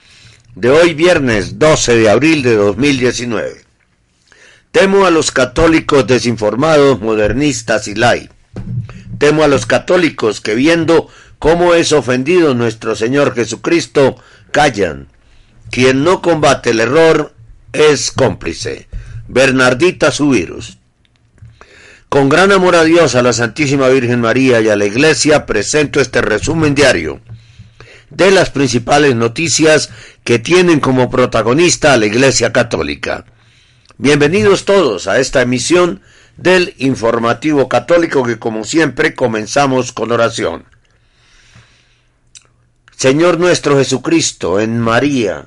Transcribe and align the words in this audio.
de 0.57 0.71
hoy 0.71 0.95
viernes 0.95 1.61
12 1.61 1.95
de 1.95 2.11
abril 2.11 2.43
de 2.43 2.57
2019. 2.57 3.65
Temo 4.73 5.07
a 5.07 5.13
los 5.13 5.31
católicos 5.31 6.09
desinformados, 6.09 7.01
modernistas 7.01 7.87
y 7.87 7.95
lai. 7.95 8.29
Temo 9.19 9.45
a 9.45 9.49
los 9.49 9.67
católicos 9.67 10.41
que 10.41 10.57
viendo 10.57 11.07
cómo 11.39 11.75
es 11.75 11.93
ofendido 11.93 12.55
nuestro 12.55 12.97
Señor 12.97 13.37
Jesucristo, 13.37 14.17
callan 14.51 15.12
quien 15.73 16.05
no 16.05 16.21
combate 16.21 16.69
el 16.69 16.81
error 16.81 17.33
es 17.73 18.11
cómplice. 18.11 18.89
Bernardita 19.27 20.11
Subirus. 20.13 20.77
Con 22.11 22.29
gran 22.29 22.53
amor 22.53 22.77
a 22.77 22.85
Dios, 22.85 23.15
a 23.15 23.23
la 23.23 23.33
Santísima 23.33 23.89
Virgen 23.89 24.21
María 24.21 24.61
y 24.61 24.69
a 24.69 24.77
la 24.77 24.85
Iglesia, 24.85 25.47
presento 25.47 25.99
este 25.99 26.21
resumen 26.21 26.75
diario 26.75 27.23
de 28.11 28.31
las 28.31 28.51
principales 28.51 29.17
noticias 29.17 29.89
que 30.25 30.39
tienen 30.39 30.79
como 30.79 31.09
protagonista 31.09 31.95
a 31.95 31.97
la 31.97 32.05
Iglesia 32.05 32.53
Católica. 32.53 33.25
Bienvenidos 33.97 34.67
todos 34.67 35.09
a 35.09 35.21
esta 35.21 35.41
emisión 35.41 36.03
del 36.37 36.75
informativo 36.77 37.71
católico 37.71 38.25
que 38.25 38.39
como 38.39 38.65
siempre 38.65 39.15
comenzamos 39.15 39.93
con 39.93 40.13
oración. 40.13 40.67
Señor 42.95 43.41
nuestro 43.41 43.79
Jesucristo, 43.79 44.61
en 44.61 44.79
María, 44.79 45.47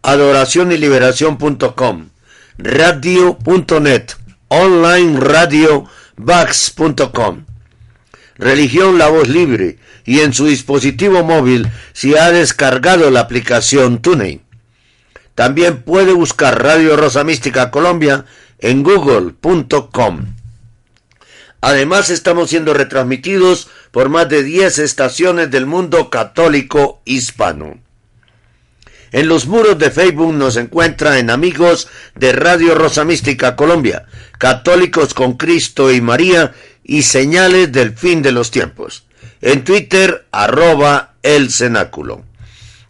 adoración 0.00 0.72
y 0.72 0.78
liberación.com 0.78 2.08
radio.net 2.56 4.12
online 4.48 5.20
radio 5.20 5.84
religión 8.38 8.96
la 8.96 9.08
voz 9.08 9.28
libre 9.28 9.78
y 10.06 10.20
en 10.20 10.32
su 10.32 10.46
dispositivo 10.46 11.24
móvil 11.24 11.70
si 11.92 12.16
ha 12.16 12.30
descargado 12.30 13.10
la 13.10 13.20
aplicación 13.20 14.00
TuneIn 14.00 14.43
también 15.34 15.82
puede 15.82 16.12
buscar 16.12 16.62
Radio 16.62 16.96
Rosa 16.96 17.24
Mística 17.24 17.70
Colombia 17.70 18.24
en 18.58 18.82
google.com. 18.82 20.26
Además 21.60 22.10
estamos 22.10 22.50
siendo 22.50 22.74
retransmitidos 22.74 23.68
por 23.90 24.10
más 24.10 24.28
de 24.28 24.42
10 24.42 24.80
estaciones 24.80 25.50
del 25.50 25.66
mundo 25.66 26.10
católico 26.10 27.00
hispano. 27.04 27.78
En 29.12 29.28
los 29.28 29.46
muros 29.46 29.78
de 29.78 29.90
Facebook 29.90 30.34
nos 30.34 30.56
encuentra 30.56 31.18
en 31.18 31.30
amigos 31.30 31.88
de 32.16 32.32
Radio 32.32 32.74
Rosa 32.74 33.04
Mística 33.04 33.56
Colombia, 33.56 34.06
Católicos 34.38 35.14
con 35.14 35.34
Cristo 35.36 35.92
y 35.92 36.00
María 36.00 36.52
y 36.82 37.02
señales 37.02 37.72
del 37.72 37.96
fin 37.96 38.22
de 38.22 38.32
los 38.32 38.50
tiempos. 38.50 39.04
En 39.40 39.64
Twitter, 39.64 40.26
arroba 40.32 41.14
el 41.22 41.50
cenáculo. 41.50 42.24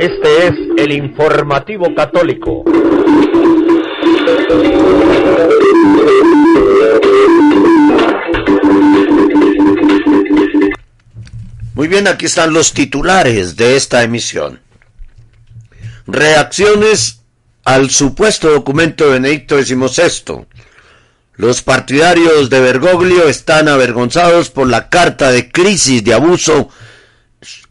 Este 0.00 0.46
es 0.46 0.54
el 0.76 0.92
informativo 0.92 1.92
católico. 1.92 2.62
Muy 11.74 11.88
bien, 11.88 12.06
aquí 12.06 12.26
están 12.26 12.52
los 12.52 12.72
titulares 12.72 13.56
de 13.56 13.74
esta 13.74 14.04
emisión. 14.04 14.60
Reacciones 16.06 17.22
al 17.64 17.90
supuesto 17.90 18.50
documento 18.50 19.06
de 19.06 19.14
Benedicto 19.14 19.60
XVI. 19.60 20.46
Los 21.34 21.62
partidarios 21.62 22.48
de 22.50 22.60
Bergoglio 22.60 23.28
están 23.28 23.66
avergonzados 23.66 24.50
por 24.50 24.68
la 24.68 24.90
carta 24.90 25.32
de 25.32 25.50
crisis 25.50 26.04
de 26.04 26.14
abuso 26.14 26.68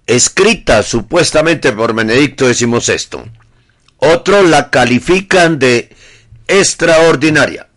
escrita 0.08 0.84
supuestamente 0.84 1.74
por 1.74 1.94
Benedicto 1.94 2.52
XVI. 2.52 3.30
Otros 3.98 4.50
la 4.50 4.70
califican 4.70 5.60
de 5.60 5.90
extraordinaria. 6.48 7.68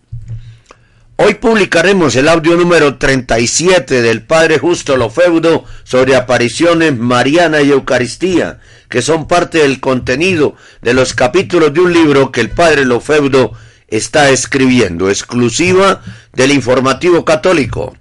Hoy 1.17 1.35
publicaremos 1.35 2.17
el 2.17 2.29
audio 2.29 2.57
número 2.57 2.97
37 2.97 4.01
del 4.01 4.23
Padre 4.23 4.59
Justo 4.59 4.97
Lofeudo 4.97 5.65
sobre 5.85 6.17
apariciones 6.17 6.97
Mariana 6.97 7.61
y 7.61 7.73
Eucaristía, 7.73 8.61
que 8.89 9.03
son 9.03 9.29
parte 9.29 9.59
del 9.59 9.81
contenido 9.81 10.55
de 10.81 10.95
los 10.95 11.13
capítulos 11.13 11.75
de 11.75 11.81
un 11.81 11.93
libro 11.93 12.33
que 12.33 12.41
el 12.41 12.49
padre 12.49 12.87
Lofeudo 12.87 13.53
está 13.89 14.31
escribiendo, 14.31 15.11
exclusiva 15.11 16.01
del 16.33 16.53
informativo 16.53 17.25
católico. 17.27 17.95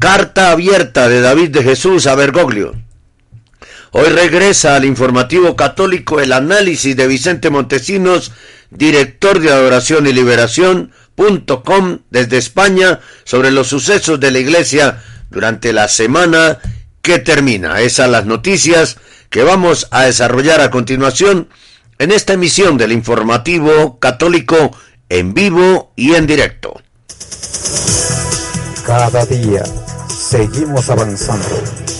Carta 0.00 0.50
abierta 0.50 1.08
de 1.08 1.20
David 1.20 1.50
de 1.50 1.62
Jesús 1.62 2.08
a 2.08 2.16
Bergoglio. 2.16 2.74
Hoy 3.92 4.08
regresa 4.08 4.76
al 4.76 4.84
informativo 4.84 5.56
católico 5.56 6.20
el 6.20 6.32
análisis 6.32 6.96
de 6.96 7.08
Vicente 7.08 7.50
Montesinos, 7.50 8.30
director 8.70 9.40
de 9.40 9.50
Adoración 9.50 10.06
y 10.06 10.12
Liberación.com 10.12 11.98
desde 12.08 12.38
España 12.38 13.00
sobre 13.24 13.50
los 13.50 13.66
sucesos 13.66 14.20
de 14.20 14.30
la 14.30 14.38
iglesia 14.38 15.02
durante 15.30 15.72
la 15.72 15.88
semana 15.88 16.58
que 17.02 17.18
termina. 17.18 17.80
Esas 17.80 18.08
las 18.08 18.26
noticias 18.26 18.98
que 19.28 19.42
vamos 19.42 19.88
a 19.90 20.02
desarrollar 20.04 20.60
a 20.60 20.70
continuación 20.70 21.48
en 21.98 22.12
esta 22.12 22.34
emisión 22.34 22.78
del 22.78 22.92
informativo 22.92 23.98
católico 23.98 24.70
en 25.08 25.34
vivo 25.34 25.92
y 25.96 26.14
en 26.14 26.28
directo. 26.28 26.80
Cada 28.86 29.26
día 29.26 29.64
seguimos 30.08 30.88
avanzando 30.90 31.99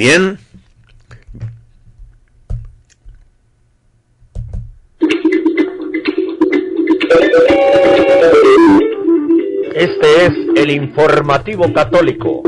Bien. 0.00 0.38
Este 9.74 10.24
es 10.24 10.32
el 10.56 10.70
informativo 10.70 11.70
católico. 11.74 12.42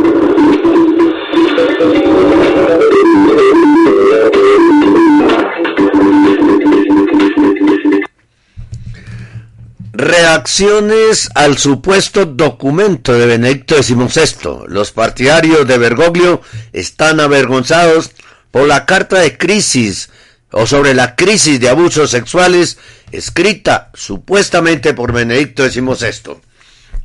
Reacciones 10.03 11.31
al 11.37 11.59
supuesto 11.59 12.27
documento 12.27 13.13
de 13.13 13.25
Benedicto 13.25 13.81
XVI. 13.81 14.67
Los 14.67 14.91
partidarios 14.91 15.65
de 15.69 15.79
Bergoglio 15.79 16.43
están 16.73 17.21
avergonzados 17.21 18.11
por 18.51 18.67
la 18.67 18.85
carta 18.85 19.21
de 19.21 19.39
crisis 19.39 20.11
o 20.51 20.67
sobre 20.67 20.95
la 20.95 21.15
crisis 21.15 21.61
de 21.61 21.69
abusos 21.69 22.11
sexuales 22.11 22.79
escrita 23.13 23.93
supuestamente 23.95 24.93
por 24.93 25.13
Benedicto 25.13 25.71
XVI. 25.71 26.35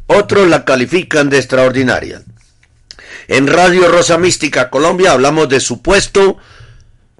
Otros 0.08 0.48
la 0.48 0.66
califican 0.66 1.30
de 1.30 1.38
extraordinaria. 1.38 2.24
En 3.28 3.46
Radio 3.46 3.92
Rosa 3.92 4.18
Mística 4.18 4.72
Colombia 4.72 5.12
hablamos 5.12 5.50
de 5.50 5.60
supuesto 5.60 6.40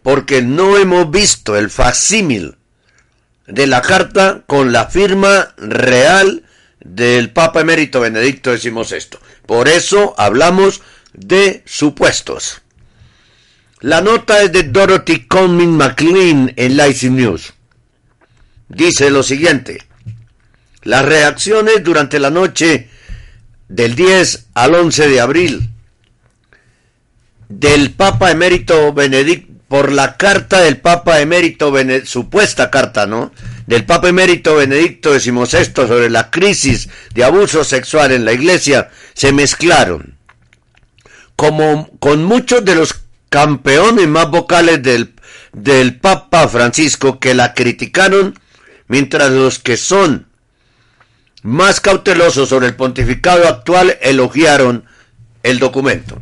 porque 0.02 0.42
no 0.42 0.76
hemos 0.76 1.12
visto 1.12 1.56
el 1.56 1.70
facsímil 1.70 2.57
de 3.48 3.66
la 3.66 3.82
carta 3.82 4.44
con 4.46 4.72
la 4.72 4.88
firma 4.88 5.54
real 5.58 6.44
del 6.80 7.32
Papa 7.32 7.62
Emérito 7.62 8.02
Benedicto 8.02 8.56
XVI. 8.56 9.18
Por 9.46 9.68
eso 9.68 10.14
hablamos 10.18 10.82
de 11.14 11.64
supuestos. 11.66 12.62
La 13.80 14.02
nota 14.02 14.42
es 14.42 14.52
de 14.52 14.64
Dorothy 14.64 15.28
Conmin 15.28 15.78
McLean 15.78 16.54
en 16.56 16.78
Lazy 16.78 17.10
News. 17.10 17.54
Dice 18.70 19.10
lo 19.10 19.24
siguiente. 19.24 19.84
Las 20.84 21.06
reacciones 21.06 21.84
durante 21.84 22.20
la 22.20 22.30
noche 22.30 22.90
del 23.68 23.96
10 23.96 24.48
al 24.54 24.76
11 24.76 25.10
de 25.10 25.22
abril 25.22 25.70
del 27.50 27.92
Papa 27.92 28.32
Emérito 28.32 28.94
Benedicto 28.94 29.47
por 29.68 29.92
la 29.92 30.16
carta 30.18 30.62
del 30.62 30.78
Papa 30.78 31.20
Emérito, 31.20 31.74
supuesta 32.06 32.72
carta, 32.72 33.06
¿no? 33.06 33.32
Del 33.66 33.86
Papa 33.86 34.10
Emérito 34.10 34.56
Benedicto 34.56 35.20
XVI 35.20 35.66
sobre 35.74 36.10
la 36.10 36.32
crisis 36.32 36.90
de 37.14 37.24
abuso 37.24 37.64
sexual 37.64 38.12
en 38.12 38.24
la 38.24 38.34
Iglesia, 38.34 38.90
se 39.14 39.34
mezclaron. 39.34 40.16
Como 41.36 41.90
con 42.00 42.24
muchos 42.24 42.64
de 42.64 42.76
los 42.76 42.96
campeones 43.30 44.08
más 44.08 44.32
vocales 44.32 44.82
del, 44.82 45.14
del 45.52 46.00
Papa 46.00 46.48
Francisco 46.48 47.20
que 47.20 47.34
la 47.34 47.54
criticaron, 47.54 48.40
mientras 48.88 49.32
los 49.32 49.60
que 49.60 49.76
son 49.76 50.28
más 51.44 51.82
cautelosos 51.82 52.50
sobre 52.50 52.68
el 52.68 52.76
pontificado 52.76 53.48
actual 53.48 53.98
elogiaron 54.02 54.86
el 55.44 55.60
documento. 55.60 56.20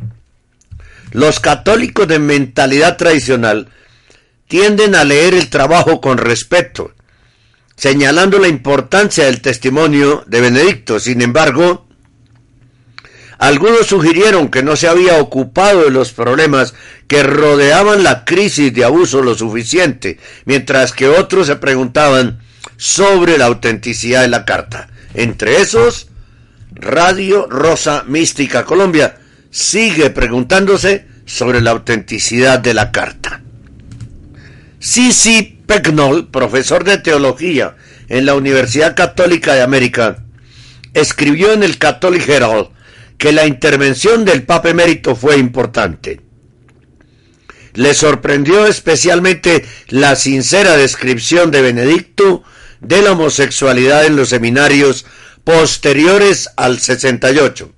Los 1.16 1.40
católicos 1.40 2.06
de 2.06 2.18
mentalidad 2.18 2.98
tradicional 2.98 3.70
tienden 4.48 4.94
a 4.94 5.02
leer 5.02 5.32
el 5.32 5.48
trabajo 5.48 6.02
con 6.02 6.18
respeto, 6.18 6.92
señalando 7.74 8.38
la 8.38 8.48
importancia 8.48 9.24
del 9.24 9.40
testimonio 9.40 10.24
de 10.26 10.42
Benedicto. 10.42 11.00
Sin 11.00 11.22
embargo, 11.22 11.88
algunos 13.38 13.86
sugirieron 13.86 14.50
que 14.50 14.62
no 14.62 14.76
se 14.76 14.88
había 14.88 15.16
ocupado 15.18 15.84
de 15.84 15.90
los 15.90 16.12
problemas 16.12 16.74
que 17.08 17.22
rodeaban 17.22 18.02
la 18.02 18.26
crisis 18.26 18.74
de 18.74 18.84
abuso 18.84 19.22
lo 19.22 19.34
suficiente, 19.34 20.18
mientras 20.44 20.92
que 20.92 21.08
otros 21.08 21.46
se 21.46 21.56
preguntaban 21.56 22.40
sobre 22.76 23.38
la 23.38 23.46
autenticidad 23.46 24.20
de 24.20 24.28
la 24.28 24.44
carta. 24.44 24.90
Entre 25.14 25.62
esos, 25.62 26.08
Radio 26.72 27.46
Rosa 27.48 28.04
Mística 28.06 28.66
Colombia 28.66 29.20
sigue 29.50 30.10
preguntándose 30.10 31.06
sobre 31.24 31.60
la 31.60 31.72
autenticidad 31.72 32.58
de 32.58 32.74
la 32.74 32.92
carta. 32.92 33.42
Sisi 34.78 35.60
Pecknoll, 35.66 36.28
profesor 36.28 36.84
de 36.84 36.98
teología 36.98 37.76
en 38.08 38.24
la 38.24 38.34
Universidad 38.34 38.94
Católica 38.94 39.54
de 39.54 39.62
América, 39.62 40.24
escribió 40.94 41.52
en 41.52 41.62
el 41.62 41.78
Catholic 41.78 42.28
Herald 42.28 42.68
que 43.18 43.32
la 43.32 43.46
intervención 43.46 44.24
del 44.24 44.44
Papa 44.44 44.70
Emérito 44.70 45.16
fue 45.16 45.38
importante. 45.38 46.20
Le 47.74 47.94
sorprendió 47.94 48.66
especialmente 48.66 49.64
la 49.88 50.16
sincera 50.16 50.76
descripción 50.76 51.50
de 51.50 51.62
Benedicto 51.62 52.42
de 52.80 53.02
la 53.02 53.12
homosexualidad 53.12 54.06
en 54.06 54.16
los 54.16 54.28
seminarios 54.28 55.04
posteriores 55.44 56.50
al 56.56 56.78
68 56.78 57.75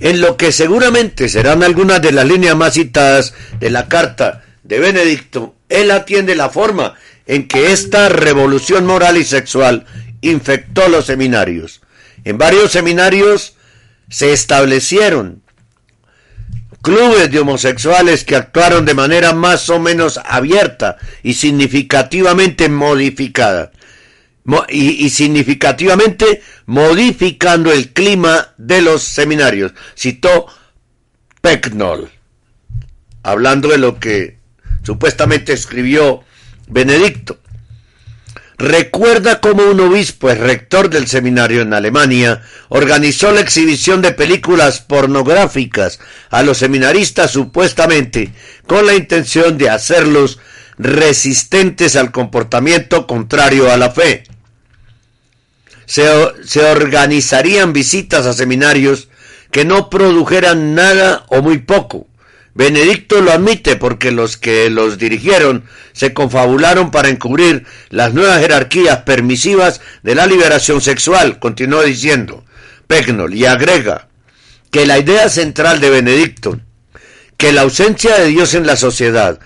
en 0.00 0.20
lo 0.20 0.36
que 0.36 0.50
seguramente 0.50 1.28
serán 1.28 1.62
algunas 1.62 2.00
de 2.02 2.12
las 2.12 2.26
líneas 2.26 2.56
más 2.56 2.74
citadas 2.74 3.34
de 3.60 3.70
la 3.70 3.88
carta 3.88 4.42
de 4.62 4.80
Benedicto, 4.80 5.54
él 5.68 5.90
atiende 5.90 6.34
la 6.34 6.48
forma 6.48 6.94
en 7.26 7.46
que 7.46 7.72
esta 7.72 8.08
revolución 8.08 8.86
moral 8.86 9.18
y 9.18 9.24
sexual 9.24 9.86
infectó 10.22 10.88
los 10.88 11.06
seminarios. 11.06 11.82
En 12.24 12.38
varios 12.38 12.72
seminarios 12.72 13.54
se 14.08 14.32
establecieron 14.32 15.42
clubes 16.82 17.30
de 17.30 17.38
homosexuales 17.38 18.24
que 18.24 18.36
actuaron 18.36 18.86
de 18.86 18.94
manera 18.94 19.34
más 19.34 19.68
o 19.68 19.78
menos 19.78 20.18
abierta 20.24 20.96
y 21.22 21.34
significativamente 21.34 22.68
modificada 22.70 23.70
y, 24.68 25.10
significativamente 25.10 26.42
modificando 26.66 27.72
el 27.72 27.92
clima 27.92 28.48
de 28.56 28.82
los 28.82 29.02
seminarios. 29.02 29.72
Citó 29.96 30.46
Pecknoll, 31.40 32.10
hablando 33.22 33.68
de 33.68 33.78
lo 33.78 33.98
que 33.98 34.38
supuestamente 34.82 35.52
escribió 35.52 36.22
Benedicto. 36.68 37.38
Recuerda 38.60 39.40
cómo 39.40 39.62
un 39.62 39.80
obispo, 39.80 40.28
el 40.28 40.36
rector 40.36 40.90
del 40.90 41.06
seminario 41.06 41.62
en 41.62 41.72
Alemania, 41.72 42.42
organizó 42.68 43.32
la 43.32 43.40
exhibición 43.40 44.02
de 44.02 44.12
películas 44.12 44.80
pornográficas 44.80 45.98
a 46.28 46.42
los 46.42 46.58
seminaristas 46.58 47.30
supuestamente 47.30 48.34
con 48.66 48.84
la 48.84 48.94
intención 48.94 49.56
de 49.56 49.70
hacerlos 49.70 50.40
resistentes 50.76 51.96
al 51.96 52.10
comportamiento 52.12 53.06
contrario 53.06 53.72
a 53.72 53.78
la 53.78 53.92
fe. 53.92 54.24
Se, 55.90 56.08
se, 56.44 56.64
organizarían 56.64 57.72
visitas 57.72 58.24
a 58.24 58.32
seminarios 58.32 59.08
que 59.50 59.64
no 59.64 59.90
produjeran 59.90 60.76
nada 60.76 61.24
o 61.28 61.42
muy 61.42 61.58
poco, 61.58 62.06
Benedicto 62.54 63.20
lo 63.20 63.32
admite 63.32 63.74
porque 63.74 64.12
los 64.12 64.36
que 64.36 64.70
los 64.70 64.98
dirigieron 64.98 65.64
se 65.92 66.12
confabularon 66.14 66.90
para 66.90 67.08
encubrir 67.08 67.64
las 67.88 68.14
nuevas 68.14 68.40
jerarquías 68.40 68.98
permisivas 68.98 69.80
de 70.02 70.14
la 70.14 70.26
liberación 70.26 70.80
sexual, 70.80 71.38
continuó 71.40 71.82
diciendo 71.82 72.44
Pegnol, 72.86 73.34
y 73.34 73.46
agrega 73.46 74.08
que 74.70 74.86
la 74.86 74.98
idea 74.98 75.28
central 75.28 75.80
de 75.80 75.90
Benedicto, 75.90 76.60
que 77.36 77.52
la 77.52 77.62
ausencia 77.62 78.18
de 78.18 78.26
Dios 78.26 78.54
en 78.54 78.66
la 78.66 78.76
sociedad 78.76 79.40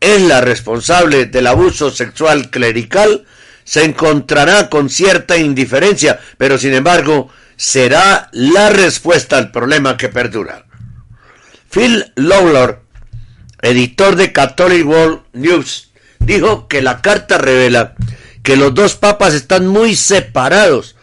es 0.00 0.22
la 0.22 0.40
responsable 0.40 1.26
del 1.26 1.46
abuso 1.46 1.90
sexual 1.90 2.50
clerical, 2.50 3.26
se 3.64 3.84
encontrará 3.84 4.68
con 4.68 4.90
cierta 4.90 5.36
indiferencia, 5.36 6.20
pero 6.38 6.58
sin 6.58 6.74
embargo 6.74 7.30
será 7.56 8.28
la 8.32 8.70
respuesta 8.70 9.38
al 9.38 9.50
problema 9.50 9.96
que 9.96 10.08
perdura. 10.08 10.66
Phil 11.70 12.12
Lawlor, 12.14 12.82
editor 13.62 14.16
de 14.16 14.32
Catholic 14.32 14.86
World 14.86 15.22
News, 15.32 15.90
dijo 16.20 16.68
que 16.68 16.82
la 16.82 17.00
carta 17.02 17.38
revela 17.38 17.94
que 18.42 18.56
los 18.56 18.74
dos 18.74 18.94
papas 18.94 19.34
están 19.34 19.66
muy 19.66 19.96
separados. 19.96 20.96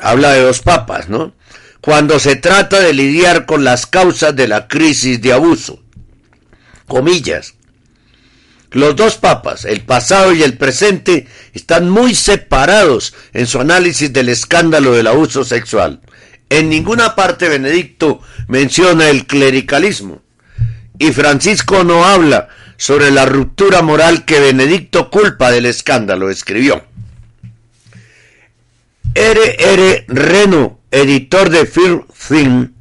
Habla 0.00 0.32
de 0.32 0.42
dos 0.42 0.60
papas, 0.60 1.08
¿no? 1.08 1.34
Cuando 1.80 2.18
se 2.18 2.36
trata 2.36 2.80
de 2.80 2.92
lidiar 2.92 3.46
con 3.46 3.64
las 3.64 3.86
causas 3.86 4.36
de 4.36 4.48
la 4.48 4.68
crisis 4.68 5.20
de 5.20 5.32
abuso. 5.32 5.82
Comillas. 6.86 7.53
Los 8.74 8.96
dos 8.96 9.14
papas, 9.14 9.64
el 9.64 9.82
pasado 9.82 10.32
y 10.32 10.42
el 10.42 10.58
presente, 10.58 11.28
están 11.52 11.88
muy 11.88 12.12
separados 12.12 13.14
en 13.32 13.46
su 13.46 13.60
análisis 13.60 14.12
del 14.12 14.28
escándalo 14.28 14.92
del 14.92 15.06
abuso 15.06 15.44
sexual. 15.44 16.00
En 16.50 16.70
ninguna 16.70 17.14
parte 17.14 17.48
Benedicto 17.48 18.20
menciona 18.48 19.10
el 19.10 19.28
clericalismo. 19.28 20.22
Y 20.98 21.12
Francisco 21.12 21.84
no 21.84 22.04
habla 22.04 22.48
sobre 22.76 23.12
la 23.12 23.26
ruptura 23.26 23.80
moral 23.80 24.24
que 24.24 24.40
Benedicto 24.40 25.08
culpa 25.08 25.52
del 25.52 25.66
escándalo, 25.66 26.28
escribió. 26.28 26.84
R. 29.14 29.56
R. 29.56 30.04
Reno, 30.08 30.80
editor 30.90 31.48
de 31.48 31.66
Film 31.66 32.02
Film, 32.12 32.72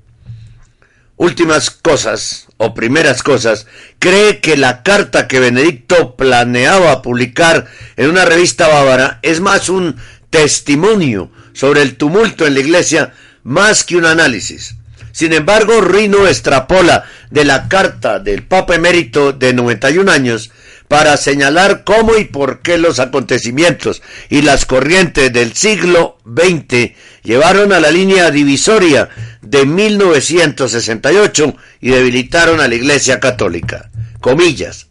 últimas 1.17 1.69
cosas 1.69 2.47
o 2.63 2.73
primeras 2.73 3.23
cosas, 3.23 3.67
cree 3.99 4.39
que 4.39 4.57
la 4.57 4.83
carta 4.83 5.27
que 5.27 5.39
Benedicto 5.39 6.15
planeaba 6.15 7.01
publicar 7.01 7.67
en 7.97 8.09
una 8.09 8.25
revista 8.25 8.67
bávara 8.67 9.19
es 9.21 9.39
más 9.39 9.69
un 9.69 9.97
testimonio 10.29 11.29
sobre 11.53 11.81
el 11.81 11.95
tumulto 11.95 12.47
en 12.47 12.53
la 12.53 12.61
iglesia 12.61 13.13
más 13.43 13.83
que 13.83 13.97
un 13.97 14.05
análisis. 14.05 14.75
Sin 15.11 15.33
embargo, 15.33 15.81
Rino 15.81 16.27
extrapola 16.27 17.03
de 17.29 17.45
la 17.45 17.67
carta 17.67 18.19
del 18.19 18.43
Papa 18.43 18.75
emérito 18.75 19.31
de 19.31 19.53
91 19.53 20.11
años 20.11 20.51
para 20.93 21.17
señalar 21.17 21.83
cómo 21.83 22.17
y 22.17 22.25
por 22.25 22.61
qué 22.61 22.77
los 22.77 22.99
acontecimientos 22.99 24.03
y 24.29 24.43
las 24.43 24.67
corrientes 24.67 25.33
del 25.33 25.53
siglo 25.53 26.19
XX 26.23 26.91
llevaron 27.23 27.73
a 27.73 27.79
la 27.79 27.89
línea 27.89 28.29
divisoria 28.29 29.09
de 29.41 29.65
1968 29.65 31.55
y 31.81 31.89
debilitaron 31.89 32.59
a 32.59 32.67
la 32.67 32.75
Iglesia 32.75 33.19
Católica. 33.19 33.89
Comillas. 34.21 34.85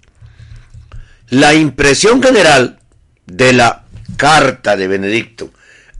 La 1.29 1.55
impresión 1.55 2.21
general 2.21 2.81
de 3.27 3.53
la 3.53 3.85
carta 4.17 4.77
de 4.77 4.89
Benedicto 4.89 5.53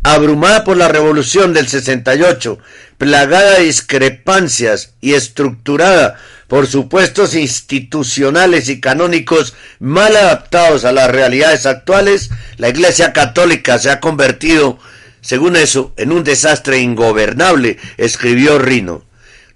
abrumada 0.03 0.65
por 0.65 0.77
la 0.77 0.89
revolución 0.89 1.55
del 1.55 1.69
68, 1.69 2.59
plagada 2.99 3.59
de 3.59 3.67
discrepancias 3.67 4.95
y 5.01 5.15
estructurada 5.15 6.19
por 6.53 6.67
supuestos 6.67 7.35
institucionales 7.35 8.69
y 8.69 8.79
canónicos 8.79 9.55
mal 9.79 10.15
adaptados 10.15 10.85
a 10.85 10.93
las 10.93 11.11
realidades 11.11 11.65
actuales, 11.65 12.29
la 12.59 12.69
Iglesia 12.69 13.15
Católica 13.15 13.79
se 13.79 13.89
ha 13.89 14.01
convertido, 14.01 14.79
según 15.23 15.57
eso, 15.57 15.95
en 15.97 16.13
un 16.13 16.25
desastre 16.25 16.81
ingobernable, 16.81 17.79
escribió 17.97 18.59
Rino. 18.59 19.03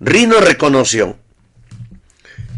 Rino 0.00 0.40
reconoció 0.40 1.18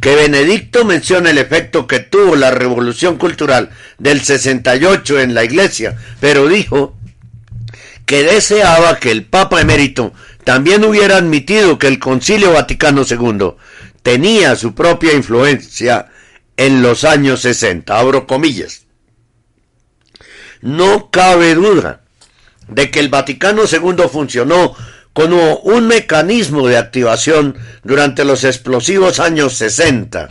que 0.01 0.15
Benedicto 0.15 0.85
menciona 0.85 1.31
el 1.31 1.39
efecto 1.39 1.89
que 1.89 1.99
tuvo 1.99 2.37
la 2.37 2.53
revolución 2.53 3.19
cultural 3.19 3.71
del 3.99 4.23
68 4.23 5.19
en 5.19 5.35
la 5.35 5.43
Iglesia, 5.43 5.99
pero 6.21 6.47
dijo 6.47 6.97
que 8.07 8.23
deseaba 8.23 9.01
que 9.01 9.11
el 9.11 9.25
Papa 9.25 9.61
emérito 9.61 10.13
también 10.45 10.85
hubiera 10.85 11.17
admitido 11.17 11.77
que 11.77 11.89
el 11.89 11.99
Concilio 11.99 12.53
Vaticano 12.53 13.03
II 13.03 13.57
tenía 14.09 14.57
su 14.57 14.75
propia 14.75 15.13
influencia 15.13 16.07
en 16.57 16.81
los 16.81 17.05
años 17.05 17.43
60. 17.43 17.95
Abro 17.95 18.27
comillas. 18.27 18.87
No 20.63 21.11
cabe 21.11 21.55
duda 21.55 22.01
de 22.69 22.91
que 22.91 23.01
el 23.01 23.11
Vaticano 23.11 23.65
II 23.71 24.05
funcionó 24.11 24.75
como 25.13 25.59
un 25.59 25.89
mecanismo 25.89 26.67
de 26.67 26.79
activación 26.79 27.59
durante 27.85 28.25
los 28.25 28.45
explosivos 28.45 29.21
años 29.21 29.53
60. 29.59 30.31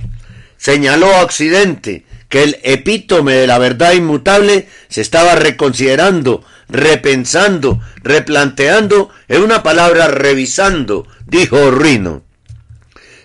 Señaló 0.57 1.13
a 1.13 1.23
Occidente 1.23 2.03
que 2.29 2.41
el 2.41 2.57
epítome 2.63 3.33
de 3.33 3.45
la 3.45 3.59
verdad 3.59 3.93
inmutable 3.93 4.67
se 4.89 5.01
estaba 5.01 5.35
reconsiderando 5.35 6.43
repensando, 6.67 7.79
replanteando, 8.03 9.11
en 9.27 9.43
una 9.43 9.61
palabra 9.61 10.07
revisando, 10.07 11.07
dijo 11.27 11.69
Rino. 11.69 12.26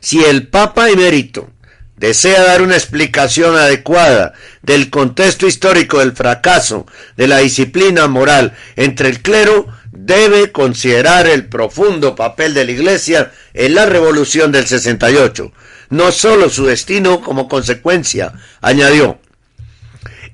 Si 0.02 0.23
el 0.25 0.49
Papa 0.49 0.90
emérito 0.90 1.49
desea 1.97 2.42
dar 2.42 2.61
una 2.61 2.75
explicación 2.75 3.56
adecuada 3.56 4.32
del 4.61 4.90
contexto 4.90 5.47
histórico 5.47 6.00
del 6.00 6.11
fracaso 6.11 6.87
de 7.16 7.28
la 7.28 7.38
disciplina 7.38 8.09
moral 8.09 8.52
entre 8.75 9.09
el 9.09 9.23
clero, 9.23 9.68
debe 9.92 10.50
considerar 10.50 11.28
el 11.28 11.47
profundo 11.47 12.16
papel 12.16 12.52
de 12.52 12.64
la 12.64 12.73
Iglesia 12.73 13.30
en 13.54 13.76
la 13.76 13.87
revolución 13.87 14.50
del 14.50 14.66
68, 14.66 15.52
no 15.90 16.11
sólo 16.11 16.50
su 16.50 16.66
destino 16.66 17.21
como 17.21 17.49
consecuencia, 17.49 18.32
añadió. 18.61 19.21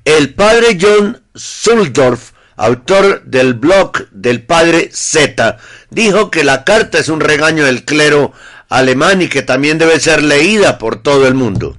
El 0.03 0.33
padre 0.33 0.79
John 0.81 1.21
Zuldorf 1.37 2.31
autor 2.59 3.23
del 3.23 3.53
blog 3.53 4.09
del 4.11 4.41
padre 4.43 4.89
Z, 4.91 5.57
dijo 5.91 6.29
que 6.29 6.43
la 6.43 6.65
carta 6.65 6.99
es 6.99 7.07
un 7.07 7.21
regaño 7.21 7.63
del 7.65 7.85
clero 7.85 8.33
alemán 8.69 9.21
y 9.21 9.27
que 9.27 9.41
también 9.41 9.77
debe 9.77 9.99
ser 9.99 10.23
leída 10.23 10.77
por 10.77 11.01
todo 11.01 11.27
el 11.27 11.33
mundo. 11.33 11.77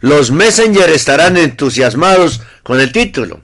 Los 0.00 0.30
Messenger 0.30 0.90
estarán 0.90 1.36
entusiasmados 1.36 2.42
con 2.62 2.80
el 2.80 2.92
título. 2.92 3.40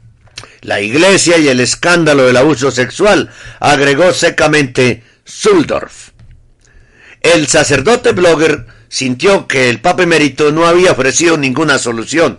La 0.60 0.80
iglesia 0.80 1.38
y 1.38 1.48
el 1.48 1.60
escándalo 1.60 2.26
del 2.26 2.36
abuso 2.36 2.70
sexual, 2.70 3.30
agregó 3.60 4.12
secamente 4.12 5.02
Zuldorf. 5.28 6.10
El 7.20 7.46
sacerdote 7.48 8.12
blogger 8.12 8.66
sintió 8.88 9.48
que 9.48 9.70
el 9.70 9.80
Papa 9.80 10.04
Emerito 10.04 10.52
no 10.52 10.66
había 10.66 10.92
ofrecido 10.92 11.36
ninguna 11.36 11.78
solución 11.78 12.38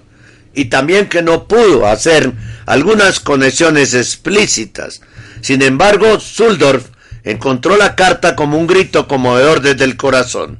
y 0.53 0.65
también 0.65 1.09
que 1.09 1.21
no 1.21 1.47
pudo 1.47 1.87
hacer 1.87 2.31
algunas 2.65 3.19
conexiones 3.19 3.93
explícitas. 3.93 5.01
Sin 5.41 5.61
embargo, 5.61 6.19
Zuldorf 6.19 6.85
encontró 7.25 7.75
la 7.75 7.95
carta 7.95 8.35
como 8.35 8.57
un 8.57 8.67
grito 8.67 9.07
conmovedor 9.07 9.61
desde 9.61 9.83
el 9.83 9.97
corazón. 9.97 10.59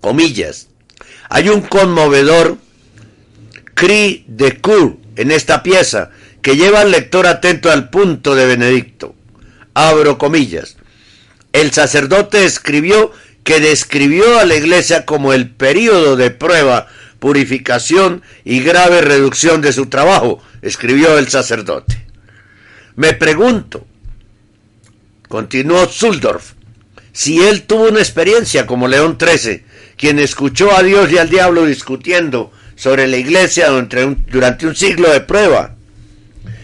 Comillas. 0.00 0.68
Hay 1.30 1.48
un 1.48 1.62
conmovedor 1.62 2.58
cri 3.74 4.24
de 4.26 4.58
cur 4.58 4.98
en 5.16 5.30
esta 5.30 5.62
pieza 5.62 6.10
que 6.42 6.56
lleva 6.56 6.80
al 6.80 6.90
lector 6.90 7.26
atento 7.26 7.70
al 7.70 7.88
punto 7.88 8.34
de 8.34 8.46
Benedicto. 8.46 9.14
Abro 9.74 10.18
comillas. 10.18 10.76
El 11.52 11.70
sacerdote 11.72 12.44
escribió 12.44 13.12
que 13.44 13.60
describió 13.60 14.38
a 14.38 14.44
la 14.44 14.56
iglesia 14.56 15.06
como 15.06 15.32
el 15.32 15.48
período 15.48 16.16
de 16.16 16.30
prueba 16.30 16.88
purificación 17.20 18.22
y 18.44 18.60
grave 18.60 19.02
reducción 19.02 19.60
de 19.60 19.72
su 19.72 19.86
trabajo, 19.86 20.42
escribió 20.62 21.18
el 21.18 21.28
sacerdote. 21.28 22.04
Me 22.96 23.12
pregunto, 23.12 23.86
continuó 25.30 25.86
Zuldorf, 25.86 26.54
si 27.12 27.40
él 27.40 27.62
tuvo 27.62 27.84
una 27.84 28.00
experiencia 28.00 28.66
como 28.66 28.88
León 28.88 29.16
XIII, 29.16 29.62
quien 29.96 30.18
escuchó 30.18 30.76
a 30.76 30.82
Dios 30.82 31.12
y 31.12 31.18
al 31.18 31.30
diablo 31.30 31.66
discutiendo 31.66 32.50
sobre 32.74 33.06
la 33.06 33.16
iglesia 33.16 33.68
durante 33.68 34.04
un, 34.04 34.26
durante 34.28 34.66
un 34.66 34.74
siglo 34.74 35.08
de 35.08 35.20
prueba. 35.20 35.76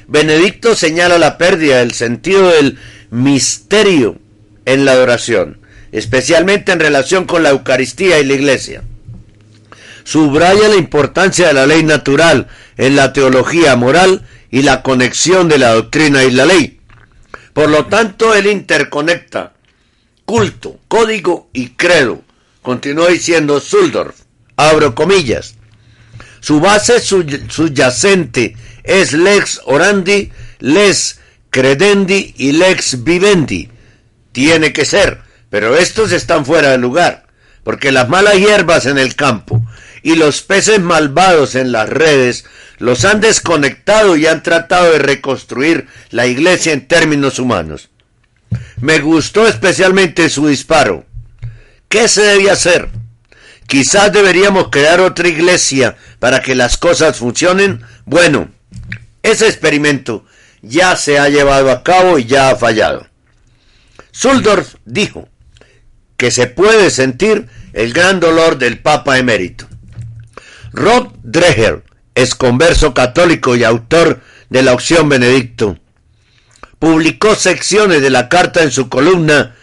Benedicto 0.08 0.74
señala 0.74 1.16
la 1.16 1.38
pérdida 1.38 1.78
del 1.78 1.92
sentido 1.92 2.48
del 2.48 2.76
misterio 3.10 4.18
en 4.64 4.84
la 4.84 4.92
adoración, 4.92 5.58
especialmente 5.92 6.72
en 6.72 6.80
relación 6.80 7.24
con 7.24 7.44
la 7.44 7.50
Eucaristía 7.50 8.18
y 8.18 8.24
la 8.24 8.34
iglesia 8.34 8.82
subraya 10.02 10.68
la 10.68 10.76
importancia 10.76 11.48
de 11.48 11.52
la 11.52 11.66
ley 11.66 11.82
natural 11.82 12.46
en 12.76 12.94
la 12.94 13.12
teología 13.12 13.74
moral 13.74 14.22
y 14.52 14.62
la 14.62 14.82
conexión 14.82 15.48
de 15.48 15.58
la 15.58 15.72
doctrina 15.72 16.22
y 16.22 16.30
la 16.30 16.46
ley. 16.46 16.75
Por 17.56 17.70
lo 17.70 17.86
tanto, 17.86 18.34
él 18.34 18.48
interconecta 18.48 19.54
culto, 20.26 20.78
código 20.88 21.48
y 21.54 21.70
credo 21.70 22.22
continuó 22.60 23.06
diciendo 23.06 23.60
Zuldorf, 23.60 24.14
abro 24.56 24.94
comillas, 24.94 25.54
su 26.40 26.60
base 26.60 27.00
subyacente 27.00 28.54
es 28.84 29.14
lex 29.14 29.62
orandi, 29.64 30.30
lex 30.58 31.18
credendi 31.48 32.34
y 32.36 32.52
lex 32.52 33.02
vivendi. 33.02 33.70
Tiene 34.32 34.74
que 34.74 34.84
ser, 34.84 35.22
pero 35.48 35.78
estos 35.78 36.12
están 36.12 36.44
fuera 36.44 36.72
de 36.72 36.78
lugar, 36.78 37.24
porque 37.64 37.90
las 37.90 38.10
malas 38.10 38.34
hierbas 38.34 38.84
en 38.84 38.98
el 38.98 39.16
campo 39.16 39.62
y 40.02 40.16
los 40.16 40.42
peces 40.42 40.80
malvados 40.80 41.54
en 41.54 41.72
las 41.72 41.88
redes 41.88 42.44
los 42.78 43.04
han 43.04 43.20
desconectado 43.20 44.16
y 44.16 44.26
han 44.26 44.42
tratado 44.42 44.92
de 44.92 44.98
reconstruir 44.98 45.88
la 46.10 46.26
iglesia 46.26 46.72
en 46.72 46.86
términos 46.86 47.38
humanos. 47.38 47.90
Me 48.80 48.98
gustó 48.98 49.46
especialmente 49.46 50.28
su 50.28 50.48
disparo. 50.48 51.06
¿Qué 51.88 52.08
se 52.08 52.22
debía 52.22 52.52
hacer? 52.52 52.88
Quizás 53.66 54.12
deberíamos 54.12 54.68
crear 54.70 55.00
otra 55.00 55.28
iglesia 55.28 55.96
para 56.18 56.40
que 56.40 56.54
las 56.54 56.76
cosas 56.76 57.16
funcionen. 57.16 57.82
Bueno, 58.04 58.50
ese 59.22 59.46
experimento 59.46 60.24
ya 60.62 60.96
se 60.96 61.18
ha 61.18 61.28
llevado 61.28 61.70
a 61.70 61.82
cabo 61.82 62.18
y 62.18 62.26
ya 62.26 62.50
ha 62.50 62.56
fallado. 62.56 63.06
Zuldorf 64.14 64.76
dijo 64.84 65.28
que 66.16 66.30
se 66.30 66.46
puede 66.46 66.90
sentir 66.90 67.48
el 67.72 67.92
gran 67.92 68.20
dolor 68.20 68.58
del 68.58 68.78
Papa 68.78 69.18
emérito. 69.18 69.68
Rod 70.76 71.08
Dreher, 71.22 71.82
converso 72.36 72.92
católico 72.92 73.56
y 73.56 73.64
autor 73.64 74.20
de 74.50 74.62
la 74.62 74.74
opción 74.74 75.08
Benedicto, 75.08 75.78
publicó 76.78 77.34
secciones 77.34 78.02
de 78.02 78.10
la 78.10 78.28
carta 78.28 78.62
en 78.62 78.70
su 78.70 78.90
columna 78.90 79.56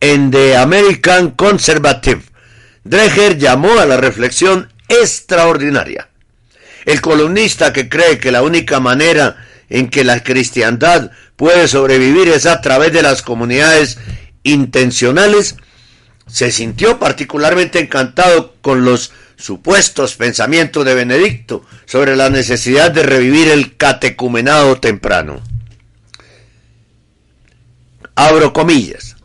en 0.00 0.32
The 0.32 0.56
American 0.56 1.30
Conservative. 1.30 2.22
Dreher 2.82 3.38
llamó 3.38 3.78
a 3.78 3.86
la 3.86 3.96
reflexión 3.96 4.72
extraordinaria. 4.88 6.08
El 6.84 7.00
columnista 7.00 7.72
que 7.72 7.88
cree 7.88 8.18
que 8.18 8.32
la 8.32 8.42
única 8.42 8.80
manera 8.80 9.36
en 9.70 9.88
que 9.88 10.02
la 10.02 10.24
cristiandad 10.24 11.12
puede 11.36 11.68
sobrevivir 11.68 12.28
es 12.28 12.44
a 12.44 12.60
través 12.60 12.92
de 12.92 13.02
las 13.02 13.22
comunidades 13.22 13.98
intencionales, 14.42 15.54
se 16.26 16.50
sintió 16.50 16.98
particularmente 16.98 17.78
encantado 17.78 18.56
con 18.62 18.84
los 18.84 19.12
supuestos 19.36 20.14
pensamientos 20.14 20.84
de 20.84 20.94
Benedicto 20.94 21.64
sobre 21.84 22.16
la 22.16 22.30
necesidad 22.30 22.90
de 22.90 23.02
revivir 23.02 23.48
el 23.48 23.76
catecumenado 23.76 24.80
temprano. 24.80 25.40
Abro 28.14 28.52
comillas. 28.52 29.16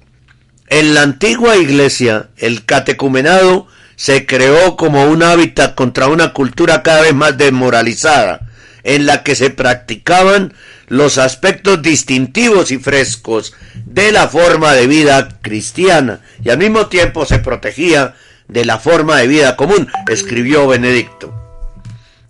En 0.68 0.94
la 0.94 1.01
antigua 1.01 1.58
iglesia, 1.58 2.30
el 2.38 2.65
catecumenado 2.65 3.68
se 3.96 4.25
creó 4.25 4.77
como 4.77 5.06
un 5.06 5.24
hábitat 5.24 5.75
contra 5.75 6.08
una 6.08 6.34
cultura 6.34 6.82
cada 6.84 7.01
vez 7.01 7.13
más 7.13 7.38
desmoralizada, 7.38 8.50
en 8.84 9.06
la 9.06 9.24
que 9.24 9.36
se 9.36 9.50
practicaban 9.50 10.53
los 10.88 11.18
aspectos 11.18 11.82
distintivos 11.82 12.72
y 12.72 12.77
frescos 12.77 13.53
de 13.86 14.12
la 14.12 14.27
forma 14.27 14.74
de 14.74 14.88
vida 14.88 15.39
cristiana 15.41 16.20
y 16.44 16.50
al 16.50 16.58
mismo 16.58 16.88
tiempo 16.88 17.25
se 17.25 17.39
protegía 17.39 18.15
de 18.51 18.65
la 18.65 18.79
forma 18.79 19.17
de 19.17 19.27
vida 19.27 19.55
común, 19.55 19.89
escribió 20.10 20.67
Benedicto. 20.67 21.34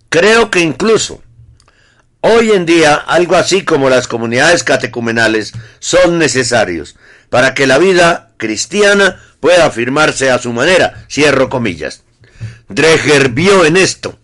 Creo 0.08 0.52
que 0.52 0.60
incluso 0.60 1.24
hoy 2.22 2.52
en 2.52 2.68
día 2.68 2.94
algo 2.94 3.36
así 3.36 3.66
como 3.66 3.90
las 3.90 4.08
comunidades 4.08 4.64
catecumenales 4.64 5.52
son 5.80 6.20
necesarios 6.20 6.96
para 7.30 7.56
que 7.56 7.66
la 7.66 7.80
vida 7.80 8.34
cristiana 8.38 9.20
pueda 9.40 9.66
afirmarse 9.66 10.30
a 10.30 10.38
su 10.38 10.54
manera, 10.54 11.06
cierro 11.10 11.50
comillas. 11.50 12.04
Dreher 12.70 13.30
vio 13.30 13.66
en 13.66 13.76
esto 13.76 14.20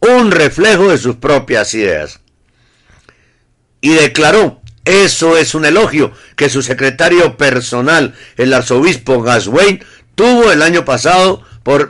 un 0.00 0.30
reflejo 0.30 0.90
de 0.90 0.98
sus 0.98 1.16
propias 1.16 1.72
ideas. 1.72 2.20
Y 3.80 3.94
declaró, 3.94 4.60
eso 4.84 5.38
es 5.38 5.54
un 5.54 5.64
elogio 5.64 6.12
que 6.36 6.50
su 6.50 6.62
secretario 6.62 7.36
personal, 7.36 8.14
el 8.36 8.52
arzobispo 8.52 9.22
Gaswain, 9.22 9.82
tuvo 10.20 10.52
el 10.52 10.60
año 10.60 10.84
pasado 10.84 11.42
por, 11.62 11.88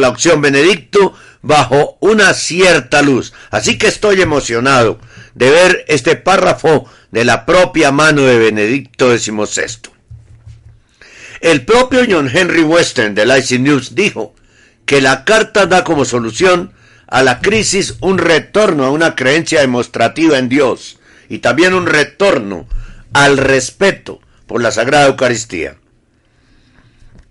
la 0.00 0.08
opción 0.08 0.42
Benedicto 0.42 1.14
bajo 1.42 1.96
una 2.00 2.34
cierta 2.34 3.02
luz. 3.02 3.32
Así 3.52 3.78
que 3.78 3.86
estoy 3.86 4.20
emocionado 4.20 4.98
de 5.36 5.48
ver 5.48 5.84
este 5.86 6.16
párrafo 6.16 6.90
de 7.12 7.24
la 7.24 7.46
propia 7.46 7.92
mano 7.92 8.22
de 8.22 8.36
Benedicto 8.36 9.16
XVI. 9.16 9.92
El 11.40 11.64
propio 11.64 12.00
John 12.10 12.28
Henry 12.34 12.64
Western 12.64 13.14
de 13.14 13.22
IC 13.38 13.60
News 13.60 13.94
dijo 13.94 14.34
que 14.84 15.00
la 15.00 15.24
carta 15.24 15.66
da 15.66 15.84
como 15.84 16.04
solución 16.04 16.72
a 17.06 17.22
la 17.22 17.38
crisis 17.38 17.94
un 18.00 18.18
retorno 18.18 18.86
a 18.86 18.90
una 18.90 19.14
creencia 19.14 19.60
demostrativa 19.60 20.36
en 20.36 20.48
Dios 20.48 20.98
y 21.28 21.38
también 21.38 21.74
un 21.74 21.86
retorno 21.86 22.66
al 23.12 23.38
respeto 23.38 24.20
por 24.48 24.60
la 24.60 24.72
Sagrada 24.72 25.06
Eucaristía. 25.06 25.76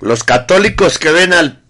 Los 0.01 0.23
católicos 0.23 0.97
que 0.97 1.11
ven 1.11 1.33
al, 1.33 1.61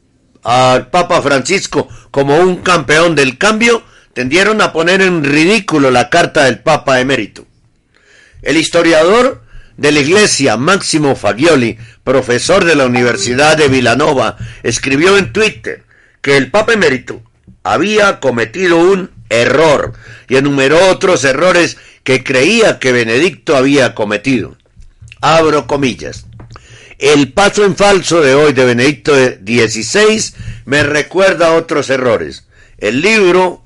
Papa 0.43 1.21
Francisco 1.21 1.87
como 2.09 2.37
un 2.37 2.57
campeón 2.57 3.13
del 3.13 3.37
cambio 3.37 3.83
tendieron 4.13 4.61
a 4.61 4.73
poner 4.73 5.01
en 5.01 5.23
ridículo 5.23 5.91
la 5.91 6.09
carta 6.09 6.45
del 6.45 6.59
Papa 6.59 6.99
emérito. 6.99 7.45
El 8.41 8.57
historiador 8.57 9.43
de 9.77 9.91
la 9.91 9.99
Iglesia, 9.99 10.57
Máximo 10.57 11.15
Fagioli, 11.15 11.77
profesor 12.03 12.65
de 12.65 12.75
la 12.75 12.87
Universidad 12.87 13.55
de 13.55 13.67
Villanova, 13.67 14.37
escribió 14.63 15.17
en 15.17 15.31
Twitter 15.31 15.83
que 16.21 16.37
el 16.37 16.49
Papa 16.49 16.73
emérito 16.73 17.21
había 17.63 18.19
cometido 18.19 18.77
un 18.77 19.11
error 19.29 19.93
y 20.27 20.37
enumeró 20.37 20.89
otros 20.89 21.23
errores 21.23 21.77
que 22.03 22.23
creía 22.23 22.79
que 22.79 22.91
Benedicto 22.91 23.55
había 23.55 23.93
cometido. 23.93 24.57
Abro 25.21 25.67
comillas. 25.67 26.25
El 27.01 27.33
paso 27.33 27.65
en 27.65 27.75
falso 27.75 28.21
de 28.21 28.35
hoy 28.35 28.53
de 28.53 28.63
Benedicto 28.63 29.15
XVI 29.15 30.35
me 30.65 30.83
recuerda 30.83 31.53
otros 31.53 31.89
errores. 31.89 32.45
El 32.77 33.01
libro 33.01 33.63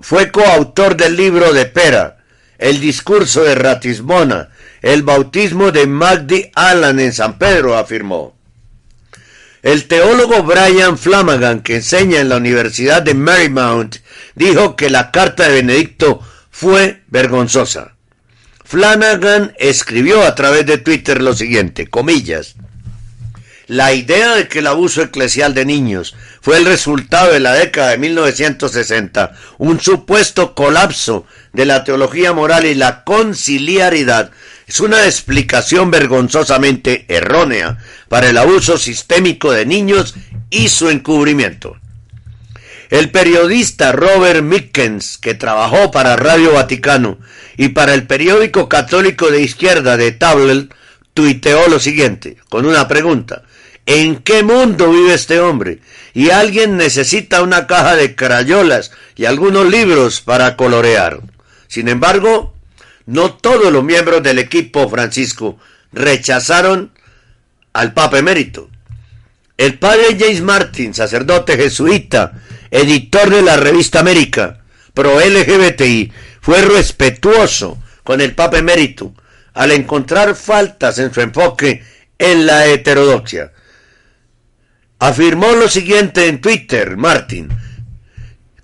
fue 0.00 0.30
coautor 0.30 0.98
del 0.98 1.16
libro 1.16 1.54
de 1.54 1.64
Pera, 1.64 2.18
el 2.58 2.78
discurso 2.78 3.42
de 3.42 3.54
Ratisbona, 3.54 4.50
el 4.82 5.02
bautismo 5.02 5.72
de 5.72 5.86
Magdi 5.86 6.50
Allan 6.54 7.00
en 7.00 7.14
San 7.14 7.38
Pedro, 7.38 7.78
afirmó. 7.78 8.36
El 9.62 9.88
teólogo 9.88 10.42
Brian 10.42 10.98
Flanagan, 10.98 11.62
que 11.62 11.76
enseña 11.76 12.20
en 12.20 12.28
la 12.28 12.36
Universidad 12.36 13.00
de 13.00 13.14
Marymount, 13.14 13.96
dijo 14.34 14.76
que 14.76 14.90
la 14.90 15.10
carta 15.10 15.48
de 15.48 15.54
Benedicto 15.54 16.20
fue 16.50 17.00
vergonzosa. 17.06 17.93
Flanagan 18.64 19.52
escribió 19.58 20.22
a 20.22 20.34
través 20.34 20.64
de 20.64 20.78
Twitter 20.78 21.22
lo 21.22 21.34
siguiente, 21.34 21.86
comillas, 21.86 22.56
la 23.66 23.92
idea 23.92 24.34
de 24.34 24.48
que 24.48 24.58
el 24.58 24.66
abuso 24.66 25.02
eclesial 25.02 25.54
de 25.54 25.64
niños 25.64 26.14
fue 26.40 26.58
el 26.58 26.66
resultado 26.66 27.32
de 27.32 27.40
la 27.40 27.52
década 27.52 27.90
de 27.90 27.98
1960, 27.98 29.32
un 29.58 29.80
supuesto 29.80 30.54
colapso 30.54 31.26
de 31.52 31.66
la 31.66 31.84
teología 31.84 32.32
moral 32.32 32.66
y 32.66 32.74
la 32.74 33.04
conciliaridad, 33.04 34.30
es 34.66 34.80
una 34.80 35.04
explicación 35.04 35.90
vergonzosamente 35.90 37.04
errónea 37.08 37.78
para 38.08 38.30
el 38.30 38.38
abuso 38.38 38.78
sistémico 38.78 39.52
de 39.52 39.66
niños 39.66 40.14
y 40.50 40.68
su 40.68 40.88
encubrimiento. 40.88 41.76
El 42.90 43.10
periodista 43.10 43.92
Robert 43.92 44.42
Mickens, 44.42 45.18
que 45.18 45.34
trabajó 45.34 45.90
para 45.90 46.16
Radio 46.16 46.52
Vaticano 46.52 47.18
y 47.56 47.68
para 47.68 47.94
el 47.94 48.06
periódico 48.06 48.68
católico 48.68 49.30
de 49.30 49.40
izquierda 49.40 49.96
de 49.96 50.12
Tablet, 50.12 50.74
tuiteó 51.14 51.68
lo 51.68 51.78
siguiente, 51.78 52.36
con 52.48 52.66
una 52.66 52.86
pregunta. 52.86 53.42
¿En 53.86 54.16
qué 54.16 54.42
mundo 54.42 54.90
vive 54.90 55.14
este 55.14 55.40
hombre? 55.40 55.80
Y 56.14 56.30
alguien 56.30 56.76
necesita 56.76 57.42
una 57.42 57.66
caja 57.66 57.96
de 57.96 58.14
crayolas 58.14 58.92
y 59.16 59.26
algunos 59.26 59.66
libros 59.66 60.20
para 60.20 60.56
colorear. 60.56 61.20
Sin 61.68 61.88
embargo, 61.88 62.54
no 63.06 63.34
todos 63.34 63.72
los 63.72 63.84
miembros 63.84 64.22
del 64.22 64.38
equipo 64.38 64.88
Francisco 64.88 65.58
rechazaron 65.92 66.92
al 67.72 67.92
Papa 67.92 68.18
emérito. 68.18 68.70
El 69.56 69.78
padre 69.78 70.16
James 70.18 70.40
Martin, 70.40 70.94
sacerdote 70.94 71.56
jesuita, 71.56 72.32
editor 72.74 73.30
de 73.30 73.42
la 73.42 73.56
revista 73.56 74.00
América, 74.00 74.58
pro 74.92 75.20
LGBTI, 75.20 76.12
fue 76.40 76.60
respetuoso 76.62 77.78
con 78.02 78.20
el 78.20 78.34
Papa 78.34 78.58
emérito 78.58 79.14
al 79.54 79.70
encontrar 79.70 80.34
faltas 80.34 80.98
en 80.98 81.14
su 81.14 81.20
enfoque 81.20 81.84
en 82.18 82.46
la 82.46 82.66
heterodoxia. 82.66 83.52
Afirmó 84.98 85.52
lo 85.52 85.68
siguiente 85.68 86.26
en 86.26 86.40
Twitter, 86.40 86.96
Martin. 86.96 87.48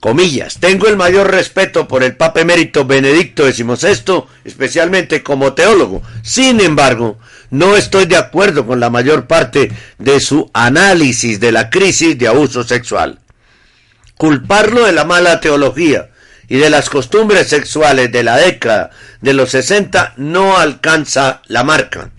Comillas, 0.00 0.58
tengo 0.58 0.88
el 0.88 0.96
mayor 0.96 1.30
respeto 1.30 1.86
por 1.86 2.02
el 2.02 2.16
Papa 2.16 2.40
Emérito 2.40 2.86
Benedicto 2.86 3.44
XVI, 3.44 4.24
especialmente 4.44 5.22
como 5.22 5.52
teólogo. 5.52 6.02
Sin 6.22 6.60
embargo, 6.60 7.18
no 7.50 7.76
estoy 7.76 8.06
de 8.06 8.16
acuerdo 8.16 8.66
con 8.66 8.80
la 8.80 8.90
mayor 8.90 9.26
parte 9.26 9.70
de 9.98 10.18
su 10.20 10.50
análisis 10.54 11.38
de 11.38 11.52
la 11.52 11.68
crisis 11.68 12.18
de 12.18 12.28
abuso 12.28 12.64
sexual. 12.64 13.20
Culparlo 14.20 14.84
de 14.84 14.92
la 14.92 15.06
mala 15.06 15.40
teología 15.40 16.10
y 16.46 16.58
de 16.58 16.68
las 16.68 16.90
costumbres 16.90 17.48
sexuales 17.48 18.12
de 18.12 18.22
la 18.22 18.36
década 18.36 18.90
de 19.22 19.32
los 19.32 19.48
60 19.52 20.12
no 20.18 20.58
alcanza 20.58 21.40
la 21.46 21.64
marca. 21.64 22.10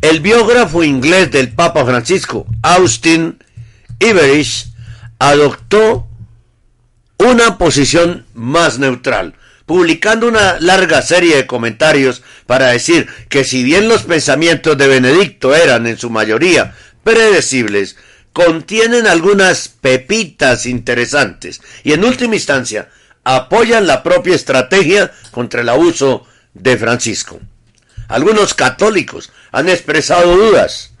El 0.00 0.20
biógrafo 0.20 0.84
inglés 0.84 1.32
del 1.32 1.48
Papa 1.50 1.84
Francisco, 1.84 2.46
Austin 2.62 3.42
Iverich, 3.98 4.66
adoptó 5.18 6.06
una 7.18 7.58
posición 7.58 8.24
más 8.34 8.78
neutral, 8.78 9.34
publicando 9.66 10.28
una 10.28 10.60
larga 10.60 11.02
serie 11.02 11.34
de 11.34 11.48
comentarios 11.48 12.22
para 12.46 12.68
decir 12.68 13.08
que 13.28 13.42
si 13.42 13.64
bien 13.64 13.88
los 13.88 14.04
pensamientos 14.04 14.78
de 14.78 14.86
Benedicto 14.86 15.52
eran 15.52 15.88
en 15.88 15.98
su 15.98 16.10
mayoría 16.10 16.76
predecibles, 17.02 17.96
contienen 18.32 19.06
algunas 19.06 19.68
pepitas 19.68 20.66
interesantes 20.66 21.60
y 21.82 21.92
en 21.92 22.04
última 22.04 22.36
instancia 22.36 22.88
apoyan 23.24 23.86
la 23.86 24.02
propia 24.02 24.34
estrategia 24.34 25.12
contra 25.30 25.60
el 25.60 25.68
abuso 25.68 26.26
de 26.54 26.76
Francisco. 26.78 27.40
Algunos 28.08 28.54
católicos 28.54 29.30
han 29.52 29.68
expresado 29.68 30.36
dudas, 30.36 30.92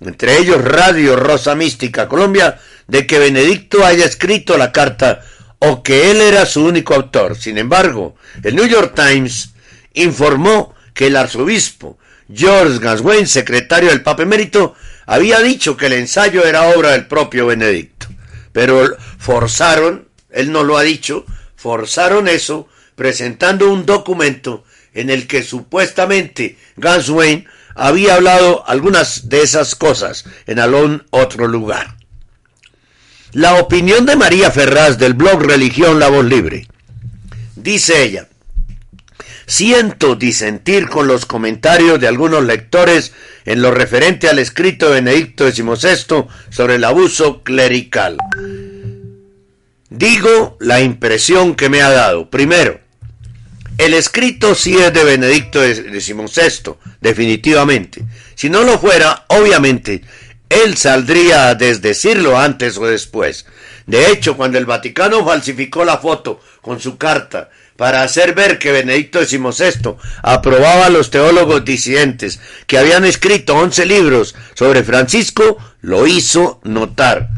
entre 0.00 0.38
ellos 0.38 0.62
Radio 0.62 1.16
Rosa 1.16 1.54
Mística 1.54 2.08
Colombia, 2.08 2.58
de 2.86 3.06
que 3.06 3.18
Benedicto 3.18 3.84
haya 3.84 4.04
escrito 4.04 4.56
la 4.56 4.72
carta 4.72 5.22
o 5.58 5.82
que 5.82 6.10
él 6.10 6.20
era 6.20 6.46
su 6.46 6.64
único 6.64 6.94
autor. 6.94 7.36
Sin 7.36 7.58
embargo, 7.58 8.16
el 8.42 8.56
New 8.56 8.66
York 8.66 8.94
Times 8.94 9.50
informó 9.94 10.74
que 10.92 11.06
el 11.06 11.16
arzobispo 11.16 11.98
George 12.32 12.78
Gaswain, 12.80 13.26
secretario 13.26 13.90
del 13.90 14.02
Papa 14.02 14.24
Emérito, 14.24 14.74
había 15.06 15.40
dicho 15.40 15.76
que 15.76 15.86
el 15.86 15.94
ensayo 15.94 16.44
era 16.44 16.68
obra 16.68 16.90
del 16.90 17.06
propio 17.06 17.46
Benedicto. 17.46 18.08
Pero 18.52 18.96
forzaron, 19.18 20.08
él 20.30 20.52
no 20.52 20.64
lo 20.64 20.76
ha 20.76 20.82
dicho, 20.82 21.24
forzaron 21.54 22.28
eso 22.28 22.68
presentando 22.94 23.72
un 23.72 23.86
documento 23.86 24.64
en 24.92 25.10
el 25.10 25.26
que 25.26 25.42
supuestamente 25.42 26.58
Gaswain 26.76 27.46
había 27.74 28.14
hablado 28.14 28.66
algunas 28.66 29.28
de 29.28 29.42
esas 29.42 29.74
cosas 29.74 30.24
en 30.46 30.58
algún 30.58 31.04
otro 31.10 31.46
lugar. 31.46 31.96
La 33.32 33.56
opinión 33.56 34.06
de 34.06 34.16
María 34.16 34.50
Ferraz 34.50 34.96
del 34.96 35.12
blog 35.12 35.42
Religión 35.42 36.00
La 36.00 36.08
Voz 36.08 36.24
Libre. 36.24 36.66
Dice 37.54 38.02
ella, 38.02 38.28
siento 39.46 40.16
disentir 40.16 40.88
con 40.88 41.06
los 41.06 41.24
comentarios 41.24 42.00
de 42.00 42.08
algunos 42.08 42.44
lectores 42.44 43.12
en 43.44 43.62
lo 43.62 43.70
referente 43.70 44.28
al 44.28 44.38
escrito 44.38 44.86
de 44.86 45.00
Benedicto 45.00 45.50
XVI 45.50 46.26
sobre 46.50 46.74
el 46.74 46.84
abuso 46.84 47.42
clerical. 47.42 48.18
Digo 49.88 50.56
la 50.60 50.80
impresión 50.80 51.54
que 51.54 51.68
me 51.68 51.80
ha 51.80 51.90
dado. 51.90 52.28
Primero, 52.28 52.80
el 53.78 53.94
escrito 53.94 54.54
sí 54.54 54.76
es 54.76 54.92
de 54.92 55.04
Benedicto 55.04 55.60
XVI, 55.62 56.74
definitivamente. 57.00 58.02
Si 58.34 58.50
no 58.50 58.62
lo 58.64 58.78
fuera, 58.78 59.26
obviamente, 59.28 60.02
él 60.48 60.76
saldría 60.76 61.48
a 61.48 61.54
desdecirlo 61.54 62.38
antes 62.38 62.78
o 62.78 62.86
después. 62.86 63.46
De 63.86 64.10
hecho, 64.10 64.36
cuando 64.36 64.58
el 64.58 64.66
Vaticano 64.66 65.24
falsificó 65.24 65.84
la 65.84 65.98
foto 65.98 66.40
con 66.62 66.80
su 66.80 66.98
carta 66.98 67.50
para 67.76 68.02
hacer 68.02 68.34
ver 68.34 68.58
que 68.58 68.72
Benedicto 68.72 69.24
XVI 69.24 69.96
aprobaba 70.22 70.86
a 70.86 70.90
los 70.90 71.10
teólogos 71.10 71.64
disidentes 71.64 72.40
que 72.66 72.78
habían 72.78 73.04
escrito 73.04 73.54
once 73.54 73.84
libros 73.84 74.34
sobre 74.54 74.82
Francisco, 74.82 75.58
lo 75.82 76.06
hizo 76.06 76.60
notar. 76.64 77.30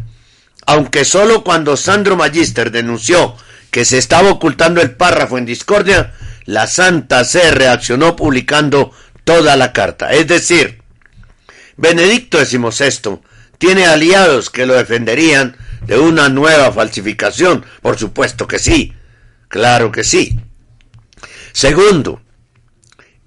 Aunque 0.66 1.04
solo 1.04 1.44
cuando 1.44 1.76
Sandro 1.76 2.16
Magister 2.16 2.70
denunció 2.70 3.36
que 3.70 3.84
se 3.84 3.98
estaba 3.98 4.30
ocultando 4.30 4.80
el 4.80 4.92
párrafo 4.92 5.38
en 5.38 5.46
discordia, 5.46 6.14
la 6.44 6.66
Santa 6.66 7.24
C 7.24 7.50
reaccionó 7.50 8.16
publicando 8.16 8.92
toda 9.24 9.56
la 9.56 9.72
carta. 9.72 10.12
Es 10.12 10.26
decir, 10.26 10.82
Benedicto 11.76 12.44
XVI 12.44 13.18
tiene 13.58 13.86
aliados 13.86 14.50
que 14.50 14.66
lo 14.66 14.74
defenderían 14.74 15.56
de 15.86 15.98
una 15.98 16.28
nueva 16.28 16.72
falsificación. 16.72 17.64
Por 17.82 17.98
supuesto 17.98 18.46
que 18.46 18.58
sí. 18.58 18.94
Claro 19.48 19.90
que 19.90 20.04
sí. 20.04 20.38
Segundo, 21.52 22.20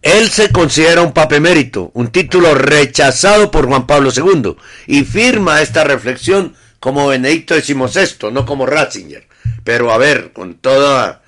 él 0.01 0.29
se 0.29 0.51
considera 0.51 1.01
un 1.01 1.13
papa 1.13 1.35
emérito, 1.35 1.91
un 1.93 2.07
título 2.11 2.55
rechazado 2.55 3.51
por 3.51 3.67
Juan 3.67 3.85
Pablo 3.85 4.11
II, 4.15 4.55
y 4.87 5.03
firma 5.03 5.61
esta 5.61 5.83
reflexión 5.83 6.55
como 6.79 7.07
Benedicto 7.07 7.55
XVI, 7.55 8.31
no 8.31 8.45
como 8.45 8.65
Ratzinger. 8.65 9.27
Pero 9.63 9.91
a 9.91 9.97
ver, 9.97 10.31
con 10.33 10.55
toda, 10.55 11.21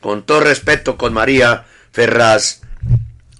con 0.00 0.24
todo 0.24 0.40
respeto 0.40 0.96
con 0.96 1.12
María 1.12 1.64
Ferraz, 1.92 2.60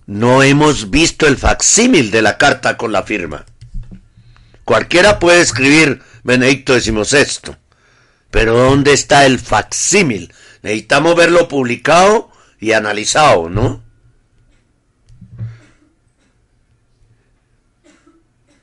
no 0.07 0.43
hemos 0.43 0.91
visto 0.91 1.29
el 1.29 1.37
facsímil 1.37 2.11
de 2.11 2.23
la 2.23 2.37
carta 2.37 2.77
con 2.77 2.91
la 2.91 3.05
firma. 3.05 3.47
Cualquiera 4.65 5.21
puede 5.21 5.41
escribir 5.41 6.03
Benedicto 6.25 6.79
XVI, 6.79 7.57
pero 8.31 8.57
¿dónde 8.57 8.93
está 8.93 9.25
el 9.25 9.39
facsímil? 9.39 10.33
Necesitamos 10.63 11.17
verlo 11.17 11.49
publicado 11.49 12.31
y 12.59 12.73
analizado, 12.73 13.49
¿no? 13.49 13.83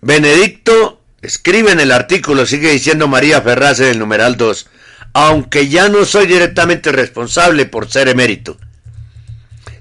Benedicto 0.02 1.02
escribe 1.22 1.72
en 1.72 1.80
el 1.80 1.92
artículo, 1.92 2.46
sigue 2.46 2.72
diciendo 2.72 3.08
María 3.08 3.42
Ferraz 3.42 3.80
en 3.80 3.88
el 3.88 4.00
numeral 4.00 4.38
2, 4.38 4.68
aunque 5.14 5.68
ya 5.68 5.90
no 5.90 6.06
soy 6.06 6.28
directamente 6.28 6.92
responsable 6.92 7.66
por 7.66 7.90
ser 7.90 8.08
emérito. 8.08 8.58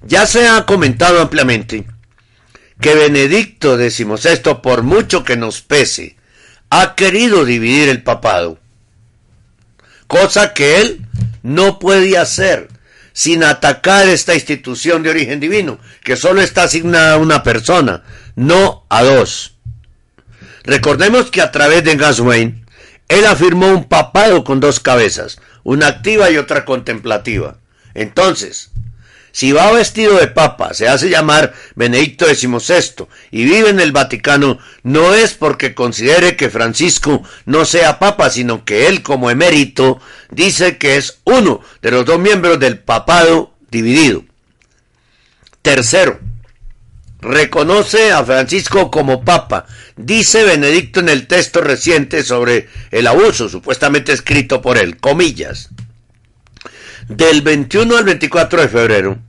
Ya 0.02 0.26
se 0.26 0.48
ha 0.48 0.64
comentado 0.64 1.20
ampliamente 1.20 1.86
que 2.80 2.94
Benedicto 2.94 3.76
XVI, 3.76 4.54
por 4.62 4.82
mucho 4.82 5.24
que 5.24 5.36
nos 5.36 5.60
pese, 5.60 6.16
ha 6.70 6.94
querido 6.94 7.44
dividir 7.44 7.88
el 7.88 8.02
papado, 8.02 8.58
cosa 10.06 10.52
que 10.52 10.80
él 10.80 11.05
no 11.46 11.78
puede 11.78 12.18
hacer 12.18 12.66
sin 13.12 13.44
atacar 13.44 14.08
esta 14.08 14.34
institución 14.34 15.04
de 15.04 15.10
origen 15.10 15.38
divino, 15.38 15.78
que 16.02 16.16
solo 16.16 16.40
está 16.40 16.64
asignada 16.64 17.14
a 17.14 17.18
una 17.18 17.44
persona, 17.44 18.02
no 18.34 18.84
a 18.88 19.04
dos. 19.04 19.54
Recordemos 20.64 21.30
que 21.30 21.40
a 21.40 21.52
través 21.52 21.84
de 21.84 21.94
Gaswain, 21.94 22.66
él 23.08 23.24
afirmó 23.26 23.68
un 23.68 23.84
papado 23.84 24.42
con 24.42 24.58
dos 24.58 24.80
cabezas, 24.80 25.38
una 25.62 25.86
activa 25.86 26.30
y 26.30 26.36
otra 26.36 26.64
contemplativa. 26.64 27.58
Entonces, 27.94 28.72
si 29.36 29.52
va 29.52 29.70
vestido 29.70 30.16
de 30.16 30.28
papa, 30.28 30.72
se 30.72 30.88
hace 30.88 31.10
llamar 31.10 31.52
Benedicto 31.74 32.24
XVI 32.24 33.06
y 33.30 33.44
vive 33.44 33.68
en 33.68 33.80
el 33.80 33.92
Vaticano, 33.92 34.58
no 34.82 35.12
es 35.12 35.34
porque 35.34 35.74
considere 35.74 36.36
que 36.36 36.48
Francisco 36.48 37.22
no 37.44 37.66
sea 37.66 37.98
papa, 37.98 38.30
sino 38.30 38.64
que 38.64 38.86
él 38.86 39.02
como 39.02 39.28
emérito 39.28 40.00
dice 40.30 40.78
que 40.78 40.96
es 40.96 41.18
uno 41.24 41.60
de 41.82 41.90
los 41.90 42.06
dos 42.06 42.18
miembros 42.18 42.58
del 42.58 42.78
papado 42.78 43.52
dividido. 43.70 44.24
Tercero, 45.60 46.18
reconoce 47.20 48.12
a 48.12 48.24
Francisco 48.24 48.90
como 48.90 49.22
papa. 49.22 49.66
Dice 49.96 50.44
Benedicto 50.44 51.00
en 51.00 51.10
el 51.10 51.26
texto 51.26 51.60
reciente 51.60 52.22
sobre 52.22 52.70
el 52.90 53.06
abuso, 53.06 53.50
supuestamente 53.50 54.12
escrito 54.12 54.62
por 54.62 54.78
él, 54.78 54.96
comillas. 54.96 55.68
Del 57.06 57.42
21 57.42 57.98
al 57.98 58.04
24 58.04 58.62
de 58.62 58.68
febrero, 58.68 59.25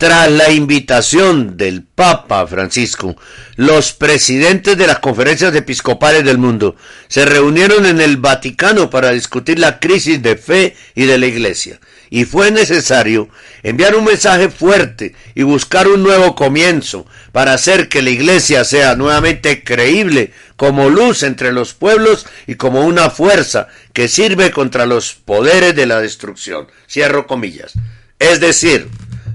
tras 0.00 0.32
la 0.32 0.50
invitación 0.50 1.58
del 1.58 1.82
Papa 1.82 2.46
Francisco, 2.46 3.16
los 3.56 3.92
presidentes 3.92 4.78
de 4.78 4.86
las 4.86 4.98
conferencias 4.98 5.54
episcopales 5.54 6.24
del 6.24 6.38
mundo 6.38 6.74
se 7.06 7.26
reunieron 7.26 7.84
en 7.84 8.00
el 8.00 8.16
Vaticano 8.16 8.88
para 8.88 9.10
discutir 9.10 9.58
la 9.58 9.78
crisis 9.78 10.22
de 10.22 10.36
fe 10.36 10.74
y 10.94 11.04
de 11.04 11.18
la 11.18 11.26
Iglesia. 11.26 11.80
Y 12.08 12.24
fue 12.24 12.50
necesario 12.50 13.28
enviar 13.62 13.94
un 13.94 14.06
mensaje 14.06 14.48
fuerte 14.48 15.14
y 15.34 15.42
buscar 15.42 15.86
un 15.86 16.02
nuevo 16.02 16.34
comienzo 16.34 17.04
para 17.30 17.52
hacer 17.52 17.90
que 17.90 18.00
la 18.00 18.08
Iglesia 18.08 18.64
sea 18.64 18.94
nuevamente 18.94 19.62
creíble 19.62 20.32
como 20.56 20.88
luz 20.88 21.22
entre 21.22 21.52
los 21.52 21.74
pueblos 21.74 22.26
y 22.46 22.54
como 22.54 22.86
una 22.86 23.10
fuerza 23.10 23.68
que 23.92 24.08
sirve 24.08 24.50
contra 24.50 24.86
los 24.86 25.12
poderes 25.12 25.76
de 25.76 25.84
la 25.84 26.00
destrucción. 26.00 26.68
Cierro 26.88 27.26
comillas. 27.26 27.74
Es 28.18 28.40
decir, 28.40 28.88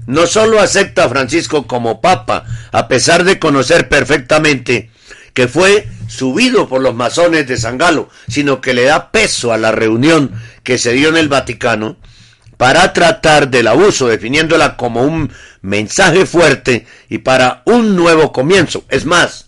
no 0.06 0.26
solo 0.26 0.60
acepta 0.60 1.04
a 1.04 1.08
Francisco 1.08 1.66
como 1.66 2.00
papa, 2.00 2.44
a 2.72 2.88
pesar 2.88 3.24
de 3.24 3.38
conocer 3.38 3.88
perfectamente 3.88 4.90
que 5.34 5.48
fue 5.48 5.86
subido 6.08 6.68
por 6.68 6.80
los 6.80 6.94
masones 6.94 7.46
de 7.46 7.58
San 7.58 7.76
Galo, 7.76 8.08
sino 8.26 8.60
que 8.60 8.72
le 8.72 8.84
da 8.84 9.10
peso 9.10 9.52
a 9.52 9.58
la 9.58 9.70
reunión 9.70 10.32
que 10.62 10.78
se 10.78 10.92
dio 10.92 11.10
en 11.10 11.16
el 11.16 11.28
Vaticano 11.28 11.96
para 12.56 12.92
tratar 12.92 13.50
del 13.50 13.66
abuso, 13.66 14.08
definiéndola 14.08 14.76
como 14.76 15.02
un 15.02 15.30
mensaje 15.60 16.24
fuerte 16.24 16.86
y 17.08 17.18
para 17.18 17.62
un 17.66 17.96
nuevo 17.96 18.32
comienzo. 18.32 18.84
Es 18.88 19.04
más, 19.04 19.46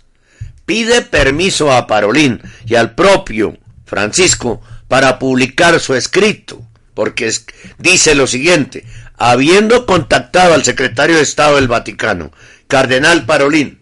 pide 0.67 1.01
permiso 1.01 1.73
a 1.73 1.87
Parolín 1.87 2.43
y 2.67 2.75
al 2.75 2.95
propio 2.95 3.57
Francisco 3.87 4.61
para 4.89 5.19
publicar 5.19 5.81
su 5.81 5.95
escrito, 5.95 6.61
porque 6.93 7.33
dice 7.79 8.15
lo 8.15 8.27
siguiente, 8.27 8.85
habiendo 9.19 9.85
contactado 9.85 10.55
al 10.55 10.65
secretario 10.65 11.17
de 11.17 11.23
Estado 11.23 11.57
del 11.57 11.69
Vaticano, 11.69 12.33
Cardenal 12.69 13.27
Parolín, 13.27 13.81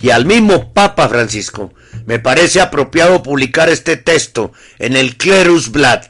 y 0.00 0.10
al 0.10 0.24
mismo 0.24 0.72
Papa 0.72 1.08
Francisco, 1.08 1.74
me 2.06 2.18
parece 2.18 2.60
apropiado 2.60 3.22
publicar 3.22 3.68
este 3.68 3.96
texto 3.96 4.52
en 4.78 4.96
el 4.96 5.16
Clerus 5.16 5.70
Blad 5.70 6.04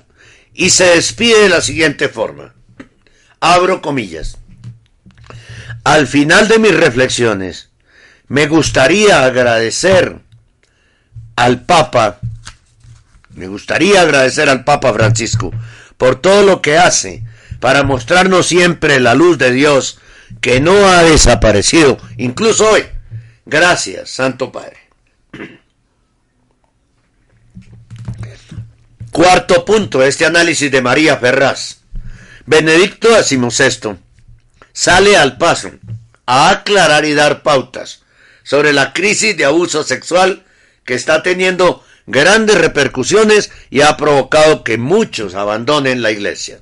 y 0.54 0.70
se 0.70 0.84
despide 0.84 1.42
de 1.42 1.48
la 1.48 1.60
siguiente 1.60 2.08
forma. 2.08 2.54
Abro 3.40 3.80
comillas. 3.80 4.36
Al 5.82 6.06
final 6.06 6.46
de 6.46 6.58
mis 6.58 6.74
reflexiones, 6.74 7.70
me 8.28 8.46
gustaría 8.46 9.24
agradecer 9.24 10.20
al 11.34 11.62
Papa, 11.62 12.20
me 13.34 13.48
gustaría 13.48 14.02
agradecer 14.02 14.50
al 14.50 14.64
Papa 14.64 14.92
Francisco 14.92 15.50
por 15.96 16.20
todo 16.20 16.42
lo 16.42 16.60
que 16.60 16.76
hace 16.76 17.24
para 17.60 17.82
mostrarnos 17.82 18.46
siempre 18.46 18.98
la 18.98 19.14
luz 19.14 19.38
de 19.38 19.52
Dios 19.52 19.98
que 20.40 20.60
no 20.60 20.88
ha 20.88 21.02
desaparecido, 21.02 21.98
incluso 22.16 22.68
hoy. 22.68 22.84
Gracias, 23.46 24.10
Santo 24.10 24.50
Padre. 24.50 24.78
Cuarto 29.10 29.64
punto, 29.64 30.02
este 30.02 30.24
análisis 30.24 30.70
de 30.70 30.80
María 30.80 31.16
Ferraz. 31.16 31.80
Benedicto 32.46 33.08
XVI 33.22 33.96
sale 34.72 35.16
al 35.16 35.36
paso 35.36 35.70
a 36.26 36.50
aclarar 36.50 37.04
y 37.04 37.14
dar 37.14 37.42
pautas 37.42 38.02
sobre 38.44 38.72
la 38.72 38.92
crisis 38.92 39.36
de 39.36 39.44
abuso 39.44 39.82
sexual 39.82 40.44
que 40.84 40.94
está 40.94 41.22
teniendo 41.22 41.84
grandes 42.06 42.56
repercusiones 42.56 43.50
y 43.68 43.82
ha 43.82 43.96
provocado 43.96 44.64
que 44.64 44.78
muchos 44.78 45.34
abandonen 45.34 46.02
la 46.02 46.12
iglesia. 46.12 46.60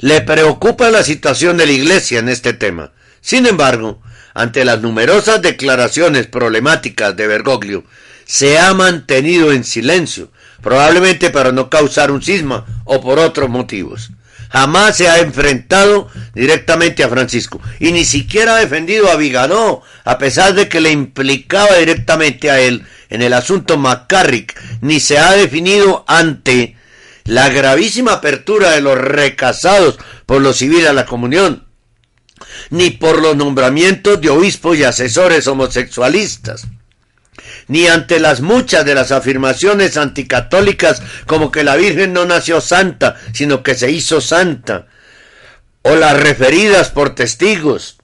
Le 0.00 0.20
preocupa 0.20 0.90
la 0.90 1.02
situación 1.02 1.56
de 1.56 1.66
la 1.66 1.72
iglesia 1.72 2.20
en 2.20 2.28
este 2.28 2.52
tema. 2.52 2.92
Sin 3.20 3.46
embargo, 3.46 4.00
ante 4.32 4.64
las 4.64 4.80
numerosas 4.80 5.42
declaraciones 5.42 6.28
problemáticas 6.28 7.16
de 7.16 7.26
Bergoglio, 7.26 7.84
se 8.24 8.60
ha 8.60 8.72
mantenido 8.74 9.52
en 9.52 9.64
silencio, 9.64 10.30
probablemente 10.62 11.30
para 11.30 11.50
no 11.50 11.68
causar 11.68 12.12
un 12.12 12.22
cisma 12.22 12.64
o 12.84 13.00
por 13.00 13.18
otros 13.18 13.50
motivos. 13.50 14.10
Jamás 14.50 14.96
se 14.96 15.08
ha 15.08 15.18
enfrentado 15.18 16.08
directamente 16.32 17.02
a 17.02 17.08
Francisco 17.08 17.60
y 17.80 17.90
ni 17.90 18.04
siquiera 18.04 18.54
ha 18.54 18.60
defendido 18.60 19.10
a 19.10 19.16
Viganó, 19.16 19.82
a 20.04 20.18
pesar 20.18 20.54
de 20.54 20.68
que 20.68 20.80
le 20.80 20.92
implicaba 20.92 21.74
directamente 21.74 22.50
a 22.50 22.60
él 22.60 22.86
en 23.10 23.22
el 23.22 23.32
asunto 23.32 23.76
McCarrick, 23.76 24.54
ni 24.80 25.00
se 25.00 25.18
ha 25.18 25.32
definido 25.32 26.04
ante 26.06 26.77
la 27.28 27.50
gravísima 27.50 28.14
apertura 28.14 28.70
de 28.70 28.80
los 28.80 28.96
recasados 28.96 29.98
por 30.26 30.40
lo 30.40 30.52
civil 30.52 30.86
a 30.86 30.92
la 30.92 31.06
comunión, 31.06 31.66
ni 32.70 32.90
por 32.90 33.20
los 33.20 33.36
nombramientos 33.36 34.20
de 34.20 34.30
obispos 34.30 34.78
y 34.78 34.84
asesores 34.84 35.46
homosexualistas 35.46 36.66
ni 37.68 37.86
ante 37.86 38.18
las 38.18 38.40
muchas 38.40 38.86
de 38.86 38.94
las 38.94 39.12
afirmaciones 39.12 39.98
anticatólicas 39.98 41.02
como 41.26 41.50
que 41.50 41.64
la 41.64 41.76
Virgen 41.76 42.14
no 42.14 42.24
nació 42.24 42.62
santa, 42.62 43.16
sino 43.34 43.62
que 43.62 43.74
se 43.74 43.90
hizo 43.90 44.22
santa, 44.22 44.86
o 45.82 45.94
las 45.94 46.18
referidas 46.18 46.88
por 46.88 47.14
testigos. 47.14 47.98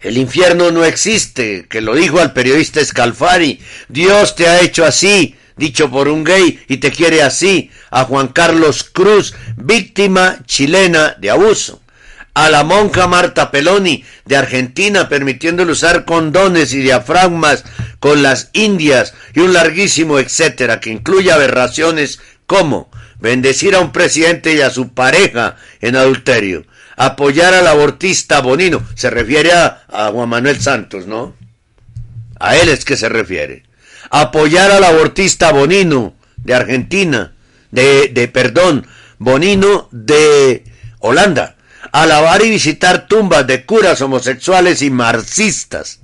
El 0.00 0.18
infierno 0.18 0.70
no 0.70 0.84
existe, 0.84 1.66
que 1.68 1.80
lo 1.80 1.94
dijo 1.94 2.20
al 2.20 2.34
periodista 2.34 2.84
Scalfari. 2.84 3.60
Dios 3.88 4.36
te 4.36 4.46
ha 4.46 4.60
hecho 4.60 4.84
así, 4.84 5.37
dicho 5.58 5.90
por 5.90 6.08
un 6.08 6.24
gay, 6.24 6.60
y 6.68 6.78
te 6.78 6.90
quiere 6.90 7.22
así, 7.22 7.70
a 7.90 8.04
Juan 8.04 8.28
Carlos 8.28 8.84
Cruz, 8.84 9.34
víctima 9.56 10.38
chilena 10.46 11.16
de 11.18 11.30
abuso 11.30 11.80
a 12.38 12.50
la 12.50 12.62
monja 12.62 13.08
Marta 13.08 13.50
Peloni 13.50 14.04
de 14.24 14.36
Argentina 14.36 15.08
permitiéndole 15.08 15.72
usar 15.72 16.04
condones 16.04 16.72
y 16.72 16.78
diafragmas 16.78 17.64
con 17.98 18.22
las 18.22 18.50
indias 18.52 19.12
y 19.34 19.40
un 19.40 19.52
larguísimo 19.52 20.20
etcétera 20.20 20.78
que 20.78 20.90
incluye 20.90 21.32
aberraciones 21.32 22.20
como 22.46 22.90
bendecir 23.18 23.74
a 23.74 23.80
un 23.80 23.90
presidente 23.90 24.54
y 24.54 24.60
a 24.60 24.70
su 24.70 24.90
pareja 24.90 25.56
en 25.80 25.96
adulterio, 25.96 26.64
apoyar 26.96 27.54
al 27.54 27.66
abortista 27.66 28.40
Bonino, 28.40 28.86
se 28.94 29.10
refiere 29.10 29.52
a, 29.52 29.82
Juan 30.12 30.28
Manuel 30.28 30.60
Santos, 30.60 31.08
¿no? 31.08 31.34
A 32.38 32.56
él 32.56 32.68
es 32.68 32.84
que 32.84 32.96
se 32.96 33.08
refiere. 33.08 33.64
Apoyar 34.10 34.70
al 34.70 34.84
abortista 34.84 35.52
Bonino 35.52 36.14
de 36.36 36.54
Argentina, 36.54 37.32
de, 37.70 38.08
de 38.08 38.28
perdón, 38.28 38.86
Bonino 39.18 39.88
de 39.90 40.64
Holanda 41.00 41.56
alabar 41.92 42.42
y 42.42 42.50
visitar 42.50 43.06
tumbas 43.06 43.46
de 43.46 43.64
curas 43.64 44.00
homosexuales 44.00 44.82
y 44.82 44.90
marxistas, 44.90 46.00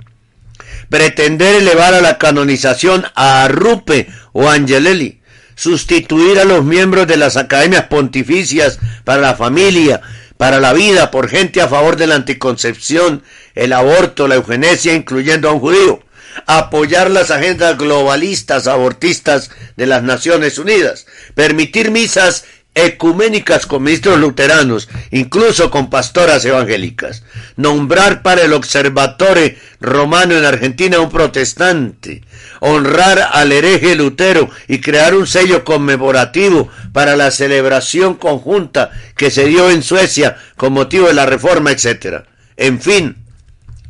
pretender 0.89 1.57
elevar 1.57 1.95
a 1.95 2.01
la 2.01 2.19
canonización 2.19 3.05
a 3.15 3.47
Rupe 3.49 4.09
o 4.33 4.49
Angelelli, 4.49 5.21
sustituir 5.55 6.39
a 6.39 6.45
los 6.45 6.65
miembros 6.65 7.07
de 7.07 7.17
las 7.17 7.37
academias 7.37 7.85
pontificias 7.85 8.79
para 9.05 9.21
la 9.21 9.35
familia, 9.35 10.01
para 10.37 10.61
la 10.61 10.73
vida, 10.73 11.11
por 11.11 11.29
gente 11.29 11.61
a 11.61 11.69
favor 11.69 11.97
de 11.97 12.07
la 12.07 12.17
anticoncepción, 12.17 13.23
el 13.55 13.73
aborto, 13.73 14.27
la 14.27 14.35
eugenesia, 14.35 14.95
incluyendo 14.95 15.49
a 15.49 15.53
un 15.53 15.61
judío, 15.61 16.04
apoyar 16.47 17.11
las 17.11 17.31
agendas 17.31 17.79
globalistas 17.79 18.67
abortistas 18.67 19.51
de 19.77 19.87
las 19.87 20.03
Naciones 20.03 20.59
Unidas, 20.59 21.07
permitir 21.35 21.91
misas 21.91 22.45
ecuménicas 22.75 23.67
con 23.67 23.85
ministros 23.85 24.19
luteranos, 24.19 24.89
incluso 25.13 25.71
con 25.71 25.91
pastoras 25.91 26.45
evangélicas, 26.45 27.23
nombrar 27.57 28.23
para 28.23 28.43
el 28.43 28.53
observatorio 28.53 29.55
romano 29.81 30.37
en 30.37 30.45
Argentina 30.45 30.99
un 30.99 31.11
protestante, 31.11 32.23
honrar 32.61 33.31
al 33.33 33.53
hereje 33.53 33.95
Lutero 33.95 34.51
y 34.67 34.81
crear 34.81 35.15
un 35.15 35.27
sello 35.27 35.65
conmemorativo 35.65 36.69
para 36.93 37.17
la 37.17 37.31
celebración 37.31 38.15
conjunta 38.15 38.91
que 39.17 39.31
se 39.31 39.47
dio 39.47 39.71
en 39.71 39.83
Suecia 39.83 40.37
con 40.57 40.73
motivo 40.73 41.07
de 41.07 41.15
la 41.15 41.27
reforma, 41.27 41.71
etc. 41.71 42.25
En 42.57 42.81
fin, 42.81 43.17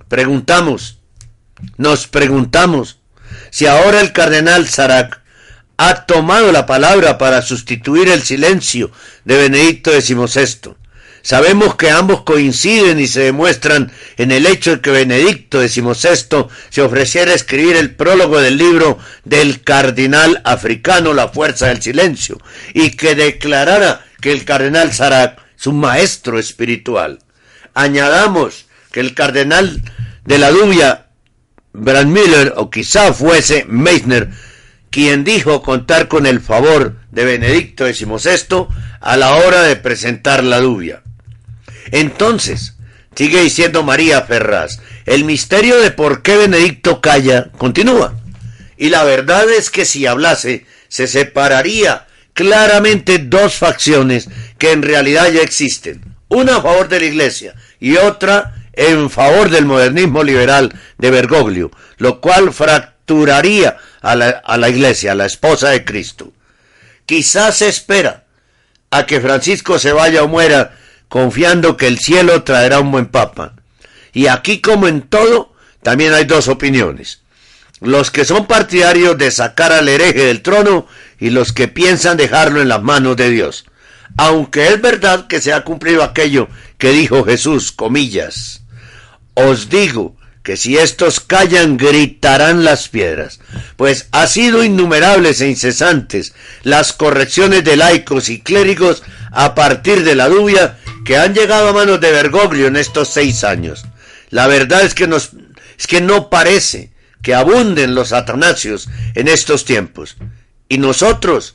preguntamos, 0.09 0.99
nos 1.77 2.07
preguntamos 2.07 2.99
si 3.51 3.67
ahora 3.67 4.01
el 4.01 4.13
cardenal 4.13 4.69
Sarac 4.69 5.21
ha 5.77 6.07
tomado 6.07 6.53
la 6.53 6.67
palabra 6.67 7.19
para 7.19 7.43
sustituir 7.43 8.09
el 8.09 8.23
silencio 8.23 8.91
de 9.25 9.37
Benedicto 9.37 9.91
XVI. 9.91 10.75
Sabemos 11.23 11.77
que 11.77 11.91
ambos 11.91 12.23
coinciden 12.23 13.01
y 13.01 13.07
se 13.07 13.23
demuestran 13.23 13.91
en 14.19 14.31
el 14.31 14.45
hecho 14.45 14.73
de 14.73 14.81
que 14.83 14.91
Benedicto 14.91 15.59
XVI 15.67 16.49
se 16.69 16.83
ofreciera 16.83 17.33
a 17.33 17.35
escribir 17.35 17.77
el 17.77 17.95
prólogo 17.95 18.41
del 18.41 18.59
libro 18.59 18.99
del 19.25 19.63
cardenal 19.63 20.43
africano 20.45 21.15
La 21.15 21.29
Fuerza 21.29 21.69
del 21.69 21.81
Silencio 21.81 22.39
y 22.75 22.91
que 22.91 23.15
declarara 23.15 24.05
que 24.21 24.33
el 24.33 24.45
cardenal 24.45 24.93
Sarac 24.93 25.41
es 25.59 25.67
un 25.67 25.81
maestro 25.81 26.39
espiritual. 26.39 27.21
Añadamos 27.73 28.67
que 28.93 29.01
el 29.01 29.15
cardenal 29.15 29.81
de 30.25 30.39
la 30.39 30.51
Dubia, 30.51 31.04
Brandmüller, 31.75 32.55
o 32.57 32.71
quizá 32.71 33.13
fuese 33.13 33.67
Meissner, 33.69 34.31
quien 34.91 35.25
dijo 35.25 35.61
contar 35.61 36.07
con 36.07 36.25
el 36.25 36.41
favor 36.41 36.97
de 37.11 37.25
Benedicto 37.25 37.85
XVI 37.85 38.69
a 39.01 39.17
la 39.17 39.35
hora 39.35 39.63
de 39.63 39.75
presentar 39.75 40.45
la 40.45 40.61
dubia. 40.61 41.03
Entonces, 41.91 42.77
sigue 43.15 43.43
diciendo 43.43 43.83
María 43.83 44.23
Ferraz, 44.23 44.79
el 45.05 45.25
misterio 45.25 45.81
de 45.81 45.91
por 45.91 46.23
qué 46.23 46.37
Benedicto 46.37 47.01
calla 47.01 47.51
continúa. 47.59 48.15
Y 48.77 48.89
la 48.89 49.03
verdad 49.03 49.51
es 49.51 49.71
que 49.71 49.85
si 49.85 50.07
hablase, 50.07 50.67
se 50.89 51.09
separaría 51.09 52.07
claramente 52.35 53.19
dos 53.19 53.57
facciones 53.57 54.29
que 54.59 54.71
en 54.71 54.83
realidad 54.83 55.31
ya 55.33 55.43
existen. 55.43 56.15
Una 56.29 56.57
a 56.57 56.63
favor 56.63 56.89
de 56.89 57.01
la 57.01 57.07
Iglesia 57.07 57.55
y 57.81 57.97
otra 57.97 58.54
en 58.77 59.11
favor 59.11 59.51
del 59.51 59.67
modernismo 59.67 60.23
liberal 60.23 60.73
de 60.99 61.11
Bergoglio, 61.11 61.71
lo 61.99 62.21
cual 62.21 62.53
fracturaría 62.53 63.77
a 64.01 64.15
la, 64.17 64.29
a 64.45 64.57
la 64.57 64.69
iglesia, 64.69 65.13
a 65.13 65.15
la 65.15 65.27
esposa 65.27 65.71
de 65.71 65.85
Cristo. 65.85 66.33
Quizás 67.07 67.59
se 67.59 67.69
espera 67.69 68.25
a 68.91 69.07
que 69.07 69.21
Francisco 69.21 69.79
se 69.79 69.93
vaya 69.93 70.23
o 70.23 70.29
muera 70.29 70.77
confiando 71.09 71.77
que 71.77 71.87
el 71.87 71.99
cielo 71.99 72.43
traerá 72.43 72.81
un 72.81 72.91
buen 72.91 73.07
papa. 73.07 73.55
Y 74.13 74.27
aquí 74.27 74.61
como 74.61 74.89
en 74.89 75.03
todo, 75.03 75.53
también 75.83 76.15
hay 76.15 76.25
dos 76.25 76.49
opiniones. 76.49 77.21
los 77.81 78.11
que 78.11 78.25
son 78.25 78.47
partidarios 78.47 79.19
de 79.19 79.31
sacar 79.31 79.73
al 79.73 79.89
hereje 79.89 80.25
del 80.25 80.43
trono 80.43 80.87
y 81.21 81.31
los 81.31 81.53
que 81.53 81.69
piensan 81.69 82.17
dejarlo 82.17 82.63
en 82.63 82.69
las 82.69 82.83
manos 82.83 83.17
de 83.17 83.31
Dios. 83.31 83.67
Aunque 84.17 84.69
es 84.69 84.81
verdad 84.81 85.27
que 85.27 85.41
se 85.41 85.53
ha 85.53 85.65
cumplido 85.65 86.03
aquello 86.03 86.49
que 86.79 86.91
dijo 86.91 87.25
Jesús, 87.25 87.73
comillas, 87.73 88.64
os 89.35 89.69
digo 89.69 90.17
que 90.43 90.57
si 90.57 90.77
estos 90.77 91.21
callan 91.21 91.79
gritarán 91.79 92.65
las 92.65 92.89
piedras, 92.89 93.41
pues 93.77 94.09
ha 94.13 94.27
sido 94.27 94.63
innumerables 94.63 95.41
e 95.41 95.49
incesantes 95.49 96.35
las 96.63 96.93
correcciones 96.93 97.65
de 97.65 97.77
laicos 97.77 98.29
y 98.29 98.41
clérigos 98.41 99.03
a 99.33 99.55
partir 99.55 100.05
de 100.05 100.15
la 100.15 100.29
dubia 100.29 100.79
que 101.05 101.17
han 101.17 101.35
llegado 101.35 101.69
a 101.69 101.73
manos 101.73 102.01
de 102.01 102.13
Bergoglio 102.13 102.67
en 102.67 102.77
estos 102.77 103.09
seis 103.09 103.43
años. 103.43 103.85
La 104.31 104.47
verdad 104.47 104.83
es 104.83 104.95
que, 104.95 105.07
nos, 105.07 105.31
es 105.79 105.87
que 105.87 106.01
no 106.01 106.29
parece 106.29 106.93
que 107.23 107.35
abunden 107.35 107.95
los 107.95 108.13
atanasios 108.13 108.89
en 109.15 109.29
estos 109.29 109.65
tiempos. 109.65 110.17
Y 110.69 110.79
nosotros, 110.79 111.55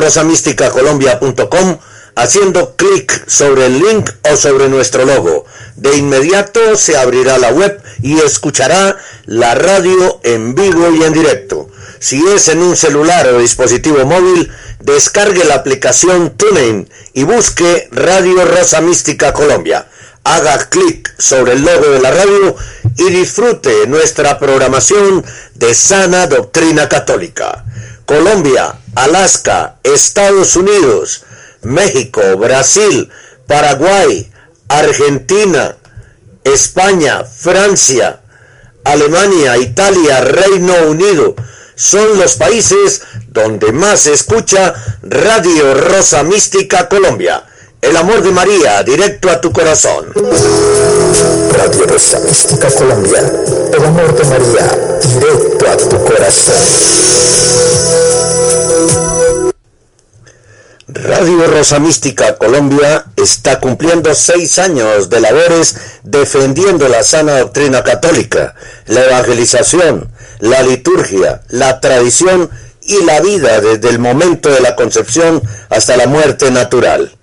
Colombia.com 0.71 1.79
haciendo 2.15 2.77
clic 2.77 3.29
sobre 3.29 3.67
el 3.67 3.79
link 3.79 4.11
o 4.31 4.37
sobre 4.37 4.69
nuestro 4.69 5.05
logo. 5.05 5.45
De 5.77 5.97
inmediato 5.97 6.77
se 6.77 6.97
abrirá 6.97 7.39
la 7.39 7.51
web 7.51 7.83
y 8.03 8.19
escuchará 8.21 8.97
la 9.27 9.55
radio 9.55 10.21
en 10.23 10.55
vivo 10.55 10.91
y 10.91 11.03
en 11.03 11.13
directo. 11.13 11.69
Si 11.99 12.23
es 12.29 12.49
en 12.49 12.59
un 12.59 12.77
celular 12.77 13.29
o 13.29 13.39
dispositivo 13.39 14.05
móvil, 14.05 14.51
descargue 14.81 15.45
la 15.45 15.55
aplicación 15.55 16.31
TuneIn 16.37 16.89
y 17.15 17.23
busque 17.23 17.89
Radio 17.93 18.45
Rosa 18.45 18.81
Mística 18.81 19.33
Colombia. 19.33 19.87
Haga 20.25 20.69
clic 20.69 21.15
sobre 21.19 21.53
el 21.53 21.63
logo 21.63 21.91
de 21.91 22.01
la 22.01 22.11
radio 22.11 22.57
y 22.97 23.05
disfrute 23.11 23.87
nuestra 23.87 24.39
programación 24.39 25.25
de 25.55 25.75
sana 25.75 26.27
doctrina 26.27 26.89
católica. 26.89 27.65
Colombia, 28.05 28.75
Alaska, 28.95 29.77
Estados 29.83 30.57
Unidos, 30.57 31.25
México, 31.63 32.21
Brasil, 32.37 33.11
Paraguay, 33.47 34.31
Argentina, 34.69 35.77
España, 36.45 37.25
Francia, 37.25 38.21
Alemania, 38.85 39.57
Italia, 39.59 40.21
Reino 40.21 40.75
Unido, 40.89 41.35
son 41.75 42.19
los 42.19 42.37
países 42.37 43.03
donde 43.29 43.73
más 43.73 44.01
se 44.01 44.13
escucha 44.13 44.75
Radio 45.03 45.75
Rosa 45.75 46.23
Mística 46.23 46.89
Colombia. 46.89 47.45
El 47.81 47.97
amor 47.97 48.23
de 48.23 48.31
María, 48.31 48.83
directo 48.85 49.29
a 49.29 49.41
tu 49.41 49.53
corazón. 49.53 50.13
Radio 50.15 51.87
Rosa 51.87 52.21
Mística 52.21 52.71
Colombia. 52.71 53.21
El 53.73 53.85
amor 53.85 54.17
de 54.17 54.25
María, 54.25 54.99
directo 55.03 55.69
a 55.69 55.77
tu 55.77 56.05
corazón. 56.05 58.02
Radio 60.95 61.47
Rosa 61.47 61.79
Mística 61.79 62.37
Colombia 62.37 63.07
está 63.17 63.61
cumpliendo 63.61 64.15
seis 64.15 64.59
años 64.59 65.09
de 65.09 65.21
labores 65.21 65.75
defendiendo 66.03 66.87
la 66.87 67.03
sana 67.03 67.39
doctrina 67.39 67.83
católica, 67.83 68.55
la 68.87 69.05
evangelización, 69.05 70.13
la 70.41 70.63
liturgia, 70.63 71.41
la 71.49 71.81
tradición 71.81 72.51
y 72.83 73.03
la 73.05 73.21
vida 73.21 73.61
desde 73.63 73.89
el 73.89 74.01
momento 74.01 74.51
de 74.51 74.61
la 74.61 74.77
concepción 74.77 75.43
hasta 75.71 75.97
la 75.97 76.07
muerte 76.07 76.51
natural. 76.51 77.17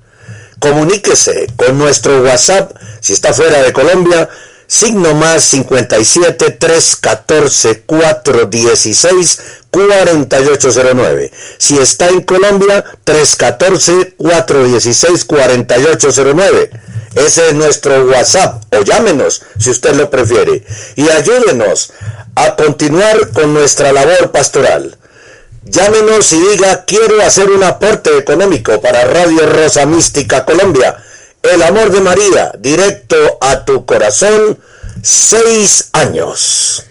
Comuníquese 0.58 1.47
con 1.55 1.77
nuestro 1.77 2.23
WhatsApp 2.23 2.71
si 3.01 3.13
está 3.13 3.34
fuera 3.34 3.62
de 3.62 3.71
Colombia 3.71 4.29
signo 4.69 5.15
más 5.15 5.43
57 5.45 6.51
314 6.51 7.82
416 7.88 9.39
4809. 9.71 11.32
Si 11.58 11.77
está 11.77 12.10
en 12.10 12.21
Colombia, 12.21 12.84
314 13.03 14.15
416 14.17 15.25
4809. 15.25 16.69
Ese 17.15 17.47
es 17.49 17.53
nuestro 17.55 18.05
WhatsApp 18.05 18.63
o 18.73 18.82
llámenos 18.82 19.41
si 19.58 19.71
usted 19.71 19.95
lo 19.95 20.10
prefiere 20.10 20.63
y 20.95 21.10
ayúdenos 21.10 21.91
a 22.36 22.55
continuar 22.55 23.32
con 23.32 23.53
nuestra 23.53 23.91
labor 23.91 24.32
pastoral. 24.32 24.97
Llámenos 25.63 26.32
y 26.34 26.39
diga 26.39 26.86
quiero 26.86 27.21
hacer 27.21 27.49
un 27.49 27.63
aporte 27.63 28.17
económico 28.17 28.79
para 28.82 29.05
Radio 29.05 29.47
Rosa 29.47 29.86
Mística 29.86 30.45
Colombia 30.45 31.03
el 31.41 31.63
amor 31.63 31.91
de 31.91 32.01
María, 32.01 32.51
directo 32.60 33.15
a 33.39 33.63
tu 33.63 33.86
corazón, 33.86 34.60
seis 35.01 35.89
años. 35.93 36.86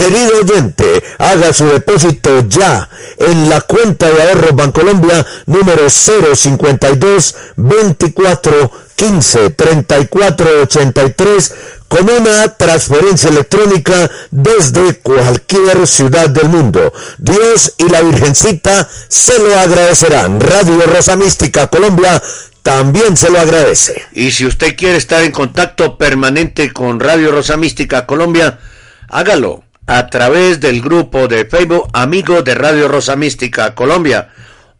Querido 0.00 0.38
oyente, 0.40 1.02
haga 1.18 1.52
su 1.52 1.66
depósito 1.66 2.48
ya 2.48 2.88
en 3.18 3.50
la 3.50 3.60
cuenta 3.60 4.10
de 4.10 4.22
ahorros 4.22 4.56
Bancolombia 4.56 5.26
número 5.44 5.90
052 5.90 7.36
24 7.56 8.72
15 8.96 9.50
34 9.50 10.62
83 10.62 11.54
con 11.86 12.08
una 12.08 12.48
transferencia 12.56 13.28
electrónica 13.28 14.10
desde 14.30 15.00
cualquier 15.00 15.86
ciudad 15.86 16.30
del 16.30 16.48
mundo. 16.48 16.94
Dios 17.18 17.74
y 17.76 17.86
la 17.90 18.00
Virgencita 18.00 18.88
se 19.06 19.38
lo 19.38 19.54
agradecerán. 19.58 20.40
Radio 20.40 20.80
Rosa 20.86 21.14
Mística 21.16 21.66
Colombia 21.66 22.22
también 22.62 23.18
se 23.18 23.28
lo 23.28 23.38
agradece. 23.38 24.02
Y 24.12 24.30
si 24.30 24.46
usted 24.46 24.74
quiere 24.76 24.96
estar 24.96 25.22
en 25.24 25.32
contacto 25.32 25.98
permanente 25.98 26.72
con 26.72 27.00
Radio 27.00 27.32
Rosa 27.32 27.58
Mística 27.58 28.06
Colombia, 28.06 28.60
hágalo 29.06 29.64
a 29.90 30.06
través 30.06 30.60
del 30.60 30.82
grupo 30.82 31.26
de 31.26 31.46
Facebook 31.46 31.88
Amigo 31.92 32.42
de 32.42 32.54
Radio 32.54 32.86
Rosa 32.86 33.16
Mística 33.16 33.74
Colombia 33.74 34.28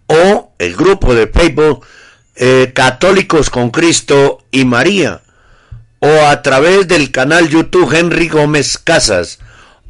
o 0.06 0.52
el 0.56 0.76
grupo 0.76 1.16
de 1.16 1.26
Facebook 1.26 1.84
eh, 2.36 2.70
Católicos 2.72 3.50
con 3.50 3.70
Cristo 3.70 4.38
y 4.52 4.64
María 4.64 5.20
o 5.98 6.26
a 6.26 6.42
través 6.42 6.86
del 6.86 7.11
canal 7.11 7.48
YouTube 7.48 7.92
Henry 7.92 8.28
Gómez 8.28 8.78
Casas 8.78 9.40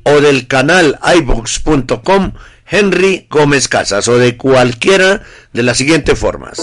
o 0.05 0.23
del 0.23 0.47
canal 0.47 0.99
ibox.com 1.15 2.33
Henry 2.67 3.27
Gómez 3.29 3.69
Casas 3.69 4.09
o 4.09 4.17
de 4.17 4.39
cualquiera 4.39 5.23
de 5.53 5.63
las 5.63 5.77
siguientes 5.77 6.19
formas. 6.19 6.63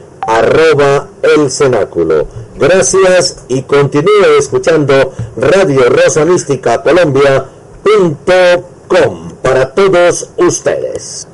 arroba 0.27 1.07
el 1.21 1.51
cenáculo. 1.51 2.25
Gracias 2.57 3.45
y 3.47 3.61
continúe 3.63 4.37
escuchando 4.37 5.13
Radio 5.37 5.89
Rosa 5.89 6.25
Mística 6.25 6.83
Colombia.com 6.83 9.31
para 9.41 9.73
todos 9.73 10.29
ustedes. 10.37 11.27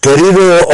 Querido 0.00 0.61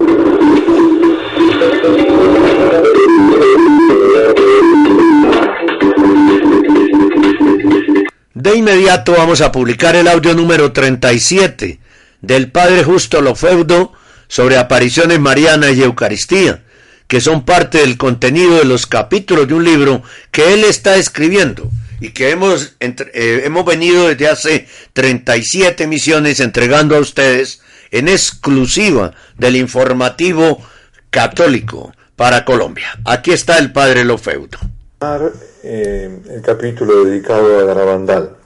De 8.36 8.54
inmediato 8.54 9.14
vamos 9.14 9.40
a 9.40 9.54
publicar 9.54 9.96
el 9.96 10.10
audio 10.10 10.34
número 10.34 10.74
37 10.74 11.80
del 12.20 12.52
Padre 12.52 12.84
Justo 12.84 13.22
Lofeudo 13.22 13.94
sobre 14.28 14.58
apariciones 14.58 15.22
marianas 15.22 15.78
y 15.78 15.84
Eucaristía, 15.84 16.62
que 17.08 17.22
son 17.22 17.46
parte 17.46 17.78
del 17.78 17.96
contenido 17.96 18.58
de 18.58 18.66
los 18.66 18.88
capítulos 18.88 19.48
de 19.48 19.54
un 19.54 19.64
libro 19.64 20.04
que 20.32 20.54
él 20.54 20.66
está 20.66 20.98
escribiendo 20.98 21.72
y 22.02 22.10
que 22.10 22.32
hemos, 22.32 22.76
eh, 22.82 23.44
hemos 23.46 23.64
venido 23.64 24.10
desde 24.10 24.28
hace 24.28 24.68
37 24.92 25.86
emisiones 25.86 26.42
entregando 26.42 26.98
a 26.98 27.00
ustedes 27.00 27.62
en 27.92 28.10
exclusiva 28.10 29.14
del 29.38 29.56
informativo 29.56 30.62
católico 31.10 31.94
para 32.18 32.44
Colombia. 32.44 33.00
Aquí 33.06 33.32
está 33.32 33.58
el 33.60 33.72
padre 33.72 34.04
Lofeudo. 34.04 34.60
Eh, 35.02 36.22
el 36.30 36.42
capítulo 36.42 37.04
dedicado 37.04 37.60
a 37.60 37.64
Garabandal. 37.66 38.38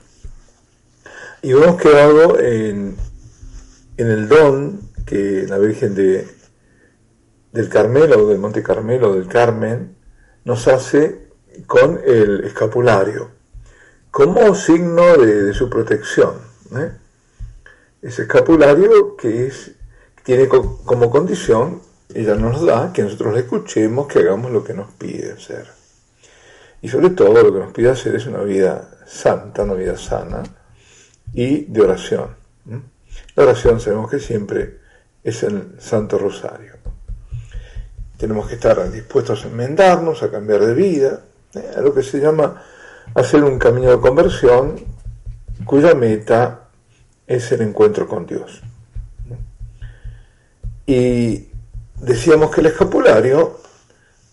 Y 1.43 1.51
hemos 1.51 1.79
quedado 1.79 2.39
en, 2.39 2.97
en 3.97 4.07
el 4.09 4.27
don 4.27 4.81
que 5.05 5.45
la 5.47 5.59
Virgen 5.59 5.93
de, 5.93 6.27
del 7.51 7.69
Carmelo, 7.69 8.27
del 8.27 8.39
Monte 8.39 8.63
Carmelo, 8.63 9.13
del 9.13 9.27
Carmen, 9.27 9.95
nos 10.43 10.67
hace 10.67 11.29
con 11.67 12.01
el 12.03 12.43
escapulario, 12.43 13.29
como 14.09 14.55
signo 14.55 15.17
de, 15.17 15.53
su 15.53 15.69
protección. 15.69 16.33
¿eh? 16.75 16.91
Ese 18.01 18.23
escapulario 18.23 19.15
que 19.15 19.45
es, 19.45 19.71
tiene 20.23 20.47
como 20.47 21.11
condición, 21.11 21.81
ella 22.13 22.33
nos 22.33 22.65
da, 22.65 22.91
que 22.91 23.03
nosotros 23.03 23.35
le 23.35 23.41
escuchemos, 23.41 24.07
que 24.07 24.19
hagamos 24.19 24.51
lo 24.51 24.63
que 24.63 24.73
nos 24.73 24.91
pide 24.93 25.31
hacer. 25.33 25.78
Y 26.81 26.87
sobre 26.87 27.09
todo 27.11 27.43
lo 27.43 27.53
que 27.53 27.59
nos 27.59 27.73
pide 27.73 27.89
hacer 27.89 28.15
es 28.15 28.25
una 28.25 28.41
vida 28.41 28.89
santa, 29.05 29.63
una 29.63 29.73
vida 29.73 29.97
sana 29.97 30.43
y 31.33 31.65
de 31.65 31.81
oración. 31.81 32.35
La 33.35 33.43
oración 33.43 33.79
sabemos 33.79 34.09
que 34.09 34.19
siempre 34.19 34.79
es 35.23 35.43
el 35.43 35.75
Santo 35.79 36.17
Rosario. 36.17 36.73
Tenemos 38.17 38.47
que 38.47 38.55
estar 38.55 38.91
dispuestos 38.91 39.45
a 39.45 39.47
enmendarnos, 39.47 40.23
a 40.23 40.31
cambiar 40.31 40.65
de 40.65 40.73
vida, 40.73 41.21
¿eh? 41.53 41.71
a 41.77 41.81
lo 41.81 41.93
que 41.93 42.03
se 42.03 42.19
llama 42.19 42.61
hacer 43.15 43.43
un 43.43 43.57
camino 43.57 43.89
de 43.89 43.99
conversión 43.99 44.75
cuya 45.65 45.93
meta 45.95 46.67
es 47.27 47.51
el 47.51 47.61
encuentro 47.61 48.07
con 48.07 48.25
Dios. 48.25 48.61
Y 50.85 51.47
decíamos 52.01 52.51
que 52.51 52.61
el 52.61 52.67
escapulario 52.67 53.59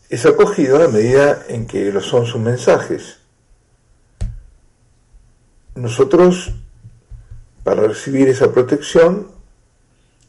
es 0.09 0.27
acogido 0.27 0.77
a 0.77 0.81
la 0.81 0.89
medida 0.89 1.45
en 1.49 1.67
que 1.67 1.91
lo 1.93 2.01
son 2.01 2.27
sus 2.27 2.41
mensajes. 2.41 3.19
Nosotros, 5.75 6.53
para 7.63 7.83
recibir 7.83 8.29
esa 8.29 8.53
protección, 8.53 9.29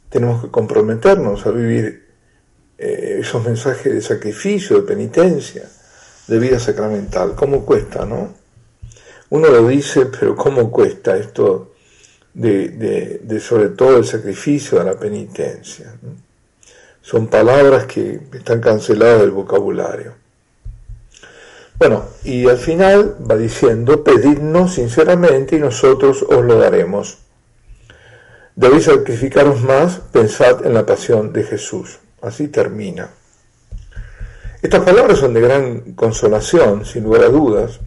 tenemos 0.10 0.44
que 0.44 0.52
comprometernos 0.52 1.46
a 1.46 1.52
vivir 1.52 2.08
eh, 2.78 3.18
esos 3.22 3.44
mensajes 3.44 3.94
de 3.94 4.02
sacrificio, 4.02 4.78
de 4.78 4.88
penitencia, 4.88 5.70
de 6.28 6.40
vida 6.40 6.60
sacramental. 6.60 7.34
¿Cómo 7.36 7.66
cuesta, 7.66 8.06
no? 8.06 8.34
Uno 9.30 9.48
lo 9.50 9.68
dice, 9.68 10.06
pero 10.06 10.36
¿cómo 10.36 10.72
cuesta 10.72 11.18
esto 11.18 11.74
de, 12.34 13.20
de, 13.22 13.40
sobre 13.40 13.70
todo 13.70 13.98
el 13.98 14.06
sacrificio 14.06 14.80
de 14.80 14.86
la 14.86 14.98
penitencia? 14.98 15.94
Son 17.08 17.28
palabras 17.28 17.86
que 17.86 18.20
están 18.34 18.60
canceladas 18.60 19.22
del 19.22 19.32
vocabulario. 19.32 20.16
Bueno, 21.80 22.03
y 22.26 22.49
al 22.49 22.58
final 22.58 23.16
va 23.32 23.38
diciendo, 23.38 24.03
pedidnos 24.03 24.74
sinceramente 24.74 25.55
y 25.55 25.60
nosotros 25.60 26.24
os 26.24 26.43
lo 26.43 26.60
daremos. 26.60 27.20
Debéis 28.58 28.84
sacrificaros 28.84 29.62
más, 29.62 30.01
pensad 30.12 30.66
en 30.66 30.74
la 30.74 30.86
pasión 30.86 31.32
de 31.32 31.45
Jesús. 31.45 31.99
Así 32.22 32.49
termina. 32.49 33.10
Estas 34.62 34.84
palabras 34.84 35.20
son 35.20 35.34
de 35.34 35.39
gran 35.39 35.93
consolación, 35.93 36.84
sin 36.84 37.05
lugar 37.05 37.24
a 37.24 37.30
dudas. 37.30 37.80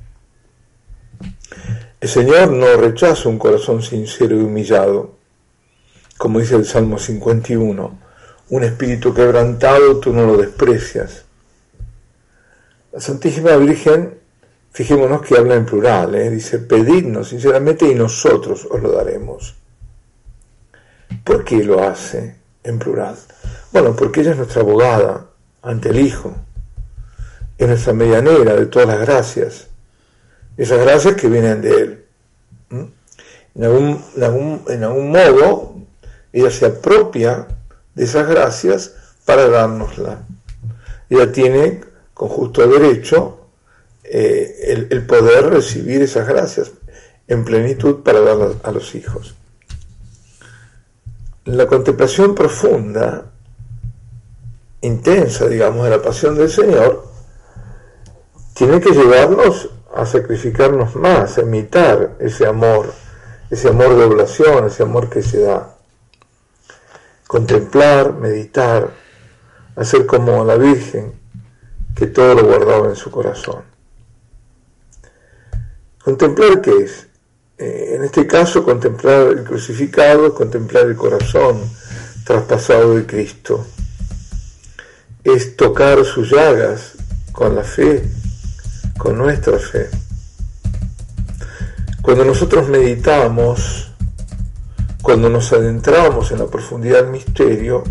El 2.01 2.09
Señor 2.09 2.51
no 2.53 2.75
rechaza 2.75 3.29
un 3.29 3.39
corazón 3.39 3.83
sincero 3.83 4.35
y 4.35 4.41
humillado, 4.41 5.11
como 6.17 6.39
dice 6.39 6.57
el 6.57 6.65
Salmo 6.65 6.99
51. 6.99 8.09
Un 8.51 8.65
espíritu 8.65 9.15
quebrantado 9.15 9.99
tú 10.01 10.13
no 10.13 10.27
lo 10.27 10.37
desprecias. 10.37 11.25
La 12.93 13.01
Santísima 13.01 13.57
Virgen, 13.57 14.19
fijémonos 14.73 15.23
que 15.23 15.37
habla 15.37 15.55
en 15.55 15.65
plural, 15.65 16.17
¿eh? 16.17 16.29
dice, 16.31 16.59
pedidnos 16.59 17.29
sinceramente 17.29 17.87
y 17.87 17.95
nosotros 17.95 18.67
os 18.69 18.83
lo 18.83 18.91
daremos. 18.91 19.55
¿Por 21.23 21.45
qué 21.45 21.63
lo 21.63 21.83
hace 21.83 22.35
en 22.65 22.79
plural? 22.81 23.17
Bueno, 23.73 23.95
porque 23.95 24.23
ella 24.23 24.33
es 24.33 24.37
nuestra 24.37 24.63
abogada 24.63 25.27
ante 25.63 25.91
el 25.91 26.01
Hijo, 26.01 26.35
es 27.57 27.69
nuestra 27.69 27.93
medianera 27.93 28.57
de 28.57 28.67
todas 28.67 28.89
las 28.89 29.01
gracias, 29.01 29.69
esas 30.57 30.81
gracias 30.81 31.15
que 31.15 31.29
vienen 31.29 31.63
de 31.63 31.71
Él. 31.71 32.05
En 33.55 33.65
algún, 33.65 34.03
en 34.69 34.85
algún, 34.85 35.11
modo, 35.11 35.77
ella 36.33 36.51
se 36.51 36.67
apropia 36.67 37.47
de 37.95 38.05
esas 38.05 38.29
gracias 38.29 38.95
para 39.25 39.49
dárnosla. 39.49 40.23
Ella 41.09 41.33
tiene 41.33 41.81
con 42.15 42.29
justo 42.29 42.67
derecho 42.67 43.47
eh, 44.05 44.57
el, 44.69 44.89
el, 44.91 45.07
poder 45.07 45.51
recibir 45.51 46.03
esas 46.03 46.27
gracias 46.27 46.73
en 47.29 47.45
plenitud 47.45 48.03
para 48.03 48.21
darlas 48.21 48.57
a 48.63 48.73
los 48.73 48.95
hijos 48.95 49.35
la 51.45 51.67
contemplación 51.67 52.35
profunda, 52.35 53.25
intensa, 54.83 55.47
digamos, 55.47 55.85
de 55.85 55.91
la 55.91 56.03
pasión 56.03 56.37
del 56.37 56.51
Señor, 56.51 57.07
tiene 58.55 58.81
que 58.81 58.91
llevarnos 58.91 59.71
a 59.95 60.07
sacrificarnos 60.07 60.95
más, 60.97 61.39
a 61.39 61.43
imitar 61.43 62.17
ese 62.21 62.47
amor, 62.47 62.93
ese 63.51 63.69
amor 63.69 63.97
de 63.97 64.05
oblación, 64.05 64.67
ese 64.67 64.83
amor 64.83 65.09
que 65.09 65.23
se 65.23 65.41
da. 65.41 65.77
Contemplar, 67.31 68.15
meditar, 68.15 68.91
hacer 69.77 70.05
como 70.05 70.45
la 70.45 70.57
Virgen, 70.57 71.13
que 71.95 72.09
todo 72.09 72.35
lo 72.35 72.45
guardaba 72.45 72.89
en 72.89 72.97
su 72.97 73.09
corazón. 73.09 73.63
¿Contemplar 76.03 76.61
qué 76.61 76.73
es? 76.79 77.07
Eh, 77.57 77.93
en 77.95 78.03
este 78.03 78.27
caso, 78.27 78.65
contemplar 78.65 79.29
el 79.29 79.45
crucificado, 79.45 80.35
contemplar 80.35 80.87
el 80.87 80.97
corazón 80.97 81.71
traspasado 82.25 82.97
de 82.97 83.07
Cristo. 83.07 83.65
Es 85.23 85.57
tocar 85.57 86.05
sus 86.05 86.33
llagas 86.33 86.95
con 87.31 87.55
la 87.55 87.63
fe, 87.63 88.11
con 88.99 89.17
nuestra 89.17 89.57
fe. 89.61 89.89
Cuando 92.03 92.25
nosotros 92.25 92.69
meditamos, 92.69 93.90
cuando 95.03 95.29
nos 95.29 95.53
adentramos 95.53 96.31
en 96.31 96.39
la 96.39 96.47
profundidad 96.47 97.03
del 97.03 97.13
misterio, 97.13 97.85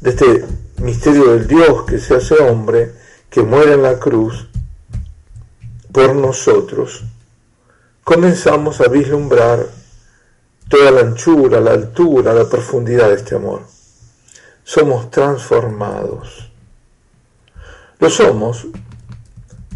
de 0.00 0.10
este 0.10 0.44
misterio 0.78 1.32
del 1.32 1.46
Dios 1.46 1.84
que 1.84 1.98
se 1.98 2.16
hace 2.16 2.34
hombre, 2.34 2.92
que 3.28 3.42
muere 3.42 3.74
en 3.74 3.82
la 3.82 3.98
cruz 3.98 4.48
por 5.92 6.14
nosotros, 6.14 7.04
comenzamos 8.02 8.80
a 8.80 8.88
vislumbrar 8.88 9.66
toda 10.68 10.90
la 10.90 11.00
anchura, 11.00 11.60
la 11.60 11.72
altura, 11.72 12.32
la 12.32 12.48
profundidad 12.48 13.08
de 13.08 13.16
este 13.16 13.36
amor. 13.36 13.62
Somos 14.64 15.10
transformados. 15.10 16.50
Lo 17.98 18.08
somos 18.08 18.66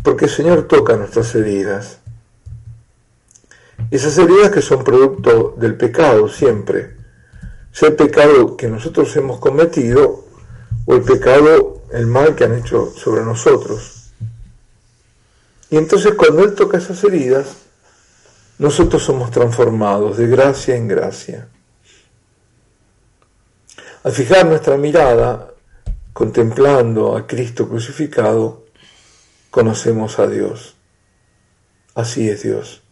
porque 0.03 0.27
el 0.27 0.31
Señor 0.31 0.69
toca 0.69 0.97
nuestras 0.97 1.35
heridas. 1.35 1.99
Esas 3.95 4.19
heridas 4.19 4.51
que 4.51 4.61
son 4.61 4.83
producto 4.83 5.55
del 5.57 5.77
pecado 5.77 6.29
siempre, 6.29 6.97
sea 7.71 7.91
el 7.91 7.95
pecado 7.95 8.57
que 8.57 8.67
nosotros 8.67 9.15
hemos 9.15 9.39
cometido 9.39 10.25
o 10.85 10.95
el 10.97 11.03
pecado, 11.03 11.85
el 11.93 12.09
mal 12.09 12.35
que 12.35 12.43
han 12.43 12.59
hecho 12.59 12.93
sobre 12.93 13.23
nosotros. 13.23 14.11
Y 15.71 15.77
entonces 15.77 16.15
cuando 16.15 16.43
Él 16.43 16.57
toca 16.57 16.79
esas 16.79 17.05
heridas, 17.05 17.55
nosotros 18.59 19.01
somos 19.01 19.31
transformados 19.31 20.17
de 20.17 20.27
gracia 20.27 20.75
en 20.75 20.89
gracia. 20.89 21.47
Al 24.03 24.11
fijar 24.11 24.45
nuestra 24.45 24.77
mirada 24.77 25.55
contemplando 26.13 27.17
a 27.17 27.29
Cristo 27.29 27.69
crucificado, 27.69 28.65
conocemos 29.53 30.19
a 30.19 30.27
Dios. 30.27 30.75
Así 31.95 32.29
es 32.29 32.43
Dios. 32.43 32.84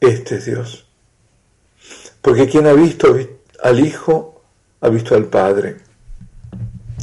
Este 0.00 0.36
es 0.36 0.44
Dios. 0.44 0.86
Porque 2.22 2.48
quien 2.48 2.66
ha 2.66 2.72
visto 2.72 3.16
al 3.62 3.80
Hijo 3.80 4.42
ha 4.80 4.88
visto 4.88 5.14
al 5.14 5.26
Padre. 5.26 5.76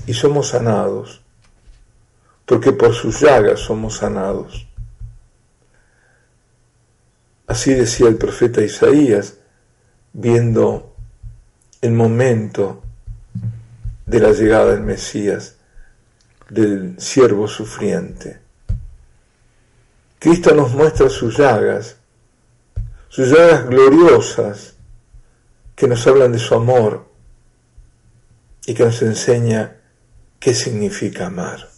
Y 0.05 0.13
somos 0.13 0.49
sanados. 0.49 1.21
Porque 2.45 2.71
por 2.71 2.93
sus 2.93 3.21
llagas 3.21 3.59
somos 3.59 3.97
sanados. 3.97 4.67
Así 7.47 7.73
decía 7.73 8.07
el 8.07 8.15
profeta 8.15 8.61
Isaías, 8.61 9.35
viendo 10.13 10.95
el 11.81 11.91
momento 11.91 12.81
de 14.05 14.19
la 14.19 14.31
llegada 14.31 14.71
del 14.71 14.81
Mesías, 14.81 15.55
del 16.49 16.99
siervo 16.99 17.47
sufriente. 17.47 18.39
Cristo 20.19 20.55
nos 20.55 20.73
muestra 20.73 21.09
sus 21.09 21.37
llagas, 21.37 21.97
sus 23.14 23.30
llagas 23.30 23.68
gloriosas 23.68 24.74
que 25.76 25.88
nos 25.88 26.07
hablan 26.07 26.32
de 26.32 26.39
su 26.39 26.55
amor 26.55 27.05
y 28.66 28.74
que 28.74 28.86
nos 28.86 29.03
enseña 29.03 29.82
qué 30.39 30.55
significa 30.55 31.28
amar. 31.28 31.70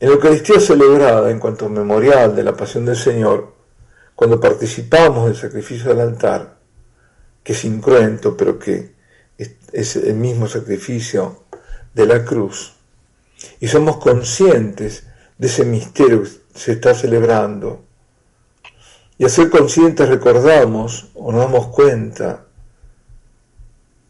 En 0.00 0.08
la 0.08 0.14
Eucaristía 0.16 0.58
celebrada 0.58 1.30
en 1.30 1.38
cuanto 1.38 1.68
memorial 1.68 2.34
de 2.34 2.42
la 2.42 2.56
pasión 2.56 2.86
del 2.86 2.96
Señor, 2.96 3.54
cuando 4.16 4.40
participamos 4.40 5.26
del 5.26 5.36
sacrificio 5.36 5.90
del 5.90 6.00
altar, 6.00 6.58
que 7.44 7.52
es 7.52 7.64
incruento, 7.64 8.36
pero 8.36 8.58
que 8.58 8.96
es 9.72 9.94
el 9.94 10.16
mismo 10.16 10.48
sacrificio 10.48 11.44
de 11.94 12.04
la 12.04 12.24
cruz, 12.24 12.74
y 13.60 13.68
somos 13.68 13.98
conscientes 13.98 15.04
de 15.38 15.46
ese 15.46 15.64
misterio 15.64 16.24
que 16.24 16.30
se 16.58 16.72
está 16.72 16.94
celebrando, 16.94 17.86
y 19.18 19.24
a 19.24 19.28
ser 19.28 19.50
conscientes 19.50 20.08
recordamos 20.08 21.08
o 21.14 21.32
nos 21.32 21.42
damos 21.42 21.66
cuenta 21.68 22.44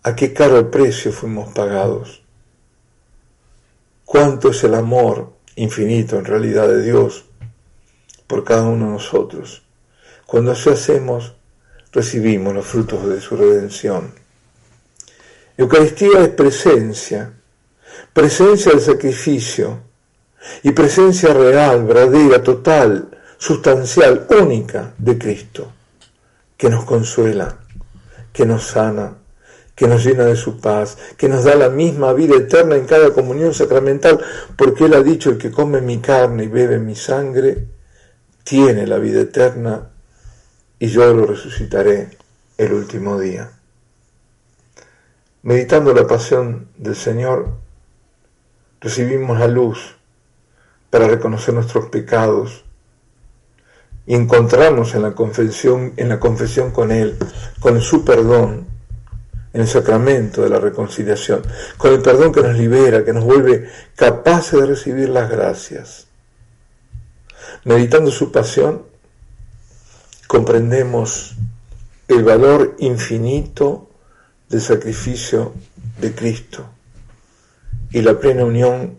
a 0.03 0.15
qué 0.15 0.33
caro 0.35 0.71
precio 0.71 1.13
fuimos 1.13 1.53
pagados, 1.55 2.23
cuánto 4.05 4.51
es 4.51 4.63
el 4.65 4.75
amor 4.75 5.33
infinito 5.57 6.19
en 6.19 6.27
realidad 6.27 6.69
de 6.69 6.83
Dios 6.83 7.25
por 8.27 8.45
cada 8.45 8.65
uno 8.65 8.87
de 8.87 8.93
nosotros. 8.93 9.63
Cuando 10.27 10.53
así 10.53 10.69
hacemos, 10.69 11.35
recibimos 11.91 12.55
los 12.55 12.67
frutos 12.67 13.09
de 13.09 13.21
su 13.21 13.35
redención. 13.35 14.13
Eucaristía 15.57 16.21
es 16.21 16.29
presencia, 16.29 17.33
presencia 18.13 18.73
del 18.73 18.81
sacrificio 18.83 19.81
y 20.63 20.71
presencia 20.73 21.33
real, 21.33 21.85
verdadera, 21.85 22.43
total, 22.43 23.18
sustancial, 23.39 24.27
única 24.31 24.93
de 24.99 25.17
Cristo, 25.17 25.73
que 26.57 26.69
nos 26.69 26.85
consuela, 26.85 27.57
que 28.33 28.45
nos 28.45 28.65
sana, 28.65 29.17
que 29.75 29.87
nos 29.87 30.05
llena 30.05 30.25
de 30.25 30.35
su 30.35 30.61
paz, 30.61 30.99
que 31.17 31.29
nos 31.29 31.45
da 31.45 31.55
la 31.55 31.71
misma 31.71 32.13
vida 32.13 32.37
eterna 32.37 32.75
en 32.75 32.85
cada 32.85 33.13
comunión 33.13 33.55
sacramental, 33.55 34.21
porque 34.57 34.87
Él 34.87 34.95
ha 34.95 35.03
dicho, 35.03 35.31
el 35.31 35.39
que 35.39 35.53
come 35.53 35.81
mi 35.81 35.99
carne 35.99 36.45
y 36.45 36.49
bebe 36.49 36.81
mi 36.81 36.97
sangre, 36.97 37.65
tiene 38.43 38.87
la 38.87 38.99
vida 38.99 39.21
eterna 39.21 39.91
y 40.81 40.89
yo 40.89 41.13
lo 41.15 41.27
resucitaré 41.27 42.11
el 42.57 42.73
último 42.73 43.21
día. 43.21 43.53
Meditando 45.43 45.95
la 45.95 46.07
pasión 46.07 46.69
del 46.77 46.97
Señor, 46.97 47.51
recibimos 48.81 49.39
la 49.39 49.47
luz 49.47 49.97
para 50.91 51.07
reconocer 51.07 51.55
nuestros 51.55 51.87
pecados 51.87 52.65
y 54.09 54.15
encontrarnos 54.15 54.95
en 54.95 55.03
la 55.03 55.13
confesión, 55.13 55.93
en 55.99 56.09
la 56.09 56.19
confesión 56.19 56.71
con 56.71 56.91
Él, 56.93 57.19
con 57.61 57.79
su 57.83 58.07
perdón, 58.07 58.67
en 59.53 59.61
el 59.61 59.69
sacramento 59.69 60.41
de 60.41 60.49
la 60.49 60.59
reconciliación, 60.59 61.43
con 61.77 61.93
el 61.93 62.01
perdón 62.01 62.33
que 62.33 62.41
nos 62.41 62.57
libera, 62.57 63.05
que 63.05 63.13
nos 63.13 63.25
vuelve 63.25 63.69
capaces 63.95 64.59
de 64.59 64.65
recibir 64.65 65.11
las 65.11 65.29
gracias. 65.29 66.07
Meditando 67.65 68.11
su 68.11 68.33
pasión, 68.33 68.85
comprendemos 70.27 71.35
el 72.09 72.25
valor 72.25 72.77
infinito 72.79 73.91
del 74.49 74.63
sacrificio 74.63 75.53
de 76.01 76.15
Cristo 76.15 76.65
y 77.91 78.01
la 78.01 78.19
plena 78.19 78.47
unión 78.47 78.99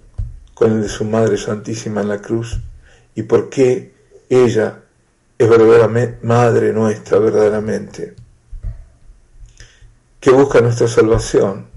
con 0.54 0.72
el 0.72 0.84
de 0.84 0.90
su 0.90 1.04
Madre 1.04 1.36
Santísima 1.38 2.02
en 2.02 2.10
la 2.10 2.22
cruz 2.22 2.60
y 3.16 3.24
por 3.24 3.50
qué 3.50 3.92
ella 4.30 4.84
es 5.40 5.50
verdaderamente 5.50 6.20
Madre 6.28 6.74
nuestra, 6.74 7.18
verdaderamente, 7.18 8.14
que 10.20 10.32
busca 10.32 10.60
nuestra 10.60 10.88
salvación. 10.88 11.68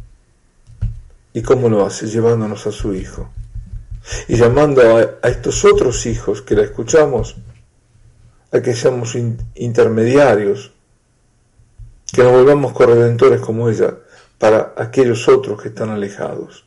Y 1.33 1.43
cómo 1.43 1.69
lo 1.69 1.87
hace, 1.87 2.09
llevándonos 2.09 2.67
a 2.67 2.73
su 2.73 2.93
Hijo. 2.93 3.31
Y 4.27 4.37
llamando 4.37 4.83
a, 4.83 5.29
estos 5.29 5.65
otros 5.65 6.05
hijos 6.07 6.43
que 6.43 6.57
la 6.57 6.63
escuchamos 6.63 7.37
a 8.51 8.61
que 8.61 8.75
seamos 8.75 9.17
intermediarios, 9.55 10.73
que 12.13 12.23
nos 12.25 12.33
volvamos 12.33 12.73
corredentores 12.73 13.41
como 13.41 13.71
ella 13.71 13.97
para 14.39 14.75
aquellos 14.77 15.29
otros 15.29 15.63
que 15.63 15.69
están 15.69 15.89
alejados. 15.91 16.67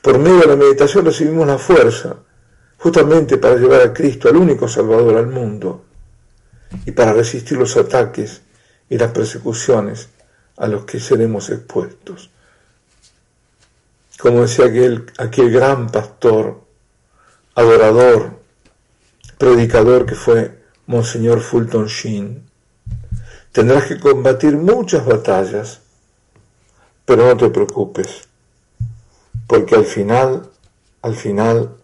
Por 0.00 0.20
medio 0.20 0.38
de 0.38 0.46
la 0.46 0.56
meditación 0.56 1.04
recibimos 1.04 1.46
la 1.46 1.58
fuerza 1.58 2.16
justamente 2.80 3.36
para 3.36 3.56
llevar 3.56 3.82
a 3.82 3.92
Cristo, 3.92 4.28
al 4.28 4.36
único 4.36 4.66
Salvador 4.66 5.18
al 5.18 5.26
mundo, 5.26 5.84
y 6.86 6.92
para 6.92 7.12
resistir 7.12 7.58
los 7.58 7.76
ataques 7.76 8.40
y 8.88 8.96
las 8.96 9.12
persecuciones 9.12 10.08
a 10.56 10.66
los 10.66 10.86
que 10.86 10.98
seremos 10.98 11.50
expuestos. 11.50 12.30
Como 14.18 14.42
decía 14.42 14.66
aquel, 14.66 15.06
aquel 15.18 15.50
gran 15.50 15.90
pastor, 15.90 16.62
adorador, 17.54 18.40
predicador 19.36 20.06
que 20.06 20.14
fue 20.14 20.62
Monseñor 20.86 21.40
Fulton 21.40 21.86
Sheen. 21.86 22.42
Tendrás 23.52 23.84
que 23.84 24.00
combatir 24.00 24.56
muchas 24.56 25.04
batallas, 25.04 25.80
pero 27.04 27.26
no 27.26 27.36
te 27.36 27.50
preocupes, 27.50 28.26
porque 29.46 29.74
al 29.74 29.84
final, 29.84 30.48
al 31.02 31.14
final, 31.14 31.79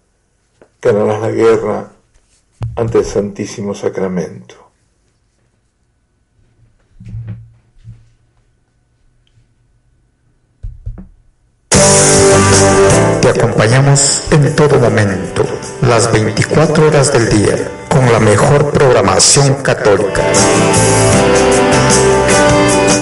ganarás 0.81 1.21
la 1.21 1.31
guerra 1.31 1.89
ante 2.77 2.99
el 2.99 3.05
Santísimo 3.05 3.75
Sacramento. 3.75 4.67
Te 13.21 13.29
acompañamos 13.31 14.23
en 14.31 14.55
todo 14.55 14.79
momento, 14.79 15.45
las 15.83 16.13
24 16.13 16.87
horas 16.87 17.13
del 17.13 17.29
día, 17.29 17.57
con 17.89 18.13
la 18.13 18.21
mejor 18.21 18.71
programación 18.71 19.55
católica. 19.63 20.23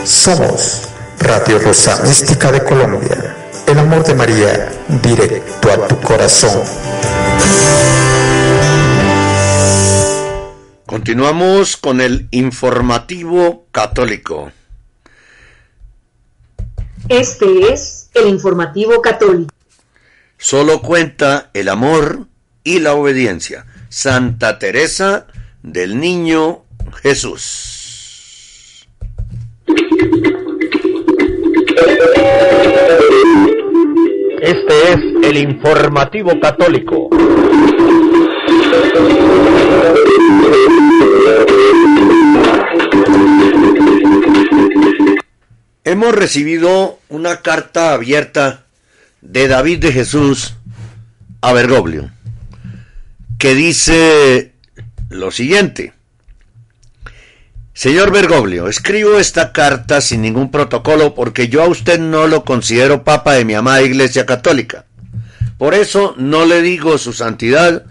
Somos 0.05 0.89
Radio 1.19 1.59
Rosa 1.59 2.03
Mística 2.03 2.51
de 2.53 2.63
Colombia, 2.63 3.37
el 3.67 3.79
amor 3.79 4.05
de 4.05 4.15
María, 4.15 4.73
directo 5.03 5.71
a 5.71 5.89
tu 5.89 6.01
corazón. 6.01 6.63
Continuamos 10.87 11.77
con 11.77 12.01
el 12.01 12.29
informativo 12.31 13.67
católico. 13.73 14.53
Este 17.09 17.73
es 17.73 18.11
el 18.15 18.29
informativo 18.29 19.03
católico. 19.03 19.53
Solo 20.39 20.81
cuenta 20.83 21.51
el 21.53 21.69
amor 21.69 22.27
y 22.63 22.79
la 22.79 22.95
obediencia. 22.95 23.67
Santa 23.89 24.59
Teresa 24.59 25.27
del 25.63 26.01
Niño 26.01 26.65
Jesús. 27.03 27.74
Este 34.45 34.93
es 34.93 34.99
el 35.23 35.39
informativo 35.39 36.39
católico. 36.39 37.09
Hemos 45.83 46.15
recibido 46.15 46.99
una 47.09 47.41
carta 47.41 47.95
abierta 47.95 48.67
de 49.23 49.49
David 49.49 49.79
de 49.79 49.93
Jesús 49.93 50.57
a 51.41 51.55
Bergoglio, 51.55 52.11
que 53.39 53.55
dice 53.55 54.53
lo 55.09 55.31
siguiente. 55.31 55.94
Señor 57.77 58.13
Bergoglio, 58.13 58.69
escribo 58.69 59.19
esta 59.19 59.51
carta 59.51 60.01
sin 60.01 60.23
ningún 60.23 60.53
protocolo 60.53 61.13
porque 61.17 61.49
yo 61.49 61.61
a 61.61 61.67
usted 61.67 61.99
no 61.99 62.29
lo 62.29 62.45
considero 62.45 63.03
papa 63.03 63.33
de 63.33 63.45
mi 63.45 63.55
amada 63.55 63.83
Iglesia 63.83 64.25
Católica. 64.27 64.87
Por 65.59 65.75
eso 65.75 66.15
no 66.17 66.47
le 66.47 66.63
digo 66.63 66.99
su 66.99 67.13
santidad, 67.13 67.85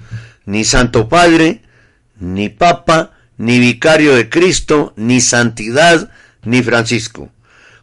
ni 0.45 0.63
Santo 0.63 1.09
Padre, 1.09 1.63
ni 2.17 2.47
Papa, 2.47 3.11
ni 3.38 3.59
Vicario 3.59 4.15
de 4.15 4.29
Cristo, 4.29 4.93
ni 4.95 5.19
Santidad, 5.19 6.09
ni 6.43 6.63
Francisco. 6.63 7.29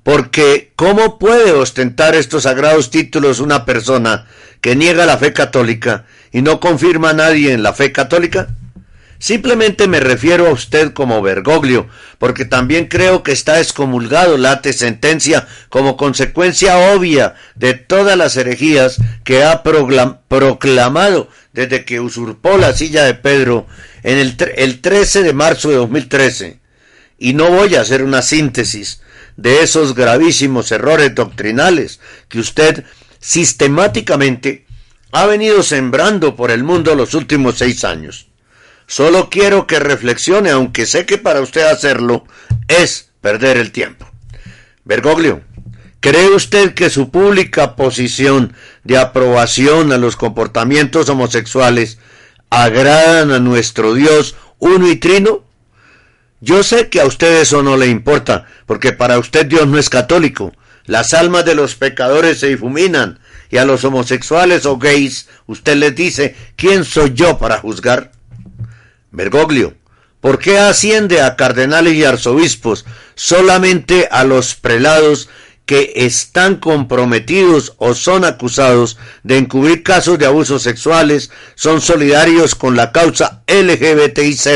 Porque 0.03 0.73
¿cómo 0.77 1.19
puede 1.19 1.53
ostentar 1.53 2.15
estos 2.15 2.45
sagrados 2.45 2.91
títulos 2.91 3.41
una 3.41 3.67
persona 3.67 4.27
que 4.63 4.75
niega 4.75 5.05
la 5.05 5.19
fe 5.19 5.35
católica 5.35 6.07
y 6.33 6.41
no 6.41 6.61
confirma 6.61 7.11
a 7.11 7.15
nadie 7.15 7.53
en 7.53 7.63
la 7.63 7.75
fe 7.75 7.93
católica? 7.93 8.49
Simplemente 9.21 9.87
me 9.87 10.01
refiero 10.01 10.47
a 10.49 10.53
usted 10.53 10.95
como 10.95 11.21
Bergoglio, 11.21 11.89
porque 12.19 12.47
también 12.47 12.87
creo 12.87 13.23
que 13.23 13.33
está 13.33 13.61
excomulgado 13.61 14.39
late 14.39 14.73
sentencia 14.73 15.47
como 15.69 15.99
consecuencia 15.99 16.95
obvia 16.95 17.35
de 17.55 17.75
todas 17.75 18.17
las 18.17 18.39
herejías 18.39 18.97
que 19.23 19.45
ha 19.45 19.63
proclamado 19.63 21.29
desde 21.53 21.85
que 21.85 22.01
usurpó 22.01 22.57
la 22.57 22.73
silla 22.73 23.05
de 23.05 23.13
Pedro 23.13 23.67
en 24.05 24.17
el, 24.17 24.37
el 24.57 24.81
13 24.81 25.23
de 25.23 25.35
marzo 25.35 25.69
de 25.69 25.77
2013. 25.77 26.59
Y 27.19 27.35
no 27.35 27.51
voy 27.51 27.75
a 27.75 27.83
hacer 27.83 28.03
una 28.03 28.23
síntesis 28.23 29.03
de 29.37 29.63
esos 29.63 29.95
gravísimos 29.95 30.73
errores 30.73 31.15
doctrinales 31.15 32.01
que 32.31 32.41
usted 32.41 32.85
sistemáticamente 33.21 34.65
ha 35.13 35.27
venido 35.27 35.63
sembrando 35.63 36.37
por 36.37 36.51
el 36.51 36.65
mundo 36.65 36.95
los 36.95 37.13
últimos 37.13 37.59
seis 37.59 37.85
años. 37.85 38.30
Solo 38.91 39.31
quiero 39.31 39.69
que 39.69 39.79
reflexione, 39.79 40.51
aunque 40.51 40.85
sé 40.85 41.07
que 41.07 41.17
para 41.17 41.41
usted 41.41 41.63
hacerlo 41.63 42.25
es 42.67 43.11
perder 43.21 43.57
el 43.57 43.71
tiempo. 43.71 44.05
Bergoglio, 44.85 45.43
¿cree 46.01 46.31
usted 46.31 46.75
que 46.75 46.91
su 46.91 47.13
pública 47.13 47.77
posición 47.77 48.53
de 48.83 48.99
aprobación 48.99 49.93
a 49.93 49.97
los 49.97 50.17
comportamientos 50.17 51.09
homosexuales 51.09 51.99
agradan 52.51 53.31
a 53.31 53.39
nuestro 53.39 53.95
Dios 53.95 54.35
uno 54.59 54.91
y 54.91 54.97
trino? 54.97 55.45
Yo 56.41 56.65
sé 56.65 56.89
que 56.89 57.01
a 57.01 57.07
usted 57.07 57.43
eso 57.43 57.63
no 57.63 57.77
le 57.77 57.87
importa, 57.87 58.49
porque 58.67 58.91
para 58.91 59.21
usted 59.21 59.47
Dios 59.47 59.69
no 59.69 59.79
es 59.79 59.89
católico. 59.89 60.53
Las 60.85 61.15
almas 61.15 61.45
de 61.45 61.55
los 61.55 61.77
pecadores 61.77 62.41
se 62.41 62.49
difuminan, 62.49 63.21
y 63.51 63.59
a 63.59 63.65
los 63.65 63.85
homosexuales 63.85 64.67
o 64.67 64.79
gays 64.79 65.29
usted 65.47 65.77
les 65.77 65.95
dice, 65.95 66.35
¿quién 66.57 66.85
soy 66.85 67.13
yo 67.15 67.39
para 67.39 67.59
juzgar? 67.59 68.11
Bergoglio, 69.13 69.75
¿por 70.21 70.39
qué 70.39 70.59
asciende 70.59 71.23
a 71.23 71.37
cardenales 71.37 71.95
y 71.95 72.05
arzobispos 72.05 72.85
solamente 73.15 74.09
a 74.11 74.25
los 74.25 74.55
prelados 74.55 75.29
que 75.67 75.93
están 75.95 76.57
comprometidos 76.57 77.75
o 77.79 77.95
son 77.95 78.25
acusados 78.25 78.99
de 79.23 79.39
encubrir 79.39 79.85
casos 79.85 80.19
de 80.19 80.27
abusos 80.27 80.63
sexuales, 80.63 81.31
son 81.55 81.81
solidarios 81.81 82.55
con 82.55 82.77
la 82.77 82.91
causa 82.91 83.43
LGBTIZ 83.47 84.49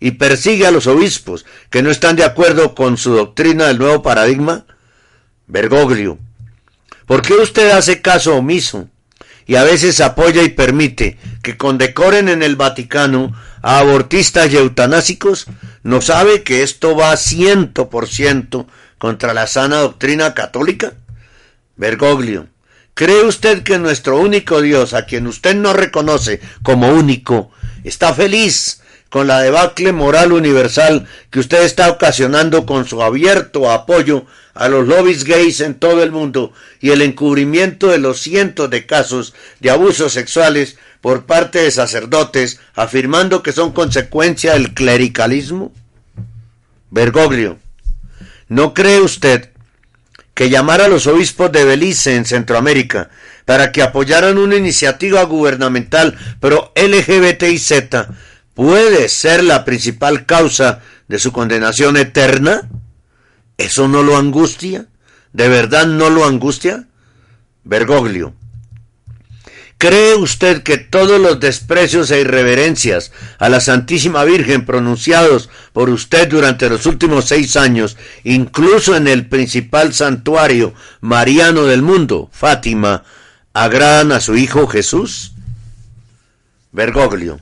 y 0.00 0.10
persigue 0.12 0.66
a 0.66 0.72
los 0.72 0.88
obispos 0.88 1.46
que 1.70 1.82
no 1.82 1.90
están 1.90 2.16
de 2.16 2.24
acuerdo 2.24 2.74
con 2.74 2.96
su 2.96 3.14
doctrina 3.14 3.68
del 3.68 3.78
nuevo 3.78 4.02
paradigma? 4.02 4.66
Bergoglio, 5.46 6.18
¿por 7.06 7.22
qué 7.22 7.34
usted 7.34 7.70
hace 7.70 8.02
caso 8.02 8.34
omiso 8.34 8.88
y 9.46 9.54
a 9.54 9.64
veces 9.64 10.00
apoya 10.00 10.42
y 10.42 10.48
permite 10.48 11.18
que 11.42 11.56
condecoren 11.56 12.28
en 12.28 12.42
el 12.42 12.56
Vaticano 12.56 13.32
abortistas 13.62 14.52
y 14.52 14.56
eutanásicos, 14.56 15.46
no 15.82 16.02
sabe 16.02 16.42
que 16.42 16.62
esto 16.62 16.96
va 16.96 17.16
ciento 17.16 17.88
por 17.88 18.08
ciento 18.08 18.66
contra 18.98 19.32
la 19.32 19.46
sana 19.46 19.78
doctrina 19.78 20.34
católica? 20.34 20.94
Bergoglio, 21.76 22.48
¿cree 22.94 23.22
usted 23.22 23.62
que 23.62 23.78
nuestro 23.78 24.18
único 24.18 24.60
Dios, 24.60 24.94
a 24.94 25.06
quien 25.06 25.26
usted 25.26 25.54
no 25.54 25.72
reconoce 25.72 26.40
como 26.62 26.92
único, 26.92 27.50
está 27.84 28.12
feliz 28.12 28.82
con 29.08 29.26
la 29.26 29.40
debacle 29.40 29.92
moral 29.92 30.32
universal 30.32 31.06
que 31.30 31.40
usted 31.40 31.64
está 31.64 31.90
ocasionando 31.90 32.64
con 32.64 32.86
su 32.86 33.02
abierto 33.02 33.70
apoyo 33.70 34.24
a 34.54 34.68
los 34.68 34.88
lobbies 34.88 35.24
gays 35.24 35.60
en 35.60 35.74
todo 35.74 36.02
el 36.02 36.10
mundo 36.10 36.52
y 36.80 36.90
el 36.90 37.02
encubrimiento 37.02 37.88
de 37.88 37.98
los 37.98 38.20
cientos 38.20 38.70
de 38.70 38.86
casos 38.86 39.34
de 39.60 39.70
abusos 39.70 40.14
sexuales 40.14 40.78
por 41.02 41.26
parte 41.26 41.58
de 41.58 41.70
sacerdotes 41.70 42.60
afirmando 42.74 43.42
que 43.42 43.52
son 43.52 43.72
consecuencia 43.72 44.54
del 44.54 44.72
clericalismo? 44.72 45.72
Bergoglio, 46.90 47.58
¿no 48.48 48.72
cree 48.72 49.00
usted 49.00 49.50
que 50.32 50.48
llamar 50.48 50.80
a 50.80 50.88
los 50.88 51.06
obispos 51.06 51.52
de 51.52 51.64
Belice 51.64 52.16
en 52.16 52.24
Centroamérica 52.24 53.10
para 53.44 53.72
que 53.72 53.82
apoyaran 53.82 54.38
una 54.38 54.56
iniciativa 54.56 55.22
gubernamental 55.24 56.16
pro 56.40 56.72
LGBTIZ 56.76 57.72
puede 58.54 59.08
ser 59.08 59.42
la 59.42 59.64
principal 59.64 60.24
causa 60.24 60.80
de 61.08 61.18
su 61.18 61.32
condenación 61.32 61.96
eterna? 61.96 62.68
¿Eso 63.58 63.88
no 63.88 64.02
lo 64.02 64.16
angustia? 64.16 64.86
¿De 65.32 65.48
verdad 65.48 65.86
no 65.86 66.10
lo 66.10 66.24
angustia? 66.24 66.86
Bergoglio. 67.64 68.34
¿Cree 69.82 70.14
usted 70.14 70.62
que 70.62 70.78
todos 70.78 71.20
los 71.20 71.40
desprecios 71.40 72.12
e 72.12 72.20
irreverencias 72.20 73.10
a 73.40 73.48
la 73.48 73.58
Santísima 73.58 74.22
Virgen 74.22 74.64
pronunciados 74.64 75.50
por 75.72 75.90
usted 75.90 76.28
durante 76.28 76.68
los 76.68 76.86
últimos 76.86 77.24
seis 77.24 77.56
años, 77.56 77.96
incluso 78.22 78.94
en 78.94 79.08
el 79.08 79.26
principal 79.26 79.92
santuario 79.92 80.72
mariano 81.00 81.64
del 81.64 81.82
mundo, 81.82 82.30
Fátima, 82.32 83.02
agradan 83.54 84.12
a 84.12 84.20
su 84.20 84.36
Hijo 84.36 84.68
Jesús? 84.68 85.32
Bergoglio. 86.70 87.40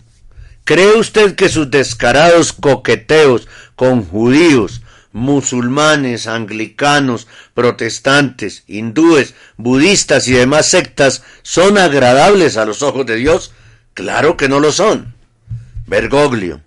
¿Cree 0.64 0.96
usted 0.96 1.34
que 1.34 1.50
sus 1.50 1.70
descarados 1.70 2.54
coqueteos 2.54 3.48
con 3.76 4.02
judíos, 4.02 4.80
musulmanes, 5.12 6.26
anglicanos, 6.26 7.26
protestantes, 7.54 8.64
hindúes, 8.66 9.34
budistas 9.56 10.28
y 10.28 10.32
demás 10.32 10.68
sectas 10.68 11.22
son 11.42 11.78
agradables 11.78 12.56
a 12.56 12.64
los 12.64 12.82
ojos 12.82 13.06
de 13.06 13.16
Dios? 13.16 13.52
Claro 13.94 14.36
que 14.36 14.48
no 14.48 14.60
lo 14.60 14.72
son. 14.72 15.14
Bergoglio. 15.86 16.60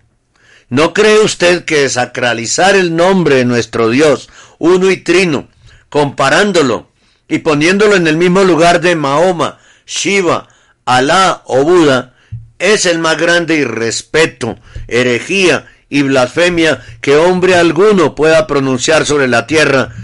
¿No 0.68 0.92
cree 0.92 1.20
usted 1.20 1.64
que 1.64 1.88
sacralizar 1.88 2.74
el 2.74 2.96
nombre 2.96 3.36
de 3.36 3.44
nuestro 3.44 3.90
Dios, 3.90 4.28
uno 4.58 4.90
y 4.90 4.96
trino, 4.98 5.48
comparándolo 5.88 6.90
y 7.28 7.38
poniéndolo 7.38 7.96
en 7.96 8.06
el 8.06 8.16
mismo 8.16 8.44
lugar 8.44 8.80
de 8.80 8.96
Mahoma, 8.96 9.58
Shiva, 9.86 10.48
Alá 10.84 11.42
o 11.46 11.62
Buda, 11.64 12.14
es 12.58 12.86
el 12.86 12.98
más 12.98 13.18
grande 13.18 13.56
irrespeto, 13.56 14.58
herejía 14.88 15.66
y 15.88 16.02
blasfemia 16.02 16.84
que 17.00 17.16
hombre 17.16 17.54
alguno 17.54 18.14
pueda 18.14 18.46
pronunciar 18.46 19.06
sobre 19.06 19.28
la 19.28 19.46
tierra, 19.46 19.94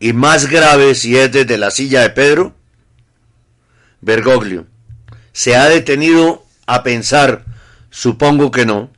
y 0.00 0.12
más 0.12 0.50
grave 0.50 0.94
si 0.94 1.16
es 1.16 1.32
desde 1.32 1.58
la 1.58 1.70
silla 1.70 2.02
de 2.02 2.10
Pedro? 2.10 2.54
Bergoglio, 4.00 4.66
¿se 5.32 5.56
ha 5.56 5.68
detenido 5.68 6.44
a 6.66 6.82
pensar, 6.82 7.44
supongo 7.90 8.50
que 8.50 8.66
no, 8.66 8.90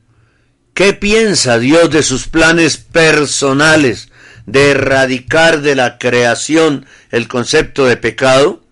qué 0.73 0.93
piensa 0.93 1.59
Dios 1.59 1.89
de 1.91 2.03
sus 2.03 2.27
planes 2.27 2.77
personales 2.77 4.09
de 4.45 4.71
erradicar 4.71 5.61
de 5.61 5.75
la 5.75 5.97
creación 5.97 6.85
el 7.11 7.27
concepto 7.27 7.85
de 7.85 7.97
pecado? 7.97 8.63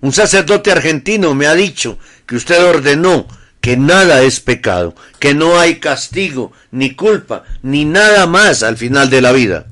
Un 0.00 0.12
sacerdote 0.12 0.70
argentino 0.70 1.34
me 1.34 1.46
ha 1.46 1.54
dicho 1.54 1.98
que 2.26 2.36
usted 2.36 2.62
ordenó 2.64 3.26
que 3.66 3.76
nada 3.76 4.22
es 4.22 4.38
pecado, 4.38 4.94
que 5.18 5.34
no 5.34 5.58
hay 5.58 5.80
castigo, 5.80 6.52
ni 6.70 6.94
culpa, 6.94 7.42
ni 7.64 7.84
nada 7.84 8.28
más 8.28 8.62
al 8.62 8.76
final 8.76 9.10
de 9.10 9.20
la 9.20 9.32
vida. 9.32 9.66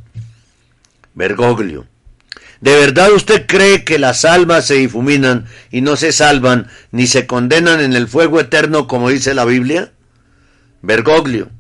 Bergoglio. 1.15 1.87
¿De 2.61 2.75
verdad 2.75 3.13
usted 3.13 3.47
cree 3.47 3.85
que 3.85 4.01
las 4.01 4.25
almas 4.25 4.67
se 4.67 4.75
difuminan 4.75 5.47
y 5.71 5.81
no 5.81 5.95
se 5.95 6.11
salvan 6.11 6.67
ni 6.91 7.07
se 7.07 7.29
condenan 7.29 7.81
en 7.81 7.93
el 7.93 8.09
fuego 8.09 8.41
eterno 8.41 8.89
como 8.89 9.11
dice 9.11 9.33
la 9.33 9.45
Biblia? 9.45 9.93
Bergoglio. 10.83 11.51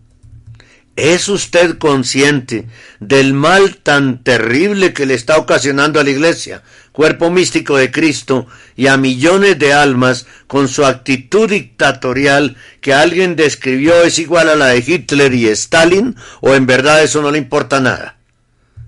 ¿Es 0.97 1.29
usted 1.29 1.79
consciente 1.79 2.67
del 2.99 3.33
mal 3.33 3.77
tan 3.77 4.25
terrible 4.25 4.93
que 4.93 5.07
le 5.07 5.15
está 5.15 5.39
ocasionando 5.39 6.01
a 6.01 6.05
la 6.05 6.11
Iglesia, 6.11 6.65
cuerpo 6.95 7.29
místico 7.29 7.77
de 7.77 7.91
Cristo, 7.91 8.47
y 8.77 8.87
a 8.87 8.97
millones 8.97 9.59
de 9.59 9.73
almas 9.73 10.27
con 10.47 10.69
su 10.69 10.87
actitud 10.87 11.51
dictatorial 11.51 12.57
que 12.81 12.95
alguien 12.95 13.35
describió 13.35 14.05
es 14.05 14.21
igual 14.21 14.49
a 14.49 14.55
la 14.55 14.67
de 14.67 14.79
Hitler 14.79 15.35
y 15.35 15.49
Stalin, 15.49 16.15
o 16.41 16.55
en 16.55 16.67
verdad 16.67 17.03
eso 17.03 17.21
no 17.21 17.33
le 17.33 17.39
importa 17.39 17.81
nada? 17.81 18.17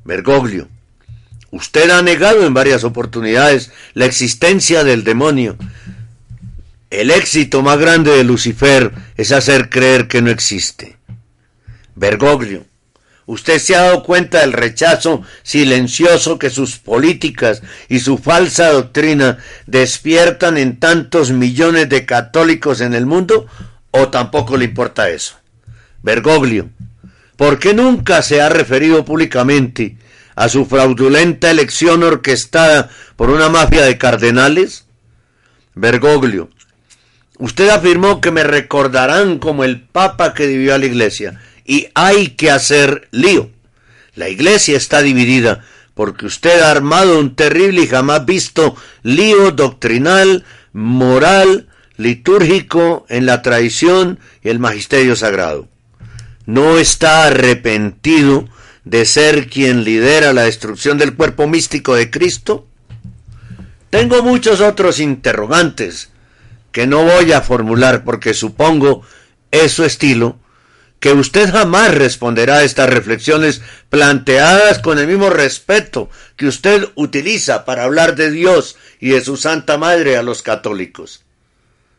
Bergoglio. 0.05 0.69
Usted 1.51 1.91
ha 1.91 2.01
negado 2.01 2.47
en 2.47 2.55
varias 2.55 2.85
oportunidades 2.85 3.73
la 3.95 4.07
existencia 4.07 4.85
del 4.85 5.03
demonio. 5.03 5.57
El 6.91 7.11
éxito 7.11 7.61
más 7.63 7.77
grande 7.77 8.13
de 8.13 8.23
Lucifer 8.23 8.93
es 9.17 9.33
hacer 9.33 9.69
creer 9.69 10.07
que 10.07 10.23
no 10.23 10.31
existe. 10.31 10.97
Bergoglio, 11.97 12.67
usted 13.27 13.59
se 13.59 13.77
ha 13.77 13.83
dado 13.83 14.03
cuenta 14.03 14.41
del 14.41 14.53
rechazo 14.53 15.23
silencioso 15.43 16.39
que 16.39 16.51
sus 16.51 16.79
políticas 16.79 17.63
y 17.89 17.99
su 17.99 18.19
falsa 18.19 18.71
doctrina 18.71 19.39
despiertan 19.67 20.57
en 20.57 20.79
tantos 20.79 21.31
millones 21.31 21.89
de 21.89 22.07
católicos 22.07 22.81
en 22.81 22.95
el 22.95 23.07
mundo, 23.07 23.47
o 23.91 24.09
tampoco 24.09 24.57
le 24.57 24.65
importa 24.67 25.09
eso. 25.11 25.37
Bergoglio, 26.03 26.71
¿por 27.37 27.59
qué 27.59 27.75
nunca 27.75 28.23
se 28.23 28.41
ha 28.41 28.49
referido 28.49 29.05
públicamente 29.05 29.99
a 30.35 30.49
su 30.49 30.67
fraudulenta 30.67 31.51
elección 31.51 32.03
orquestada 32.03 32.91
por 33.17 33.31
una 33.31 33.49
mafia 33.49 33.83
de 33.83 33.99
cardenales? 33.99 34.87
Bergoglio, 35.75 36.51
Usted 37.39 37.69
afirmó 37.69 38.21
que 38.21 38.31
me 38.31 38.45
recordarán 38.45 39.39
como 39.39 39.65
el 39.65 39.83
papa 39.83 40.33
que 40.33 40.47
dividió 40.47 40.75
a 40.75 40.79
la 40.79 40.87
iglesia 40.87 41.39
y 41.67 41.89
hay 41.95 42.29
que 42.29 42.51
hacer 42.51 43.09
lío. 43.11 43.51
La 44.15 44.29
iglesia 44.29 44.77
está 44.77 45.03
dividida 45.03 45.65
porque 45.95 46.27
usted 46.27 46.61
ha 46.61 46.71
armado 46.71 47.19
un 47.19 47.35
terrible 47.35 47.83
y 47.83 47.87
jamás 47.87 48.27
visto 48.27 48.77
lío 49.03 49.51
doctrinal, 49.51 50.45
moral, 50.73 51.69
litúrgico 51.97 53.07
en 53.09 53.27
la 53.27 53.43
tradición 53.43 54.19
y 54.43 54.51
el 54.51 54.59
magisterio 54.59 55.17
sagrado. 55.17 55.69
No 56.45 56.79
está 56.79 57.25
arrepentido 57.25 58.49
de 58.85 59.05
ser 59.05 59.49
quien 59.49 59.85
lidera 59.85 60.33
la 60.33 60.43
destrucción 60.43 60.99
del 60.99 61.15
cuerpo 61.15 61.49
místico 61.49 61.95
de 61.95 62.11
Cristo. 62.11 62.67
Tengo 63.91 64.23
muchos 64.23 64.61
otros 64.61 65.01
interrogantes 65.01 66.11
que 66.73 66.87
no 66.87 67.03
voy 67.05 67.33
a 67.33 67.41
formular 67.41 68.05
porque 68.05 68.35
supongo 68.35 69.03
es 69.51 69.73
su 69.73 69.85
estilo, 69.85 70.39
que 71.01 71.13
usted 71.13 71.51
jamás 71.51 71.95
responderá 71.95 72.57
a 72.57 72.65
estas 72.65 72.89
reflexiones 72.91 73.63
planteadas 73.91 74.79
con 74.79 74.99
el 74.99 75.07
mismo 75.07 75.31
respeto 75.31 76.09
que 76.37 76.47
usted 76.47 76.89
utiliza 76.95 77.65
para 77.65 77.85
hablar 77.85 78.17
de 78.17 78.31
Dios 78.31 78.77
y 79.01 79.11
de 79.11 79.21
su 79.21 79.37
Santa 79.37 79.79
Madre 79.79 80.17
a 80.17 80.23
los 80.23 80.43
católicos. 80.43 81.23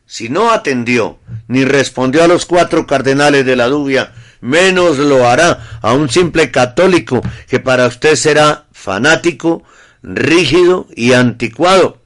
Si 0.05 0.29
no 0.29 0.51
atendió 0.51 1.19
ni 1.47 1.65
respondió 1.65 2.23
a 2.23 2.27
los 2.27 2.45
cuatro 2.45 2.87
cardenales 2.87 3.45
de 3.45 3.55
la 3.55 3.67
dubia, 3.67 4.13
menos 4.41 4.97
lo 4.97 5.27
hará 5.27 5.79
a 5.81 5.93
un 5.93 6.09
simple 6.09 6.51
católico 6.51 7.21
que 7.47 7.59
para 7.59 7.87
usted 7.87 8.15
será 8.15 8.65
fanático, 8.71 9.63
rígido 10.01 10.87
y 10.95 11.13
anticuado 11.13 12.01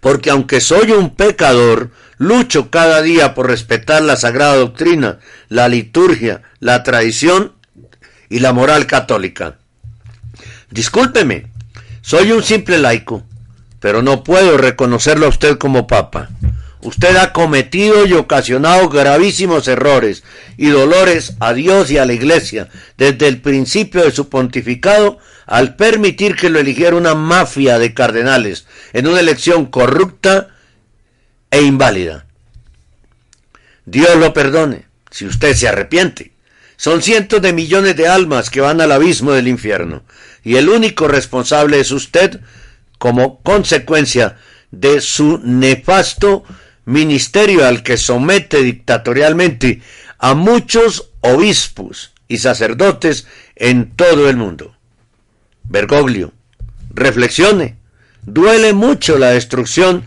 porque 0.00 0.30
aunque 0.30 0.60
soy 0.60 0.92
un 0.92 1.10
pecador, 1.10 1.90
lucho 2.18 2.70
cada 2.70 3.00
día 3.00 3.34
por 3.34 3.46
respetar 3.46 4.02
la 4.02 4.16
sagrada 4.16 4.56
doctrina, 4.56 5.20
la 5.48 5.68
liturgia, 5.68 6.42
la 6.60 6.82
tradición 6.82 7.54
y 8.28 8.40
la 8.40 8.52
moral 8.52 8.86
católica. 8.86 9.58
Discúlpeme, 10.70 11.46
soy 12.02 12.32
un 12.32 12.42
simple 12.42 12.78
laico, 12.78 13.24
pero 13.80 14.02
no 14.02 14.24
puedo 14.24 14.58
reconocerlo 14.58 15.26
a 15.26 15.30
usted 15.30 15.56
como 15.56 15.86
papa. 15.86 16.28
Usted 16.80 17.16
ha 17.16 17.32
cometido 17.32 18.06
y 18.06 18.12
ocasionado 18.12 18.88
gravísimos 18.88 19.66
errores 19.66 20.22
y 20.56 20.68
dolores 20.68 21.34
a 21.40 21.52
Dios 21.52 21.90
y 21.90 21.98
a 21.98 22.04
la 22.04 22.12
Iglesia 22.12 22.68
desde 22.96 23.26
el 23.26 23.40
principio 23.40 24.04
de 24.04 24.12
su 24.12 24.28
pontificado 24.28 25.18
al 25.46 25.74
permitir 25.74 26.36
que 26.36 26.50
lo 26.50 26.60
eligiera 26.60 26.94
una 26.94 27.14
mafia 27.14 27.78
de 27.78 27.94
cardenales 27.94 28.66
en 28.92 29.08
una 29.08 29.20
elección 29.20 29.66
corrupta 29.66 30.48
e 31.50 31.62
inválida. 31.62 32.26
Dios 33.86 34.16
lo 34.16 34.32
perdone 34.32 34.86
si 35.10 35.26
usted 35.26 35.54
se 35.54 35.68
arrepiente. 35.68 36.32
Son 36.76 37.02
cientos 37.02 37.42
de 37.42 37.52
millones 37.52 37.96
de 37.96 38.06
almas 38.06 38.50
que 38.50 38.60
van 38.60 38.80
al 38.80 38.92
abismo 38.92 39.32
del 39.32 39.48
infierno 39.48 40.04
y 40.44 40.56
el 40.56 40.68
único 40.68 41.08
responsable 41.08 41.80
es 41.80 41.90
usted 41.90 42.40
como 42.98 43.40
consecuencia 43.42 44.36
de 44.70 45.00
su 45.00 45.40
nefasto 45.42 46.44
ministerio 46.84 47.66
al 47.66 47.82
que 47.82 47.96
somete 47.96 48.62
dictatorialmente 48.62 49.82
a 50.18 50.34
muchos 50.34 51.10
obispos 51.20 52.12
y 52.28 52.38
sacerdotes 52.38 53.26
en 53.56 53.94
todo 53.96 54.28
el 54.28 54.36
mundo. 54.36 54.76
Bergoglio, 55.64 56.32
reflexione. 56.94 57.76
Duele 58.22 58.72
mucho 58.72 59.18
la 59.18 59.30
destrucción 59.30 60.06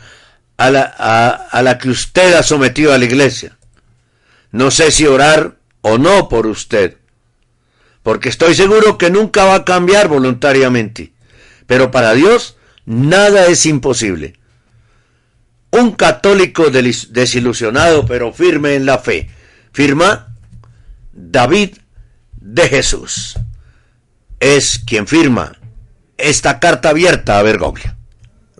a 0.61 0.69
la, 0.69 0.83
a 0.83 1.61
la 1.63 1.77
que 1.79 1.89
usted 1.89 2.33
ha 2.33 2.43
sometido 2.43 2.93
a 2.93 2.97
la 2.97 3.05
iglesia. 3.05 3.57
No 4.51 4.69
sé 4.69 4.91
si 4.91 5.07
orar 5.07 5.57
o 5.81 5.97
no 5.97 6.29
por 6.29 6.45
usted, 6.45 6.97
porque 8.03 8.29
estoy 8.29 8.53
seguro 8.53 8.97
que 8.97 9.09
nunca 9.09 9.45
va 9.45 9.55
a 9.55 9.65
cambiar 9.65 10.07
voluntariamente. 10.07 11.13
Pero 11.65 11.89
para 11.89 12.13
Dios 12.13 12.57
nada 12.85 13.47
es 13.47 13.65
imposible. 13.65 14.35
Un 15.71 15.93
católico 15.93 16.69
desilusionado 16.69 18.05
pero 18.05 18.33
firme 18.33 18.75
en 18.75 18.85
la 18.85 18.99
fe. 18.99 19.29
Firma 19.71 20.35
David 21.11 21.77
de 22.33 22.67
Jesús. 22.67 23.35
Es 24.39 24.79
quien 24.85 25.07
firma 25.07 25.53
esta 26.17 26.59
carta 26.59 26.89
abierta 26.89 27.39
a 27.39 27.43
Bergoglio. 27.43 27.95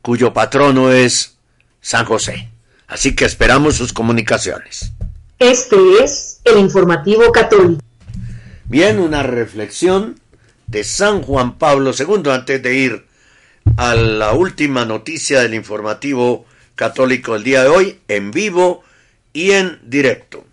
cuyo 0.02 0.34
patrono 0.34 0.92
es 0.92 1.38
San 1.80 2.04
José. 2.04 2.50
Así 2.88 3.16
que 3.16 3.24
esperamos 3.24 3.74
sus 3.74 3.94
comunicaciones. 3.94 4.92
Este 5.38 5.76
es 6.04 6.42
el 6.44 6.58
informativo 6.58 7.32
católico. 7.32 7.80
Bien, 8.64 8.98
una 8.98 9.22
reflexión 9.22 10.20
de 10.66 10.84
San 10.84 11.22
Juan 11.22 11.56
Pablo 11.56 11.92
II 11.98 12.30
antes 12.30 12.62
de 12.62 12.74
ir 12.74 13.06
a 13.78 13.94
la 13.94 14.32
última 14.34 14.84
noticia 14.84 15.40
del 15.40 15.54
informativo 15.54 16.44
católico 16.74 17.32
del 17.32 17.44
día 17.44 17.62
de 17.62 17.68
hoy, 17.70 18.00
en 18.08 18.30
vivo 18.30 18.84
y 19.32 19.52
en 19.52 19.80
directo. 19.84 20.44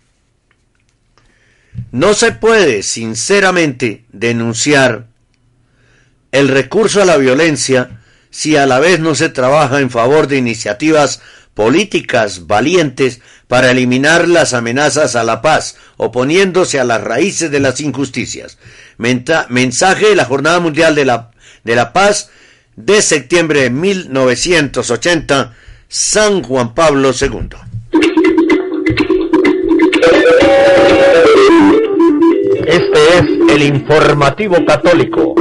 No 1.92 2.14
se 2.14 2.32
puede, 2.32 2.82
sinceramente, 2.82 4.04
denunciar 4.12 5.06
el 6.30 6.48
recurso 6.48 7.02
a 7.02 7.04
la 7.04 7.16
violencia 7.16 8.00
si 8.30 8.56
a 8.56 8.66
la 8.66 8.78
vez 8.78 9.00
no 9.00 9.16
se 9.16 9.28
trabaja 9.28 9.80
en 9.80 9.90
favor 9.90 10.28
de 10.28 10.36
iniciativas 10.36 11.20
políticas 11.54 12.46
valientes 12.46 13.20
para 13.48 13.72
eliminar 13.72 14.28
las 14.28 14.54
amenazas 14.54 15.16
a 15.16 15.24
la 15.24 15.42
paz, 15.42 15.76
oponiéndose 15.96 16.78
a 16.78 16.84
las 16.84 17.02
raíces 17.02 17.50
de 17.50 17.58
las 17.58 17.80
injusticias. 17.80 18.58
mensaje 18.96 20.10
de 20.10 20.16
la 20.16 20.24
Jornada 20.24 20.60
Mundial 20.60 20.94
de 20.94 21.04
la, 21.04 21.32
de 21.64 21.74
la 21.74 21.92
Paz 21.92 22.30
de 22.76 23.02
septiembre 23.02 23.62
de 23.62 23.70
1980, 23.70 25.56
San 25.88 26.44
Juan 26.44 26.72
Pablo 26.72 27.10
II. 27.20 27.48
Este 32.70 33.18
es 33.18 33.24
el 33.52 33.62
informativo 33.64 34.64
católico. 34.64 35.34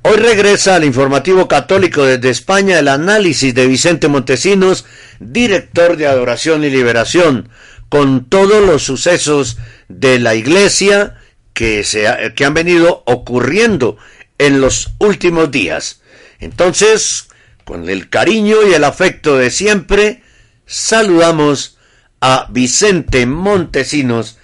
Hoy 0.00 0.16
regresa 0.16 0.76
al 0.76 0.84
informativo 0.84 1.46
católico 1.46 2.06
desde 2.06 2.30
España 2.30 2.78
el 2.78 2.88
análisis 2.88 3.54
de 3.54 3.66
Vicente 3.66 4.08
Montesinos, 4.08 4.86
director 5.20 5.98
de 5.98 6.06
Adoración 6.06 6.64
y 6.64 6.70
Liberación, 6.70 7.50
con 7.90 8.24
todos 8.24 8.64
los 8.64 8.82
sucesos 8.82 9.58
de 9.88 10.18
la 10.18 10.34
iglesia 10.34 11.18
que, 11.52 11.84
se 11.84 12.32
que 12.34 12.46
han 12.46 12.54
venido 12.54 13.02
ocurriendo 13.04 13.98
en 14.38 14.62
los 14.62 14.94
últimos 15.00 15.50
días. 15.50 16.00
Entonces, 16.40 17.28
con 17.66 17.90
el 17.90 18.08
cariño 18.08 18.62
y 18.62 18.74
el 18.74 18.84
afecto 18.84 19.36
de 19.36 19.50
siempre, 19.50 20.22
saludamos 20.66 21.76
a 22.20 22.46
Vicente 22.50 23.26
Montesinos 23.26 24.38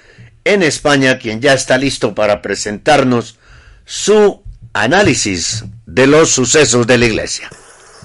en 0.45 0.65
España, 0.65 1.21
quien 1.21 1.41
ya 1.41 1.55
está 1.55 1.79
listo 1.79 2.17
para 2.17 2.43
presentarnos 2.43 3.39
su 3.85 4.43
análisis 4.73 5.65
de 5.87 6.09
los 6.09 6.31
sucesos 6.31 6.89
de 6.89 6.99
la 6.99 7.07
iglesia. 7.07 7.49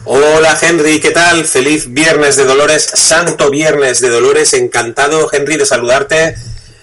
Hola 0.06 0.56
Henry, 0.62 1.00
¿qué 1.00 1.10
tal? 1.10 1.46
Feliz 1.46 1.92
Viernes 1.92 2.36
de 2.36 2.46
Dolores, 2.46 2.84
Santo 2.84 3.50
Viernes 3.50 4.00
de 4.02 4.10
Dolores, 4.10 4.54
encantado 4.54 5.30
Henry 5.34 5.58
de 5.58 5.66
saludarte 5.66 6.36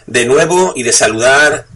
de 0.06 0.26
nuevo 0.26 0.72
y 0.74 0.82
de 0.82 0.92
saludar 0.92 1.66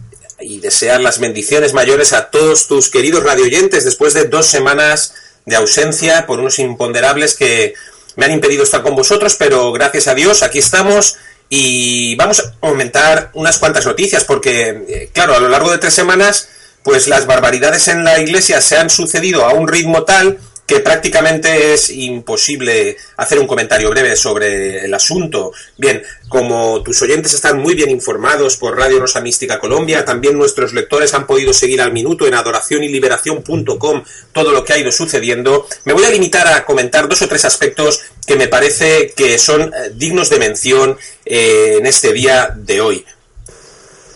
y 0.41 0.59
desear 0.59 0.99
las 0.99 1.19
bendiciones 1.19 1.73
mayores 1.73 2.11
a 2.11 2.29
todos 2.29 2.67
tus 2.67 2.89
queridos 2.89 3.23
radioyentes 3.23 3.85
después 3.85 4.13
de 4.13 4.25
dos 4.25 4.45
semanas 4.45 5.13
de 5.49 5.55
ausencia 5.55 6.25
por 6.25 6.39
unos 6.39 6.59
imponderables 6.59 7.35
que 7.35 7.73
me 8.15 8.25
han 8.25 8.31
impedido 8.31 8.63
estar 8.63 8.81
con 8.81 8.95
vosotros, 8.95 9.35
pero 9.37 9.71
gracias 9.71 10.07
a 10.07 10.15
Dios 10.15 10.43
aquí 10.43 10.59
estamos 10.59 11.17
y 11.49 12.15
vamos 12.15 12.39
a 12.39 12.67
aumentar 12.67 13.31
unas 13.33 13.57
cuantas 13.57 13.85
noticias 13.85 14.23
porque, 14.23 14.83
eh, 14.87 15.09
claro, 15.11 15.35
a 15.35 15.39
lo 15.39 15.49
largo 15.49 15.71
de 15.71 15.79
tres 15.79 15.93
semanas 15.93 16.49
pues 16.83 17.07
las 17.07 17.25
barbaridades 17.25 17.87
en 17.87 18.03
la 18.03 18.19
iglesia 18.19 18.61
se 18.61 18.77
han 18.77 18.89
sucedido 18.89 19.45
a 19.45 19.53
un 19.53 19.67
ritmo 19.67 20.03
tal 20.03 20.39
que 20.69 20.81
prácticamente 20.81 21.73
es 21.73 21.89
imposible 21.89 22.95
hacer 23.17 23.39
un 23.39 23.47
comentario 23.47 23.89
breve 23.89 24.15
sobre 24.15 24.85
el 24.85 24.93
asunto. 24.93 25.51
Bien, 25.77 26.03
como 26.27 26.83
tus 26.83 27.01
oyentes 27.01 27.33
están 27.33 27.57
muy 27.57 27.73
bien 27.73 27.89
informados 27.89 28.55
por 28.55 28.77
Radio 28.77 28.99
Rosa 28.99 29.19
Mística 29.19 29.57
Colombia, 29.57 30.05
también 30.05 30.37
nuestros 30.37 30.73
lectores 30.73 31.15
han 31.15 31.25
podido 31.25 31.53
seguir 31.53 31.81
al 31.81 31.91
minuto 31.91 32.27
en 32.27 32.35
adoracionyLiberación.com 32.35 34.03
todo 34.31 34.51
lo 34.51 34.63
que 34.63 34.73
ha 34.73 34.77
ido 34.77 34.91
sucediendo, 34.91 35.67
me 35.85 35.93
voy 35.93 36.03
a 36.03 36.11
limitar 36.11 36.47
a 36.47 36.63
comentar 36.65 37.09
dos 37.09 37.23
o 37.23 37.27
tres 37.27 37.45
aspectos 37.45 38.01
que 38.27 38.35
me 38.35 38.47
parece 38.47 39.13
que 39.17 39.39
son 39.39 39.73
eh, 39.73 39.91
dignos 39.95 40.29
de 40.29 40.37
mención 40.37 40.99
eh, 41.25 41.77
en 41.79 41.87
este 41.87 42.13
día 42.13 42.53
de 42.55 42.79
hoy. 42.79 43.03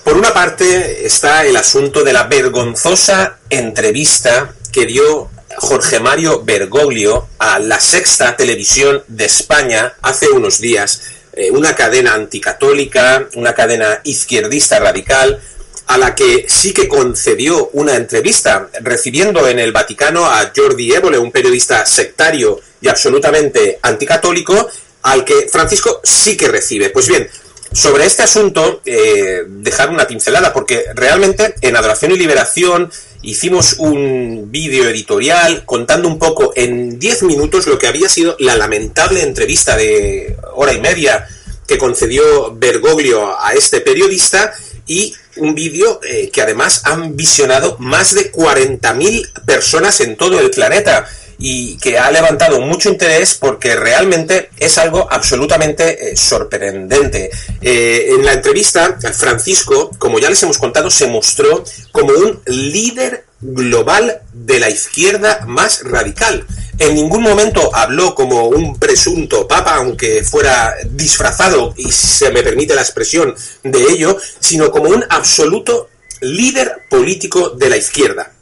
Por 0.04 0.18
una 0.18 0.32
parte 0.36 1.04
está 1.04 1.47
el 1.47 1.56
asunto 1.56 2.04
de 2.04 2.14
la 2.14 2.26
vergonzosa 2.26 3.39
entrevista 3.49 4.54
que 4.72 4.86
dio 4.86 5.32
Jorge 5.58 5.99
Mario 5.99 6.43
Bergoglio 6.43 7.28
a 7.39 7.60
la 7.60 7.80
sexta 7.80 8.36
televisión 8.36 9.04
de 9.08 9.26
España 9.26 9.93
hace 10.01 10.30
unos 10.30 10.60
días, 10.60 11.01
eh, 11.34 11.51
una 11.51 11.76
cadena 11.76 12.14
anticatólica, 12.14 13.28
una 13.36 13.54
cadena 13.54 14.01
izquierdista 14.04 14.80
radical, 14.80 15.41
a 15.88 15.97
la 15.97 16.16
que 16.16 16.45
sí 16.47 16.74
que 16.74 16.88
concedió 16.88 17.70
una 17.74 17.95
entrevista, 17.95 18.70
recibiendo 18.82 19.47
en 19.47 19.60
el 19.60 19.72
Vaticano 19.72 20.26
a 20.26 20.51
Jordi 20.56 20.93
Évole, 20.93 21.18
un 21.18 21.32
periodista 21.32 21.86
sectario 21.86 22.60
y 22.82 22.88
absolutamente 22.88 23.80
anticatólico, 23.82 24.70
al 25.04 25.26
que 25.26 25.47
Francisco 25.51 25.99
sí 26.04 26.38
que 26.38 26.47
recibe. 26.47 26.89
Pues 26.89 27.08
bien, 27.08 27.30
sobre 27.74 28.06
este 28.06 28.24
asunto, 28.24 28.82
eh, 28.86 29.43
dejar 29.47 29.89
una 29.89 30.08
pincelada, 30.08 30.54
porque 30.54 30.86
realmente 30.93 31.56
en 31.62 31.76
Adoración 31.76 32.12
y 32.12 32.18
Liberación 32.18 32.91
hicimos 33.24 33.78
un 33.80 34.49
vídeo 34.51 34.88
editorial 34.88 35.65
contando 35.65 36.07
un 36.07 36.19
poco 36.19 36.51
en 36.55 36.99
10 36.99 37.24
minutos 37.24 37.65
lo 37.67 37.80
que 37.80 37.88
había 37.88 38.09
sido 38.09 38.36
la 38.39 38.55
lamentable 38.55 39.24
entrevista 39.24 39.76
de 39.76 40.36
hora 40.53 40.74
y 40.74 40.82
media 40.82 41.28
que 41.65 41.78
concedió 41.78 42.53
Bergoglio 42.53 43.39
a 43.39 43.53
este 43.53 43.80
periodista 43.80 44.53
y 44.86 45.15
un 45.38 45.55
vídeo 45.55 46.01
eh, 46.03 46.30
que 46.32 46.41
además 46.41 46.82
han 46.84 47.15
visionado 47.15 47.78
más 47.80 48.13
de 48.13 48.32
40.000 48.32 49.45
personas 49.45 50.01
en 50.01 50.17
todo 50.17 50.39
el 50.39 50.51
planeta 50.51 51.07
y 51.38 51.77
que 51.77 51.97
ha 51.97 52.11
levantado 52.11 52.61
mucho 52.61 52.89
interés 52.89 53.36
porque 53.36 53.75
realmente 53.75 54.49
es 54.57 54.77
algo 54.77 55.07
absolutamente 55.11 56.11
eh, 56.11 56.17
sorprendente. 56.17 57.29
Eh, 57.61 58.07
en 58.09 58.25
la 58.25 58.34
entrevista, 58.34 58.97
Francisco, 59.13 59.91
como 59.97 60.19
ya 60.19 60.29
les 60.29 60.41
hemos 60.43 60.57
contado, 60.57 60.89
se 60.89 61.07
mostró 61.07 61.63
como 61.91 62.13
un 62.13 62.41
líder 62.45 63.25
global 63.41 64.21
de 64.31 64.59
la 64.59 64.69
izquierda 64.69 65.45
más 65.47 65.84
radical. 65.84 66.45
En 66.79 66.95
ningún 66.95 67.21
momento 67.21 67.69
habló 67.75 68.15
como 68.15 68.47
un 68.47 68.79
presunto 68.79 69.47
papa, 69.47 69.75
aunque 69.75 70.23
fuera 70.23 70.75
disfrazado, 70.86 71.73
y 71.77 71.91
se 71.91 72.31
me 72.31 72.41
permite 72.41 72.73
la 72.73 72.81
expresión 72.81 73.36
de 73.63 73.84
ello, 73.84 74.17
sino 74.39 74.71
como 74.71 74.89
un 74.89 75.03
absoluto 75.09 75.89
líder 76.21 76.86
político 76.89 77.49
de 77.49 77.69
la 77.69 77.77
izquierda 77.77 78.32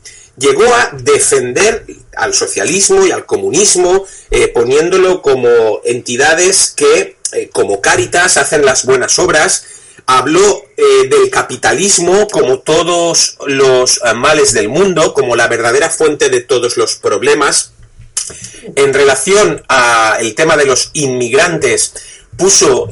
llegó 0.41 0.65
a 0.65 0.91
defender 0.93 1.85
al 2.17 2.33
socialismo 2.33 3.05
y 3.05 3.11
al 3.11 3.25
comunismo, 3.25 4.05
eh, 4.31 4.47
poniéndolo 4.49 5.21
como 5.21 5.81
entidades 5.85 6.73
que, 6.75 7.17
eh, 7.31 7.49
como 7.53 7.79
Cáritas, 7.79 8.37
hacen 8.37 8.65
las 8.65 8.85
buenas 8.85 9.17
obras. 9.19 9.65
Habló 10.07 10.65
eh, 10.75 11.07
del 11.07 11.29
capitalismo 11.29 12.27
como 12.27 12.59
todos 12.59 13.37
los 13.45 14.01
males 14.15 14.51
del 14.51 14.67
mundo, 14.67 15.13
como 15.13 15.35
la 15.35 15.47
verdadera 15.47 15.89
fuente 15.89 16.29
de 16.29 16.41
todos 16.41 16.75
los 16.75 16.95
problemas. 16.95 17.71
En 18.75 18.93
relación 18.93 19.63
al 19.67 20.33
tema 20.35 20.57
de 20.57 20.65
los 20.65 20.89
inmigrantes, 20.93 21.93
puso 22.35 22.89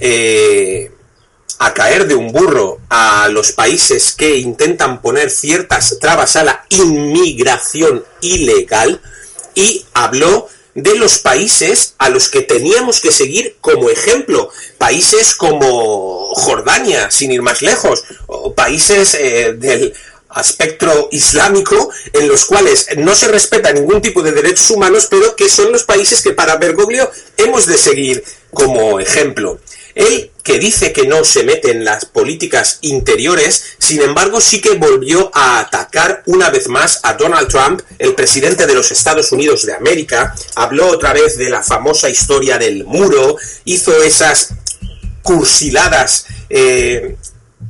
a 1.58 1.74
caer 1.74 2.08
de 2.08 2.16
un 2.16 2.32
burro 2.32 2.80
a 2.90 3.28
los 3.30 3.52
países 3.52 4.14
que 4.14 4.38
intentan 4.38 5.02
poner 5.02 5.30
ciertas 5.30 5.98
trabas 6.00 6.36
a 6.36 6.44
la 6.44 6.66
inmigración 6.70 8.06
ilegal 8.22 9.02
y 9.56 9.86
habló 9.94 10.48
de 10.76 10.96
los 10.96 11.20
países 11.20 11.96
a 11.98 12.10
los 12.10 12.30
que 12.30 12.42
teníamos 12.42 13.02
que 13.02 13.12
seguir 13.12 13.58
como 13.60 13.90
ejemplo. 13.90 14.50
Países 14.78 15.36
como 15.36 16.34
Jordania, 16.36 17.12
sin 17.12 17.32
ir 17.32 17.42
más 17.42 17.62
lejos, 17.62 18.04
o 18.28 18.54
países 18.54 19.16
eh, 19.16 19.54
del 19.58 19.94
aspecto 20.30 21.10
islámico 21.12 21.90
en 22.14 22.28
los 22.28 22.46
cuales 22.46 22.88
no 22.98 23.16
se 23.16 23.28
respeta 23.28 23.74
ningún 23.74 24.02
tipo 24.02 24.22
de 24.22 24.32
derechos 24.32 24.70
humanos, 24.70 25.08
pero 25.10 25.36
que 25.36 25.50
son 25.50 25.72
los 25.72 25.84
países 25.84 26.22
que 26.22 26.32
para 26.32 26.58
Bergoglio 26.58 27.10
hemos 27.38 27.66
de 27.66 27.78
seguir 27.78 28.24
como 28.54 29.00
ejemplo. 29.00 29.60
Él, 30.00 30.32
que 30.44 30.60
dice 30.60 30.94
que 30.94 31.06
no 31.06 31.26
se 31.26 31.44
mete 31.44 31.72
en 31.72 31.84
las 31.84 32.06
políticas 32.06 32.80
interiores, 32.84 33.76
sin 33.80 34.02
embargo 34.02 34.40
sí 34.40 34.62
que 34.62 34.78
volvió 34.78 35.30
a 35.34 35.60
atacar 35.60 36.24
una 36.26 36.50
vez 36.50 36.70
más 36.70 37.02
a 37.04 37.16
Donald 37.16 37.50
Trump, 37.50 37.82
el 37.98 38.16
presidente 38.16 38.66
de 38.66 38.76
los 38.76 38.92
Estados 38.92 39.34
Unidos 39.34 39.66
de 39.66 39.74
América, 39.74 40.34
habló 40.56 40.88
otra 40.88 41.12
vez 41.12 41.38
de 41.38 41.50
la 41.50 41.62
famosa 41.64 42.10
historia 42.10 42.58
del 42.58 42.86
muro, 42.86 43.36
hizo 43.66 44.02
esas 44.02 44.54
cursiladas 45.22 46.28
eh, 46.50 47.18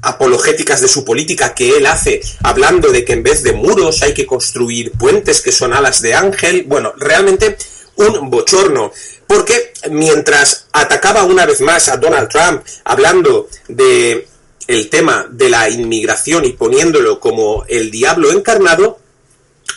apologéticas 0.04 0.82
de 0.82 0.88
su 0.88 1.04
política 1.04 1.56
que 1.56 1.78
él 1.78 1.88
hace, 1.88 2.22
hablando 2.44 2.92
de 2.92 3.06
que 3.06 3.14
en 3.14 3.24
vez 3.24 3.42
de 3.42 3.54
muros 3.54 4.04
hay 4.04 4.14
que 4.14 4.28
construir 4.28 4.92
puentes 4.92 5.42
que 5.42 5.52
son 5.52 5.74
alas 5.74 6.04
de 6.04 6.14
ángel. 6.14 6.66
Bueno, 6.68 6.94
realmente 6.96 7.58
un 7.96 8.30
bochorno 8.30 8.94
porque 9.30 9.74
mientras 9.92 10.66
atacaba 10.74 11.24
una 11.24 11.46
vez 11.46 11.62
más 11.62 11.88
a 11.88 11.98
Donald 11.98 12.30
Trump 12.30 12.64
hablando 12.84 13.48
de 13.68 14.28
el 14.66 14.90
tema 14.90 15.28
de 15.30 15.52
la 15.52 15.70
inmigración 15.70 16.46
y 16.46 16.54
poniéndolo 16.54 17.20
como 17.20 17.64
el 17.68 17.92
diablo 17.92 18.32
encarnado, 18.32 18.98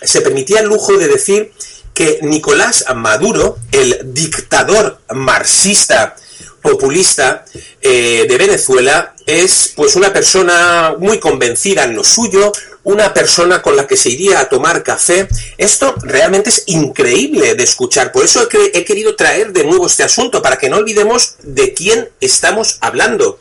se 0.01 0.23
permitía 0.23 0.61
el 0.61 0.69
lujo 0.69 0.97
de 0.97 1.07
decir 1.07 1.53
que 1.93 2.21
Nicolás 2.23 2.87
Maduro, 2.97 3.59
el 3.73 4.15
dictador 4.15 5.01
marxista 5.11 6.17
populista 6.63 7.45
eh, 7.83 8.25
de 8.27 8.39
Venezuela, 8.39 9.15
es 9.27 9.75
pues 9.77 9.97
una 9.97 10.15
persona 10.15 10.95
muy 10.99 11.21
convencida 11.21 11.85
en 11.85 11.95
lo 11.95 12.05
suyo, 12.05 12.53
una 12.85 13.15
persona 13.15 13.63
con 13.63 13.77
la 13.77 13.87
que 13.87 13.97
se 13.97 14.11
iría 14.11 14.41
a 14.41 14.49
tomar 14.49 14.83
café. 14.83 15.29
Esto 15.59 15.95
realmente 16.03 16.51
es 16.51 16.65
increíble 16.67 17.55
de 17.55 17.63
escuchar. 17.63 18.13
Por 18.13 18.25
eso 18.25 18.49
he, 18.51 18.85
querido 18.85 19.15
traer 19.15 19.53
de 19.53 19.65
nuevo 19.65 19.87
este 19.87 20.03
asunto, 20.03 20.43
para 20.43 20.59
que 20.59 20.69
no 20.69 20.79
olvidemos 20.79 21.37
de 21.43 21.75
quién 21.75 22.09
estamos 22.21 22.79
hablando. 22.81 23.39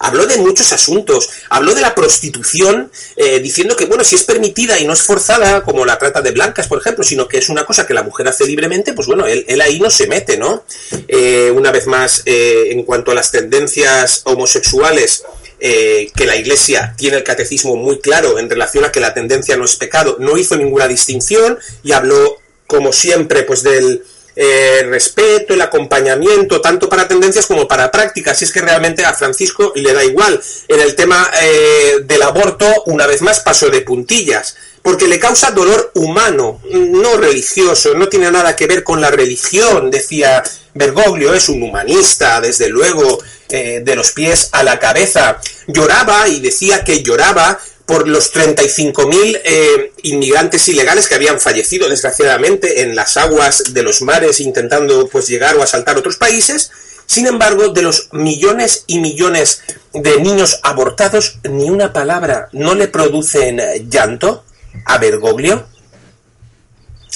habló 0.00 0.26
de 0.26 0.36
muchos 0.38 0.72
asuntos, 0.72 1.30
habló 1.48 1.74
de 1.74 1.80
la 1.80 1.94
prostitución, 1.94 2.90
eh, 3.16 3.38
diciendo 3.38 3.76
que, 3.76 3.86
bueno, 3.86 4.04
si 4.04 4.16
es 4.16 4.24
permitida 4.24 4.78
y 4.78 4.86
no 4.86 4.92
es 4.92 5.02
forzada, 5.02 5.62
como 5.62 5.86
la 5.86 5.98
trata 5.98 6.20
de 6.20 6.32
blancas, 6.32 6.66
por 6.66 6.78
ejemplo, 6.78 7.04
sino 7.04 7.26
que 7.26 7.38
es 7.38 7.48
una 7.48 7.64
cosa 7.64 7.86
que 7.86 7.94
la 7.94 8.02
mujer 8.02 8.28
hace 8.28 8.44
libremente, 8.44 8.92
pues 8.92 9.06
bueno, 9.06 9.24
él, 9.26 9.60
ahí 9.62 9.80
no 9.80 9.90
se 9.90 10.06
mete, 10.06 10.36
¿no? 10.36 10.64
Eh, 11.08 11.50
una 11.54 11.70
vez 11.70 11.86
más, 11.86 12.22
eh, 12.26 12.68
en 12.70 12.82
cuanto 12.82 13.12
a 13.12 13.14
las 13.14 13.30
tendencias 13.30 14.22
homosexuales, 14.24 15.24
que 15.58 16.26
la 16.26 16.36
Iglesia 16.36 16.94
tiene 16.96 17.16
el 17.16 17.24
catecismo 17.24 17.76
muy 17.76 17.98
claro 18.00 18.38
en 18.38 18.50
relación 18.50 18.84
a 18.84 18.92
que 18.92 19.00
la 19.00 19.14
tendencia 19.14 19.56
no 19.56 19.64
es 19.64 19.76
pecado, 19.76 20.16
no 20.18 20.36
hizo 20.36 20.56
ninguna 20.56 20.86
distinción 20.88 21.58
y 21.82 21.92
habló, 21.92 22.38
como 22.66 22.92
siempre, 22.92 23.44
pues 23.44 23.62
del 23.62 24.02
eh, 24.36 24.82
respeto, 24.88 25.54
el 25.54 25.60
acompañamiento, 25.60 26.60
tanto 26.60 26.88
para 26.88 27.06
tendencias 27.06 27.46
como 27.46 27.68
para 27.68 27.90
prácticas. 27.90 28.40
Y 28.40 28.44
es 28.44 28.52
que 28.52 28.60
realmente 28.60 29.04
a 29.04 29.14
Francisco 29.14 29.72
le 29.76 29.92
da 29.92 30.04
igual. 30.04 30.40
En 30.68 30.80
el 30.80 30.94
tema 30.96 31.30
eh, 31.40 32.00
del 32.04 32.22
aborto, 32.22 32.66
una 32.86 33.06
vez 33.06 33.22
más, 33.22 33.40
pasó 33.40 33.70
de 33.70 33.82
puntillas. 33.82 34.56
Porque 34.82 35.08
le 35.08 35.18
causa 35.18 35.52
dolor 35.52 35.92
humano, 35.94 36.60
no 36.70 37.16
religioso, 37.16 37.94
no 37.94 38.08
tiene 38.08 38.30
nada 38.30 38.54
que 38.54 38.66
ver 38.66 38.84
con 38.84 39.00
la 39.00 39.10
religión, 39.10 39.90
decía 39.90 40.42
Bergoglio, 40.74 41.32
es 41.32 41.48
un 41.48 41.62
humanista, 41.62 42.38
desde 42.42 42.68
luego, 42.68 43.18
eh, 43.54 43.80
de 43.80 43.94
los 43.94 44.10
pies 44.10 44.48
a 44.50 44.64
la 44.64 44.80
cabeza. 44.80 45.38
Lloraba 45.68 46.26
y 46.26 46.40
decía 46.40 46.82
que 46.82 47.04
lloraba 47.04 47.60
por 47.86 48.08
los 48.08 48.34
35.000 48.34 49.40
eh, 49.44 49.92
inmigrantes 50.02 50.66
ilegales 50.68 51.06
que 51.06 51.14
habían 51.14 51.40
fallecido 51.40 51.88
desgraciadamente 51.88 52.82
en 52.82 52.96
las 52.96 53.16
aguas 53.16 53.74
de 53.74 53.82
los 53.84 54.02
mares 54.02 54.40
intentando 54.40 55.06
pues 55.06 55.28
llegar 55.28 55.54
o 55.56 55.62
asaltar 55.62 55.96
otros 55.96 56.16
países. 56.16 56.72
Sin 57.06 57.28
embargo, 57.28 57.68
de 57.68 57.82
los 57.82 58.08
millones 58.12 58.84
y 58.88 58.98
millones 58.98 59.62
de 59.92 60.20
niños 60.20 60.58
abortados, 60.64 61.38
ni 61.44 61.70
una 61.70 61.92
palabra 61.92 62.48
no 62.52 62.74
le 62.74 62.88
producen 62.88 63.60
llanto 63.88 64.44
a 64.84 64.98
Bergoglio. 64.98 65.66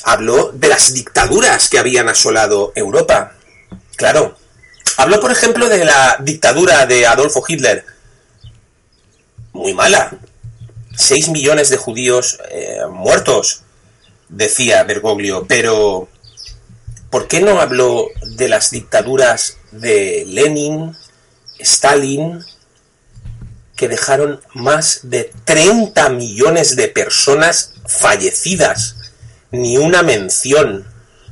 Habló 0.04 0.52
de 0.52 0.68
las 0.68 0.94
dictaduras 0.94 1.68
que 1.68 1.78
habían 1.80 2.08
asolado 2.08 2.72
Europa. 2.76 3.32
Claro. 3.96 4.36
Habló, 4.98 5.20
por 5.20 5.30
ejemplo, 5.30 5.68
de 5.68 5.84
la 5.84 6.16
dictadura 6.18 6.84
de 6.84 7.06
Adolfo 7.06 7.44
Hitler. 7.46 7.86
Muy 9.52 9.72
mala, 9.72 10.18
6 10.96 11.28
millones 11.28 11.70
de 11.70 11.76
judíos 11.76 12.40
eh, 12.50 12.80
muertos, 12.90 13.62
decía 14.28 14.82
Bergoglio, 14.82 15.46
pero 15.46 16.08
¿por 17.10 17.28
qué 17.28 17.38
no 17.38 17.60
habló 17.60 18.08
de 18.22 18.48
las 18.48 18.72
dictaduras 18.72 19.58
de 19.70 20.24
Lenin, 20.26 20.96
Stalin, 21.60 22.44
que 23.76 23.86
dejaron 23.86 24.40
más 24.54 25.02
de 25.04 25.30
30 25.44 26.08
millones 26.08 26.74
de 26.74 26.88
personas 26.88 27.74
fallecidas? 27.86 28.96
Ni 29.52 29.76
una 29.76 30.02
mención, 30.02 30.88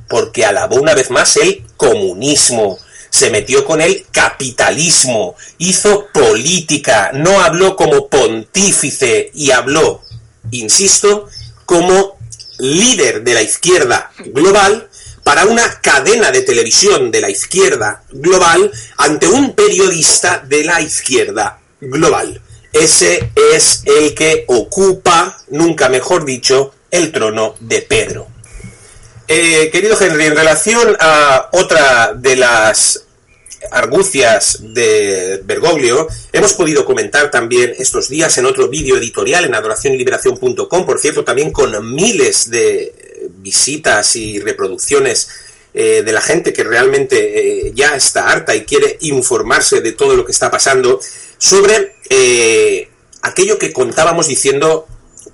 porque 0.08 0.46
alabó 0.46 0.76
una 0.76 0.94
vez 0.94 1.10
más 1.10 1.36
el 1.36 1.66
comunismo, 1.76 2.78
se 3.16 3.30
metió 3.30 3.64
con 3.64 3.80
el 3.80 4.04
capitalismo, 4.12 5.36
hizo 5.56 6.08
política, 6.12 7.12
no 7.14 7.40
habló 7.40 7.74
como 7.74 8.08
pontífice 8.08 9.30
y 9.32 9.52
habló, 9.52 10.02
insisto, 10.50 11.26
como 11.64 12.18
líder 12.58 13.24
de 13.24 13.32
la 13.32 13.40
izquierda 13.40 14.10
global 14.18 14.90
para 15.24 15.46
una 15.46 15.80
cadena 15.80 16.30
de 16.30 16.42
televisión 16.42 17.10
de 17.10 17.22
la 17.22 17.30
izquierda 17.30 18.02
global 18.10 18.70
ante 18.98 19.26
un 19.28 19.54
periodista 19.54 20.44
de 20.46 20.64
la 20.64 20.82
izquierda 20.82 21.58
global. 21.80 22.42
Ese 22.70 23.30
es 23.54 23.82
el 23.86 24.14
que 24.14 24.44
ocupa, 24.46 25.38
nunca 25.48 25.88
mejor 25.88 26.26
dicho, 26.26 26.74
el 26.90 27.12
trono 27.12 27.54
de 27.60 27.80
Pedro. 27.80 28.28
Eh, 29.26 29.70
querido 29.72 29.98
Henry, 29.98 30.26
en 30.26 30.36
relación 30.36 30.96
a 31.00 31.48
otra 31.52 32.12
de 32.14 32.36
las 32.36 33.05
argucias 33.70 34.58
de 34.60 35.40
Bergoglio, 35.44 36.08
hemos 36.32 36.52
podido 36.54 36.84
comentar 36.84 37.30
también 37.30 37.74
estos 37.78 38.08
días 38.08 38.36
en 38.38 38.46
otro 38.46 38.68
vídeo 38.68 38.96
editorial 38.96 39.44
en 39.44 39.54
adoracionyliberación.com, 39.54 40.86
por 40.86 40.98
cierto, 40.98 41.24
también 41.24 41.52
con 41.52 41.94
miles 41.94 42.50
de 42.50 43.28
visitas 43.38 44.16
y 44.16 44.40
reproducciones 44.40 45.28
eh, 45.74 46.02
de 46.02 46.12
la 46.12 46.22
gente 46.22 46.52
que 46.52 46.64
realmente 46.64 47.66
eh, 47.66 47.72
ya 47.74 47.94
está 47.96 48.30
harta 48.30 48.54
y 48.54 48.64
quiere 48.64 48.96
informarse 49.02 49.82
de 49.82 49.92
todo 49.92 50.16
lo 50.16 50.24
que 50.24 50.32
está 50.32 50.50
pasando, 50.50 51.00
sobre 51.36 51.96
eh, 52.08 52.88
aquello 53.20 53.58
que 53.58 53.74
contábamos 53.74 54.28
diciendo 54.28 54.86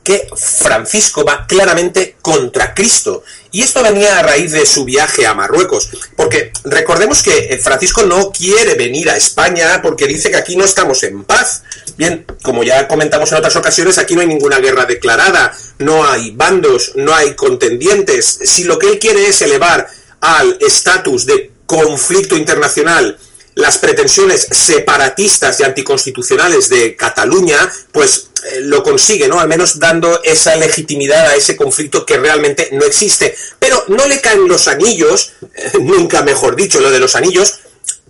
que 0.03 0.27
Francisco 0.37 1.25
va 1.25 1.47
claramente 1.47 2.17
contra 2.21 2.75
Cristo. 2.75 3.23
Y 3.53 3.61
esto 3.61 3.83
venía 3.83 4.19
a 4.19 4.23
raíz 4.23 4.53
de 4.53 4.65
su 4.65 4.87
viaje 4.87 5.27
a 5.27 5.35
Marruecos, 5.35 5.91
porque 6.17 6.53
recordemos 6.65 7.23
que 7.23 7.61
Francisco 7.63 8.03
no 8.05 8.33
quiere 8.33 8.75
venir 8.75 9.11
a 9.11 9.17
España 9.17 9.81
porque 9.83 10.07
dice 10.07 10.31
que 10.31 10.39
aquí 10.39 10.57
no 10.57 10.65
estamos 10.65 11.03
en 11.03 11.23
paz. 11.25 11.63
Bien, 11.99 12.25
como 12.43 12.65
ya 12.65 12.89
comentamos 12.89 13.31
en 13.31 13.39
otras 13.39 13.55
ocasiones, 13.57 13.99
aquí 13.99 14.15
no 14.15 14.23
hay 14.23 14.27
ninguna 14.27 14.59
guerra 14.59 14.87
declarada, 14.87 15.53
no 15.79 16.07
hay 16.09 16.31
bandos, 16.31 16.93
no 16.95 17.15
hay 17.15 17.35
contendientes. 17.35 18.39
Si 18.43 18.65
lo 18.65 18.79
que 18.79 18.89
él 18.89 18.99
quiere 18.99 19.27
es 19.27 19.43
elevar 19.43 19.87
al 20.21 20.57
estatus 20.61 21.27
de 21.27 21.51
conflicto 21.67 22.37
internacional 22.37 23.19
las 23.55 23.79
pretensiones 23.79 24.47
separatistas 24.51 25.61
y 25.61 25.65
anticonstitucionales 25.65 26.69
de 26.69 26.97
Cataluña, 26.97 27.59
pues 27.93 28.29
eh, 28.45 28.61
lo 28.63 28.83
consigue, 28.83 29.29
¿no? 29.29 29.39
Al 29.39 29.49
menos 29.49 29.79
dando 29.79 30.23
esa 30.23 30.57
legitimidad 30.57 31.27
a 31.27 31.37
ese 31.37 31.57
conflicto 31.57 32.07
que 32.07 32.17
realmente 32.17 32.71
no 32.73 32.85
existe. 32.85 33.37
Pero 33.59 33.85
no 33.89 34.07
le 34.07 34.21
caen 34.21 34.49
los 34.49 34.69
anillos, 34.69 35.33
nunca 35.81 36.23
mejor 36.23 36.57
dicho 36.57 36.81
lo 36.81 36.91
de 36.91 37.01
los 37.01 37.15
anillos, 37.15 37.61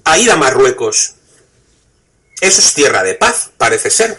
a 0.05 0.19
ir 0.19 0.31
a 0.31 0.37
Marruecos. 0.37 1.15
Eso 2.41 2.61
es 2.61 2.75
tierra 2.75 3.03
de 3.03 3.15
paz, 3.15 3.51
parece 3.57 3.91
ser. 3.91 4.19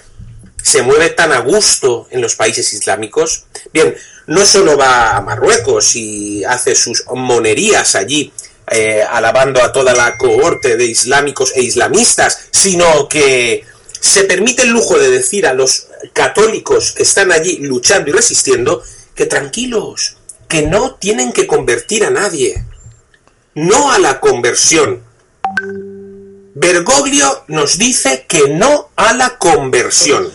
Se 0.61 0.81
mueve 0.81 1.09
tan 1.09 1.31
a 1.31 1.39
gusto 1.39 2.07
en 2.09 2.21
los 2.21 2.35
países 2.35 2.71
islámicos. 2.73 3.45
Bien, 3.73 3.95
no 4.27 4.45
solo 4.45 4.77
va 4.77 5.17
a 5.17 5.21
Marruecos 5.21 5.95
y 5.95 6.43
hace 6.45 6.75
sus 6.75 7.03
monerías 7.13 7.95
allí, 7.95 8.31
eh, 8.71 9.03
alabando 9.09 9.63
a 9.63 9.71
toda 9.71 9.93
la 9.93 10.17
cohorte 10.17 10.77
de 10.77 10.85
islámicos 10.85 11.51
e 11.55 11.61
islamistas, 11.61 12.47
sino 12.51 13.07
que 13.09 13.65
se 13.99 14.23
permite 14.25 14.63
el 14.63 14.69
lujo 14.69 14.97
de 14.97 15.09
decir 15.09 15.47
a 15.47 15.53
los 15.53 15.87
católicos 16.13 16.91
que 16.91 17.03
están 17.03 17.31
allí 17.31 17.57
luchando 17.59 18.09
y 18.09 18.13
resistiendo 18.13 18.83
que 19.15 19.25
tranquilos, 19.25 20.17
que 20.47 20.63
no 20.63 20.95
tienen 20.95 21.31
que 21.31 21.47
convertir 21.47 22.03
a 22.03 22.09
nadie, 22.09 22.65
no 23.55 23.91
a 23.91 23.99
la 23.99 24.19
conversión. 24.19 25.03
Bergoglio 26.55 27.43
nos 27.47 27.77
dice 27.77 28.25
que 28.27 28.49
no 28.49 28.89
a 28.95 29.13
la 29.13 29.37
conversión. 29.37 30.31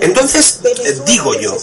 Entonces, 0.00 0.60
digo 1.06 1.34
yo, 1.34 1.56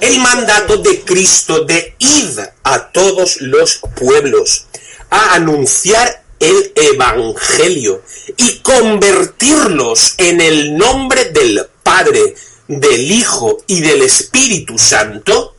el 0.00 0.20
mandato 0.20 0.76
de 0.76 1.02
Cristo 1.02 1.64
de 1.64 1.96
id 1.98 2.38
a 2.62 2.92
todos 2.92 3.40
los 3.40 3.80
pueblos, 3.96 4.66
a 5.12 5.34
anunciar 5.34 6.24
el 6.40 6.72
Evangelio 6.74 8.02
y 8.38 8.60
convertirlos 8.60 10.14
en 10.16 10.40
el 10.40 10.74
nombre 10.74 11.26
del 11.26 11.66
Padre, 11.82 12.34
del 12.66 13.12
Hijo 13.12 13.58
y 13.66 13.82
del 13.82 14.00
Espíritu 14.02 14.78
Santo, 14.78 15.54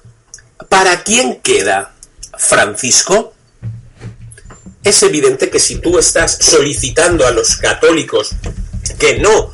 ¿para 0.69 1.03
quién 1.03 1.39
queda 1.41 1.93
Francisco? 2.35 3.35
Es 4.83 5.03
evidente 5.03 5.51
que 5.51 5.59
si 5.59 5.75
tú 5.75 5.99
estás 5.99 6.35
solicitando 6.41 7.27
a 7.27 7.31
los 7.31 7.55
católicos 7.57 8.31
que 8.97 9.19
no 9.19 9.53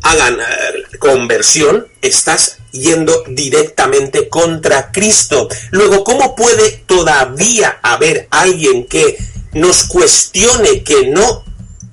hagan 0.00 0.40
eh, 0.40 0.98
conversión, 0.98 1.86
estás 2.00 2.56
yendo 2.74 3.24
directamente 3.28 4.28
contra 4.28 4.90
Cristo. 4.90 5.48
Luego, 5.70 6.04
¿cómo 6.04 6.34
puede 6.34 6.82
todavía 6.86 7.78
haber 7.82 8.26
alguien 8.30 8.86
que 8.86 9.16
nos 9.52 9.84
cuestione 9.84 10.82
que 10.82 11.06
no 11.06 11.44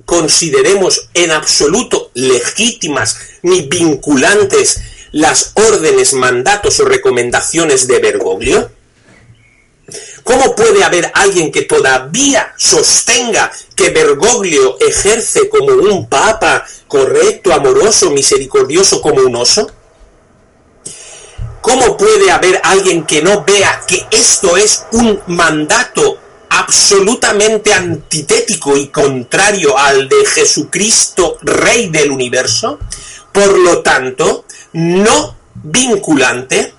consideremos 0.04 1.08
en 1.14 1.30
absoluto 1.30 2.10
legítimas 2.14 3.16
ni 3.42 3.62
vinculantes 3.62 4.80
las 5.12 5.52
órdenes, 5.54 6.14
mandatos 6.14 6.80
o 6.80 6.84
recomendaciones 6.84 7.86
de 7.86 7.98
Bergoglio? 8.00 8.70
¿Cómo 10.24 10.54
puede 10.54 10.84
haber 10.84 11.10
alguien 11.14 11.50
que 11.50 11.62
todavía 11.62 12.54
sostenga 12.56 13.52
que 13.74 13.90
Bergoglio 13.90 14.78
ejerce 14.80 15.48
como 15.48 15.72
un 15.72 16.08
papa 16.08 16.64
correcto, 16.88 17.52
amoroso, 17.52 18.10
misericordioso 18.10 19.02
como 19.02 19.20
un 19.22 19.36
oso? 19.36 19.70
¿Cómo 21.62 21.96
puede 21.96 22.30
haber 22.30 22.60
alguien 22.64 23.06
que 23.06 23.22
no 23.22 23.44
vea 23.44 23.82
que 23.86 24.04
esto 24.10 24.56
es 24.56 24.84
un 24.90 25.20
mandato 25.28 26.18
absolutamente 26.50 27.72
antitético 27.72 28.76
y 28.76 28.88
contrario 28.88 29.78
al 29.78 30.08
de 30.08 30.26
Jesucristo, 30.26 31.38
Rey 31.40 31.88
del 31.88 32.10
universo, 32.10 32.80
por 33.32 33.58
lo 33.58 33.80
tanto, 33.80 34.44
no 34.72 35.36
vinculante, 35.54 36.74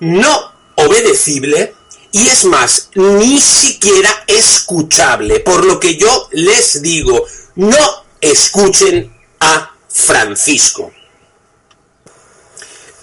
no 0.00 0.52
obedecible, 0.76 1.74
y 2.10 2.28
es 2.28 2.46
más, 2.46 2.88
ni 2.94 3.38
siquiera 3.38 4.24
escuchable, 4.26 5.40
por 5.40 5.66
lo 5.66 5.78
que 5.78 5.96
yo 5.96 6.28
les 6.32 6.80
digo, 6.80 7.26
no 7.56 7.76
escuchen 8.22 9.14
a 9.38 9.74
Francisco. 9.88 10.92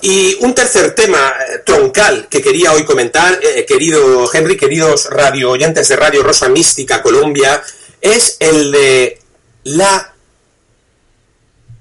Y 0.07 0.37
un 0.41 0.53
tercer 0.53 0.93
tema 0.93 1.17
eh, 1.17 1.63
troncal 1.65 2.27
que 2.29 2.39
quería 2.39 2.73
hoy 2.73 2.85
comentar, 2.85 3.39
eh, 3.41 3.65
querido 3.65 4.31
Henry, 4.31 4.55
queridos 4.55 5.09
radio 5.09 5.49
oyentes 5.49 5.87
de 5.87 5.95
Radio 5.95 6.21
Rosa 6.21 6.47
Mística 6.47 7.01
Colombia, 7.01 7.63
es 8.01 8.37
el 8.39 8.71
de 8.71 9.19
la 9.63 10.13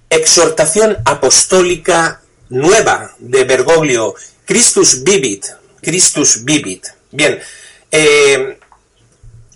exhortación 0.08 0.96
apostólica 1.04 2.22
nueva 2.48 3.14
de 3.18 3.44
Bergoglio, 3.44 4.14
Christus 4.46 5.04
Vivit, 5.04 5.44
Christus 5.82 6.44
Vivit. 6.44 6.86
Bien, 7.10 7.38
eh, 7.90 8.58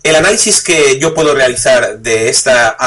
el 0.03 0.15
análisis 0.15 0.61
que 0.61 0.97
yo 0.97 1.13
puedo 1.13 1.33
realizar 1.35 1.99
de 1.99 2.29
esta 2.29 2.77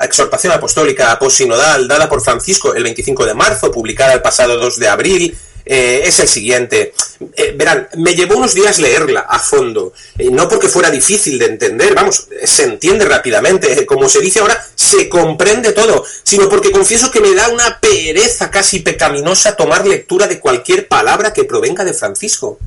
exhortación 0.00 0.52
apostólica 0.52 1.18
posinodal 1.18 1.86
dada 1.86 2.08
por 2.08 2.22
Francisco 2.22 2.74
el 2.74 2.82
25 2.82 3.26
de 3.26 3.34
marzo, 3.34 3.70
publicada 3.70 4.14
el 4.14 4.22
pasado 4.22 4.56
2 4.58 4.78
de 4.78 4.88
abril, 4.88 5.38
eh, 5.64 6.02
es 6.04 6.18
el 6.18 6.28
siguiente. 6.28 6.94
Eh, 7.36 7.54
verán, 7.56 7.88
me 7.96 8.14
llevó 8.14 8.36
unos 8.36 8.54
días 8.54 8.78
leerla 8.78 9.20
a 9.20 9.38
fondo, 9.38 9.92
no 10.18 10.48
porque 10.48 10.68
fuera 10.68 10.90
difícil 10.90 11.38
de 11.38 11.46
entender, 11.46 11.94
vamos, 11.94 12.26
se 12.44 12.64
entiende 12.64 13.04
rápidamente, 13.04 13.86
como 13.86 14.08
se 14.08 14.20
dice 14.20 14.40
ahora, 14.40 14.60
se 14.74 15.08
comprende 15.08 15.72
todo, 15.72 16.04
sino 16.24 16.48
porque 16.48 16.72
confieso 16.72 17.10
que 17.10 17.20
me 17.20 17.34
da 17.34 17.48
una 17.48 17.78
pereza 17.80 18.50
casi 18.50 18.80
pecaminosa 18.80 19.56
tomar 19.56 19.86
lectura 19.86 20.26
de 20.26 20.40
cualquier 20.40 20.88
palabra 20.88 21.32
que 21.32 21.44
provenga 21.44 21.84
de 21.84 21.94
Francisco. 21.94 22.58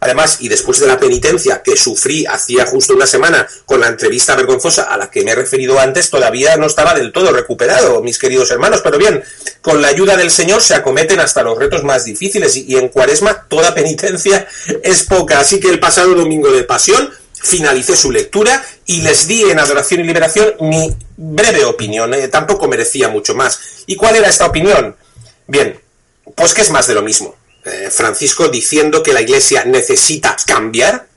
Además, 0.00 0.38
y 0.40 0.48
después 0.48 0.80
de 0.80 0.86
la 0.86 0.98
penitencia 0.98 1.62
que 1.62 1.76
sufrí 1.76 2.24
hacía 2.24 2.64
justo 2.64 2.94
una 2.94 3.06
semana 3.06 3.46
con 3.66 3.80
la 3.80 3.88
entrevista 3.88 4.34
vergonzosa 4.34 4.84
a 4.84 4.96
la 4.96 5.10
que 5.10 5.22
me 5.22 5.32
he 5.32 5.34
referido 5.34 5.78
antes, 5.78 6.08
todavía 6.08 6.56
no 6.56 6.66
estaba 6.66 6.94
del 6.94 7.12
todo 7.12 7.32
recuperado, 7.32 8.00
mis 8.02 8.18
queridos 8.18 8.50
hermanos. 8.50 8.80
Pero 8.82 8.96
bien, 8.96 9.22
con 9.60 9.82
la 9.82 9.88
ayuda 9.88 10.16
del 10.16 10.30
Señor 10.30 10.62
se 10.62 10.74
acometen 10.74 11.20
hasta 11.20 11.42
los 11.42 11.58
retos 11.58 11.84
más 11.84 12.06
difíciles 12.06 12.56
y, 12.56 12.76
en 12.76 12.88
cuaresma 12.88 13.46
toda 13.46 13.74
penitencia 13.74 14.48
es 14.82 15.02
poca. 15.02 15.38
Así 15.40 15.60
que 15.60 15.68
el 15.68 15.78
pasado 15.78 16.14
domingo 16.14 16.50
de 16.50 16.64
pasión 16.64 17.10
finalicé 17.42 17.94
su 17.94 18.10
lectura 18.10 18.64
y 18.86 19.02
les 19.02 19.26
di 19.26 19.50
en 19.50 19.58
adoración 19.58 20.00
y 20.00 20.04
liberación 20.04 20.54
mi 20.60 20.96
breve 21.16 21.66
opinión. 21.66 22.14
Eh, 22.14 22.28
tampoco 22.28 22.68
merecía 22.68 23.08
mucho 23.08 23.34
más. 23.34 23.60
¿Y 23.86 23.96
cuál 23.96 24.16
era 24.16 24.28
esta 24.28 24.46
opinión? 24.46 24.96
Bien, 25.46 25.78
pues 26.34 26.54
que 26.54 26.62
es 26.62 26.70
más 26.70 26.86
de 26.86 26.94
lo 26.94 27.02
mismo. 27.02 27.34
Eh, 27.64 27.90
Francisco 27.90 28.48
diciendo 28.48 29.02
que 29.02 29.12
la 29.12 29.20
Iglesia 29.20 29.64
necesita 29.64 30.36
cambiar, 30.46 31.08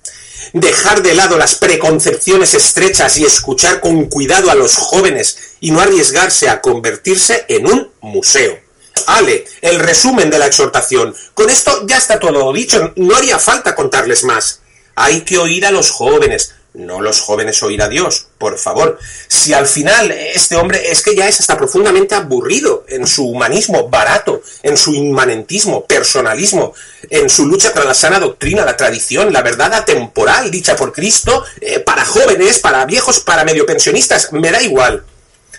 dejar 0.52 1.02
de 1.02 1.14
lado 1.14 1.38
las 1.38 1.56
preconcepciones 1.56 2.54
estrechas 2.54 3.18
y 3.18 3.26
escuchar 3.26 3.80
con 3.80 4.06
cuidado 4.06 4.52
a 4.52 4.56
los 4.56 4.76
jóvenes 4.76 5.56
y 5.62 5.72
no 5.72 5.80
arriesgarse 5.80 6.50
a 6.50 6.60
convertirse 6.60 7.46
en 7.48 7.68
un 7.68 7.92
museo. 8.02 8.60
Ale, 9.08 9.46
el 9.62 9.80
resumen 9.80 10.30
de 10.30 10.38
la 10.38 10.48
exhortación. 10.48 11.16
Con 11.34 11.50
esto 11.50 11.86
ya 11.88 11.98
está 11.98 12.20
todo 12.20 12.52
dicho, 12.54 12.94
no 12.96 13.16
haría 13.16 13.40
falta 13.40 13.74
contarles 13.74 14.24
más. 14.24 14.60
Hay 14.96 15.22
que 15.22 15.38
oír 15.38 15.66
a 15.66 15.72
los 15.72 15.92
jóvenes, 15.92 16.54
no 16.74 17.02
los 17.02 17.22
jóvenes 17.22 17.62
oír 17.62 17.82
a 17.82 17.90
Dios, 17.90 18.28
por 18.38 18.58
favor. 18.58 18.98
Si 19.28 19.54
al 19.54 19.68
final 19.68 20.12
este 20.12 20.56
hombre 20.56 20.92
es 20.92 21.02
que 21.02 21.16
ya 21.16 21.28
es 21.28 21.40
hasta 21.40 21.58
profundamente 21.58 22.16
aburrido 22.16 22.86
en 22.88 23.06
su 23.06 23.28
humanismo 23.28 23.90
barato, 23.90 24.42
en 24.64 24.76
su 24.76 24.94
inmanentismo, 24.94 25.86
personalismo, 25.86 26.74
en 27.10 27.30
su 27.30 27.46
lucha 27.46 27.74
para 27.74 27.86
la 27.86 27.94
sana 27.94 28.20
doctrina, 28.20 28.66
la 28.66 28.78
tradición, 28.78 29.32
la 29.32 29.42
verdad 29.42 29.74
atemporal 29.74 30.50
dicha 30.50 30.76
por 30.76 30.94
Cristo, 30.94 31.44
eh, 31.62 31.80
para 31.80 32.06
jóvenes, 32.06 32.60
para 32.60 32.86
viejos, 32.86 33.20
para 33.20 33.44
medio 33.44 33.66
pensionistas, 33.66 34.32
me 34.34 34.52
da 34.52 34.62
igual. 34.62 35.06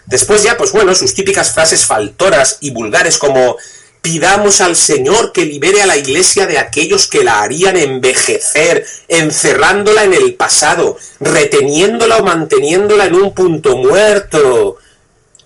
Después 0.06 0.42
ya, 0.42 0.56
pues 0.56 0.72
bueno, 0.72 0.94
sus 0.94 1.14
típicas 1.14 1.52
frases 1.52 1.86
faltoras 1.86 2.58
y 2.60 2.70
vulgares 2.70 3.16
como 3.16 3.56
Pidamos 4.04 4.60
al 4.60 4.76
Señor 4.76 5.32
que 5.32 5.46
libere 5.46 5.80
a 5.80 5.86
la 5.86 5.96
Iglesia 5.96 6.46
de 6.46 6.58
aquellos 6.58 7.06
que 7.06 7.24
la 7.24 7.40
harían 7.40 7.74
envejecer, 7.78 8.84
encerrándola 9.08 10.04
en 10.04 10.12
el 10.12 10.34
pasado, 10.34 10.98
reteniéndola 11.20 12.18
o 12.18 12.22
manteniéndola 12.22 13.06
en 13.06 13.14
un 13.14 13.32
punto 13.32 13.78
muerto. 13.78 14.76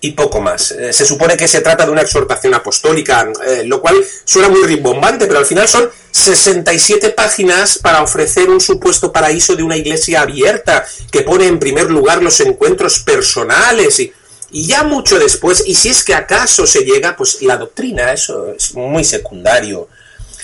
Y 0.01 0.11
poco 0.11 0.41
más. 0.41 0.71
Eh, 0.71 0.91
se 0.91 1.05
supone 1.05 1.37
que 1.37 1.47
se 1.47 1.61
trata 1.61 1.85
de 1.85 1.91
una 1.93 2.01
exhortación 2.01 2.53
apostólica, 2.53 3.31
eh, 3.47 3.63
lo 3.65 3.79
cual 3.79 3.95
suena 4.25 4.49
muy 4.49 4.63
rimbombante, 4.63 5.25
pero 5.25 5.39
al 5.39 5.45
final 5.45 5.69
son 5.69 5.89
67 6.11 7.11
páginas 7.11 7.77
para 7.77 8.03
ofrecer 8.03 8.49
un 8.49 8.59
supuesto 8.59 9.13
paraíso 9.13 9.55
de 9.55 9.63
una 9.63 9.77
iglesia 9.77 10.23
abierta, 10.23 10.85
que 11.09 11.21
pone 11.21 11.47
en 11.47 11.59
primer 11.59 11.89
lugar 11.89 12.21
los 12.21 12.37
encuentros 12.41 12.99
personales 12.99 14.01
y 14.01 14.11
y 14.51 14.65
ya 14.65 14.83
mucho 14.83 15.19
después, 15.19 15.63
y 15.65 15.75
si 15.75 15.89
es 15.89 16.03
que 16.03 16.15
acaso 16.15 16.65
se 16.65 16.83
llega, 16.83 17.15
pues 17.15 17.41
la 17.41 17.57
doctrina, 17.57 18.11
eso 18.13 18.51
es 18.51 18.73
muy 18.73 19.03
secundario. 19.03 19.87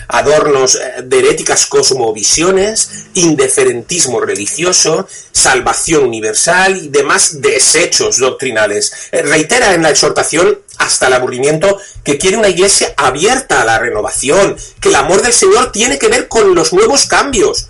Adornos 0.07 0.75
eh, 0.75 1.01
de 1.03 1.19
heréticas 1.19 1.65
cosmovisiones, 1.65 3.05
indiferentismo 3.15 4.19
religioso, 4.19 5.07
salvación 5.31 6.03
universal 6.03 6.77
y 6.77 6.89
demás 6.89 7.41
desechos 7.41 8.19
doctrinales. 8.19 8.93
Eh, 9.11 9.23
reitera 9.23 9.73
en 9.73 9.81
la 9.81 9.89
exhortación 9.89 10.59
hasta 10.77 11.07
el 11.07 11.13
aburrimiento 11.13 11.79
que 12.03 12.19
quiere 12.19 12.37
una 12.37 12.49
iglesia 12.49 12.93
abierta 12.97 13.61
a 13.61 13.65
la 13.65 13.79
renovación, 13.79 14.55
que 14.79 14.89
el 14.89 14.95
amor 14.95 15.23
del 15.23 15.33
Señor 15.33 15.71
tiene 15.71 15.97
que 15.97 16.09
ver 16.09 16.27
con 16.27 16.53
los 16.53 16.71
nuevos 16.71 17.07
cambios, 17.07 17.69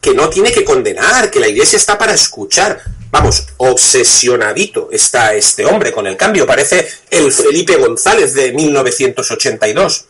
que 0.00 0.14
no 0.14 0.30
tiene 0.30 0.52
que 0.52 0.64
condenar, 0.64 1.30
que 1.30 1.40
la 1.40 1.48
iglesia 1.48 1.76
está 1.76 1.98
para 1.98 2.14
escuchar, 2.14 2.82
Vamos, 3.14 3.46
obsesionadito 3.58 4.88
está 4.90 5.34
este 5.34 5.64
hombre 5.64 5.92
con 5.92 6.04
el 6.08 6.16
cambio. 6.16 6.48
Parece 6.48 6.88
el 7.08 7.30
Felipe 7.30 7.76
González 7.76 8.34
de 8.34 8.50
1982. 8.50 10.06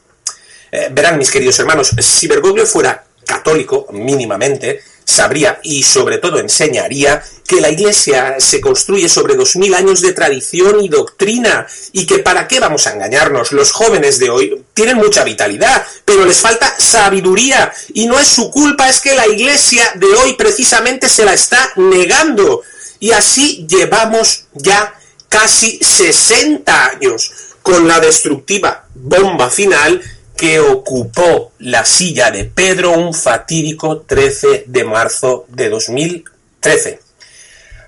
Eh, 0.72 0.88
verán, 0.90 1.18
mis 1.18 1.30
queridos 1.30 1.58
hermanos, 1.58 1.90
si 1.98 2.26
Bergoglio 2.26 2.64
fuera 2.64 3.04
católico, 3.26 3.86
mínimamente, 3.92 4.80
sabría 5.04 5.60
y 5.62 5.82
sobre 5.82 6.16
todo 6.16 6.38
enseñaría 6.38 7.22
que 7.46 7.60
la 7.60 7.68
Iglesia 7.68 8.36
se 8.38 8.58
construye 8.62 9.10
sobre 9.10 9.36
dos 9.36 9.56
mil 9.56 9.74
años 9.74 10.00
de 10.00 10.14
tradición 10.14 10.80
y 10.80 10.88
doctrina 10.88 11.66
y 11.92 12.06
que 12.06 12.20
para 12.20 12.48
qué 12.48 12.58
vamos 12.58 12.86
a 12.86 12.94
engañarnos, 12.94 13.52
los 13.52 13.70
jóvenes 13.72 14.18
de 14.18 14.30
hoy 14.30 14.64
tienen 14.72 14.96
mucha 14.96 15.24
vitalidad, 15.24 15.86
pero 16.06 16.24
les 16.24 16.38
falta 16.38 16.74
sabiduría 16.78 17.70
y 17.92 18.06
no 18.06 18.18
es 18.18 18.28
su 18.28 18.50
culpa, 18.50 18.88
es 18.88 19.02
que 19.02 19.14
la 19.14 19.26
Iglesia 19.26 19.92
de 19.96 20.06
hoy 20.06 20.32
precisamente 20.36 21.10
se 21.10 21.26
la 21.26 21.34
está 21.34 21.70
negando. 21.76 22.62
Y 23.04 23.12
así 23.12 23.66
llevamos 23.68 24.46
ya 24.54 24.94
casi 25.28 25.78
60 25.78 26.86
años 26.86 27.30
con 27.60 27.86
la 27.86 28.00
destructiva 28.00 28.86
bomba 28.94 29.50
final 29.50 30.00
que 30.34 30.58
ocupó 30.58 31.52
la 31.58 31.84
silla 31.84 32.30
de 32.30 32.46
Pedro 32.46 32.92
un 32.92 33.12
fatídico 33.12 34.00
13 34.00 34.64
de 34.68 34.84
marzo 34.84 35.44
de 35.48 35.68
2013. 35.68 36.98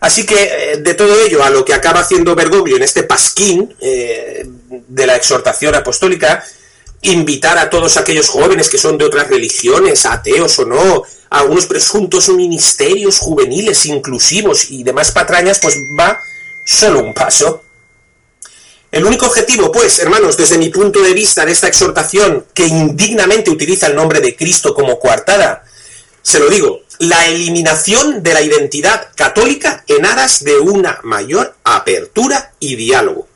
Así 0.01 0.26
que 0.26 0.34
eh, 0.34 0.76
de 0.80 0.93
todo 0.93 1.18
ello 1.24 1.43
a 1.43 1.48
lo 1.48 1.64
que 1.64 1.72
acaba 1.72 2.01
haciendo 2.01 2.34
Bergoglio 2.34 2.76
en 2.76 2.82
este 2.82 3.02
pasquín 3.02 3.74
eh, 3.80 4.44
de 4.86 5.06
la 5.06 5.16
exhortación 5.16 5.74
apostólica, 5.74 6.44
invitar 7.12 7.59
a 7.59 7.70
todos 7.70 7.97
aquellos 7.97 8.28
jóvenes 8.28 8.69
que 8.69 8.78
son 8.78 8.99
de 8.99 9.05
otras 9.05 9.28
religiones, 9.28 10.07
ateos 10.07 10.59
o 10.59 10.66
no, 10.66 11.03
algunos 11.31 11.66
presuntos 11.66 12.28
ministerios 12.28 13.19
juveniles 13.19 13.87
inclusivos 13.87 14.70
y 14.70 14.83
demás 14.83 15.12
patrañas, 15.12 15.59
pues 15.61 15.77
va 15.99 16.20
solo 16.65 17.01
un 17.01 17.15
paso. 17.15 17.62
El 18.91 19.05
único 19.05 19.27
objetivo, 19.27 19.70
pues, 19.73 19.99
hermanos, 19.99 20.37
desde 20.37 20.59
mi 20.59 20.70
punto 20.70 21.03
de 21.03 21.12
vista 21.12 21.45
de 21.45 21.53
esta 21.53 21.69
exhortación 21.69 22.47
que 22.55 22.66
indignamente 22.66 23.51
utiliza 23.51 23.89
el 23.89 23.97
nombre 23.97 24.20
de 24.20 24.37
Cristo 24.37 24.74
como 24.74 24.99
coartada, 24.99 25.65
se 26.23 26.39
lo 26.39 26.49
digo, 26.49 26.81
la 26.99 27.27
eliminación 27.27 28.23
de 28.23 28.33
la 28.35 28.43
identidad 28.43 29.09
católica 29.15 29.85
en 29.87 30.07
aras 30.07 30.43
de 30.45 30.59
una 30.59 31.01
mayor 31.03 31.55
apertura 31.62 32.53
y 32.59 32.77
diálogo. 32.77 33.28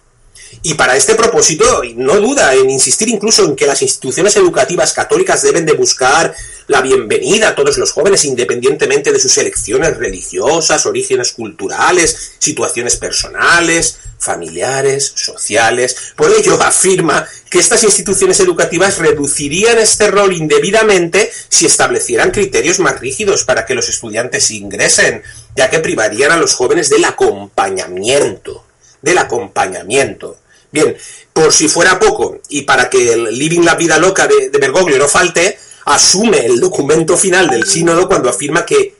Y 0.62 0.74
para 0.74 0.94
este 0.94 1.14
propósito, 1.14 1.82
no 1.96 2.20
duda 2.20 2.54
en 2.54 2.68
insistir 2.68 3.08
incluso 3.08 3.46
en 3.46 3.56
que 3.56 3.66
las 3.66 3.80
instituciones 3.80 4.36
educativas 4.36 4.92
católicas 4.92 5.40
deben 5.40 5.64
de 5.64 5.72
buscar 5.72 6.34
la 6.66 6.82
bienvenida 6.82 7.48
a 7.48 7.54
todos 7.54 7.78
los 7.78 7.92
jóvenes 7.92 8.26
independientemente 8.26 9.10
de 9.10 9.18
sus 9.18 9.38
elecciones 9.38 9.96
religiosas, 9.96 10.84
orígenes 10.84 11.32
culturales, 11.32 12.32
situaciones 12.38 12.96
personales, 12.96 14.00
familiares, 14.18 15.12
sociales. 15.16 15.96
Por 16.14 16.30
ello 16.30 16.54
afirma 16.62 17.26
que 17.48 17.58
estas 17.58 17.82
instituciones 17.82 18.38
educativas 18.40 18.98
reducirían 18.98 19.78
este 19.78 20.10
rol 20.10 20.34
indebidamente 20.34 21.32
si 21.48 21.64
establecieran 21.64 22.32
criterios 22.32 22.80
más 22.80 23.00
rígidos 23.00 23.44
para 23.44 23.64
que 23.64 23.74
los 23.74 23.88
estudiantes 23.88 24.50
ingresen, 24.50 25.22
ya 25.56 25.70
que 25.70 25.78
privarían 25.78 26.32
a 26.32 26.36
los 26.36 26.54
jóvenes 26.54 26.90
del 26.90 27.06
acompañamiento, 27.06 28.62
del 29.00 29.16
acompañamiento. 29.16 30.36
Bien, 30.72 30.96
por 31.32 31.52
si 31.52 31.68
fuera 31.68 31.98
poco, 31.98 32.38
y 32.48 32.62
para 32.62 32.88
que 32.88 33.12
el 33.12 33.38
Living 33.38 33.62
la 33.62 33.74
Vida 33.74 33.98
Loca 33.98 34.26
de, 34.26 34.50
de 34.50 34.58
Bergoglio 34.58 34.98
no 34.98 35.08
falte, 35.08 35.58
asume 35.84 36.46
el 36.46 36.60
documento 36.60 37.16
final 37.16 37.48
del 37.48 37.66
sínodo 37.66 38.06
cuando 38.08 38.28
afirma 38.28 38.64
que, 38.64 38.94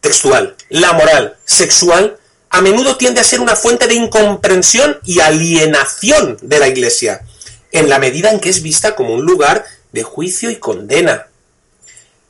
textual, 0.00 0.56
la 0.70 0.92
moral 0.92 1.36
sexual 1.44 2.16
a 2.50 2.60
menudo 2.60 2.96
tiende 2.96 3.20
a 3.20 3.24
ser 3.24 3.40
una 3.40 3.54
fuente 3.54 3.86
de 3.86 3.94
incomprensión 3.94 4.98
y 5.04 5.20
alienación 5.20 6.36
de 6.42 6.58
la 6.58 6.68
Iglesia, 6.68 7.22
en 7.70 7.88
la 7.88 8.00
medida 8.00 8.30
en 8.30 8.40
que 8.40 8.48
es 8.48 8.62
vista 8.62 8.96
como 8.96 9.14
un 9.14 9.24
lugar 9.24 9.64
de 9.92 10.02
juicio 10.02 10.50
y 10.50 10.56
condena. 10.56 11.28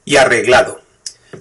Y 0.04 0.16
arreglado. 0.16 0.80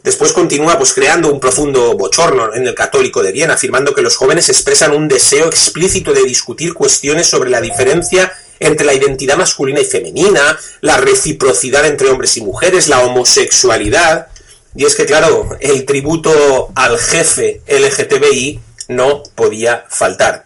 Después 0.04 0.34
continúa 0.34 0.78
pues 0.78 0.94
creando 0.94 1.32
un 1.32 1.40
profundo 1.40 1.98
bochorno 1.98 2.54
en 2.54 2.68
el 2.68 2.76
católico 2.76 3.24
de 3.24 3.32
Viena, 3.32 3.56
afirmando 3.56 3.94
que 3.94 4.02
los 4.02 4.16
jóvenes 4.16 4.50
expresan 4.50 4.94
un 4.94 5.08
deseo 5.08 5.48
explícito 5.48 6.14
de 6.14 6.24
discutir 6.24 6.74
cuestiones 6.74 7.28
sobre 7.28 7.50
la 7.50 7.60
diferencia 7.60 8.32
entre 8.60 8.86
la 8.86 8.94
identidad 8.94 9.38
masculina 9.38 9.80
y 9.80 9.86
femenina, 9.86 10.60
la 10.82 10.98
reciprocidad 10.98 11.86
entre 11.86 12.10
hombres 12.10 12.38
y 12.38 12.42
mujeres, 12.42 12.88
la 12.88 13.00
homosexualidad. 13.02 14.28
Y 14.76 14.86
es 14.86 14.96
que, 14.96 15.06
claro, 15.06 15.58
el 15.60 15.86
tributo 15.86 16.72
al 16.76 17.00
jefe 17.00 17.62
LGTBI 17.68 18.60
no 18.90 19.24
podía 19.36 19.86
faltar. 19.90 20.46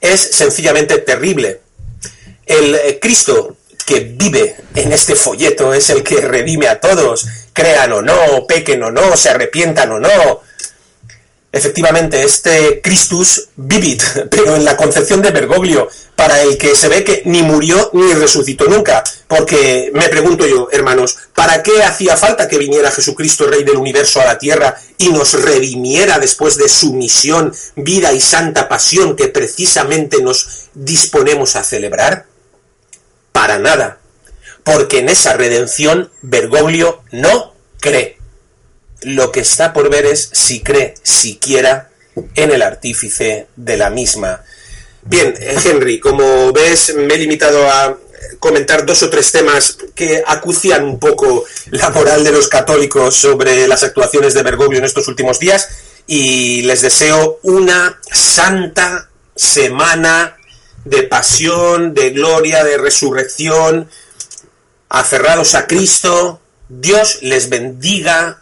Es 0.00 0.20
sencillamente 0.20 0.98
terrible. 0.98 1.60
El 2.46 2.74
eh, 2.74 2.98
Cristo 3.00 3.57
que 3.88 4.00
vive 4.00 4.54
en 4.74 4.92
este 4.92 5.16
folleto 5.16 5.72
es 5.72 5.88
el 5.88 6.02
que 6.02 6.20
redime 6.20 6.68
a 6.68 6.78
todos, 6.78 7.26
crean 7.54 7.90
o 7.94 8.02
no, 8.02 8.46
pequen 8.46 8.82
o 8.82 8.90
no, 8.90 9.16
se 9.16 9.30
arrepientan 9.30 9.90
o 9.92 9.98
no. 9.98 10.42
Efectivamente, 11.50 12.22
este 12.22 12.82
Christus 12.82 13.48
vivit, 13.56 14.02
pero 14.30 14.56
en 14.56 14.66
la 14.66 14.76
concepción 14.76 15.22
de 15.22 15.30
Bergoglio, 15.30 15.88
para 16.14 16.42
el 16.42 16.58
que 16.58 16.76
se 16.76 16.88
ve 16.88 17.02
que 17.02 17.22
ni 17.24 17.42
murió 17.42 17.88
ni 17.94 18.12
resucitó 18.12 18.66
nunca. 18.66 19.02
Porque 19.26 19.90
me 19.94 20.10
pregunto 20.10 20.46
yo, 20.46 20.68
hermanos, 20.70 21.16
¿para 21.34 21.62
qué 21.62 21.82
hacía 21.82 22.18
falta 22.18 22.46
que 22.46 22.58
viniera 22.58 22.90
Jesucristo, 22.90 23.46
Rey 23.46 23.64
del 23.64 23.78
universo, 23.78 24.20
a 24.20 24.26
la 24.26 24.38
tierra 24.38 24.76
y 24.98 25.08
nos 25.08 25.32
redimiera 25.32 26.18
después 26.18 26.58
de 26.58 26.68
su 26.68 26.92
misión, 26.92 27.54
vida 27.74 28.12
y 28.12 28.20
santa 28.20 28.68
pasión 28.68 29.16
que 29.16 29.28
precisamente 29.28 30.20
nos 30.20 30.68
disponemos 30.74 31.56
a 31.56 31.64
celebrar? 31.64 32.27
Para 33.32 33.58
nada. 33.58 33.98
Porque 34.64 34.98
en 34.98 35.08
esa 35.08 35.34
redención 35.34 36.10
Bergoglio 36.22 37.02
no 37.12 37.54
cree. 37.80 38.18
Lo 39.02 39.32
que 39.32 39.40
está 39.40 39.72
por 39.72 39.90
ver 39.90 40.06
es 40.06 40.30
si 40.32 40.62
cree 40.62 40.94
siquiera 41.02 41.90
en 42.34 42.50
el 42.50 42.62
artífice 42.62 43.46
de 43.56 43.76
la 43.76 43.90
misma. 43.90 44.42
Bien, 45.02 45.34
Henry, 45.38 46.00
como 46.00 46.52
ves, 46.52 46.94
me 46.94 47.14
he 47.14 47.18
limitado 47.18 47.66
a 47.70 47.96
comentar 48.38 48.84
dos 48.84 49.02
o 49.02 49.10
tres 49.10 49.32
temas 49.32 49.78
que 49.94 50.22
acucian 50.26 50.84
un 50.84 50.98
poco 50.98 51.44
la 51.70 51.90
moral 51.90 52.24
de 52.24 52.32
los 52.32 52.48
católicos 52.48 53.16
sobre 53.16 53.66
las 53.68 53.84
actuaciones 53.84 54.34
de 54.34 54.42
Bergoglio 54.42 54.78
en 54.78 54.84
estos 54.84 55.08
últimos 55.08 55.38
días 55.38 55.68
y 56.06 56.62
les 56.62 56.82
deseo 56.82 57.38
una 57.42 58.00
santa 58.10 59.08
semana 59.34 60.37
de 60.88 61.02
pasión, 61.04 61.94
de 61.94 62.10
gloria, 62.10 62.64
de 62.64 62.78
resurrección, 62.78 63.88
aferrados 64.88 65.54
a 65.54 65.66
Cristo. 65.66 66.40
Dios 66.68 67.18
les 67.22 67.48
bendiga. 67.48 68.40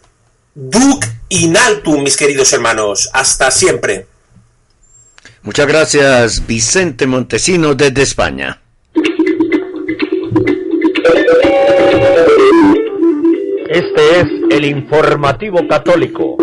Duc 0.54 1.04
in 1.28 1.56
altum, 1.56 2.02
mis 2.02 2.16
queridos 2.16 2.52
hermanos. 2.52 3.10
Hasta 3.12 3.50
siempre. 3.50 4.06
Muchas 5.42 5.66
gracias, 5.66 6.46
Vicente 6.46 7.06
Montesino 7.06 7.74
desde 7.74 8.02
España. 8.02 8.60
Este 13.68 14.20
es 14.20 14.26
el 14.50 14.64
informativo 14.64 15.66
católico. 15.68 16.36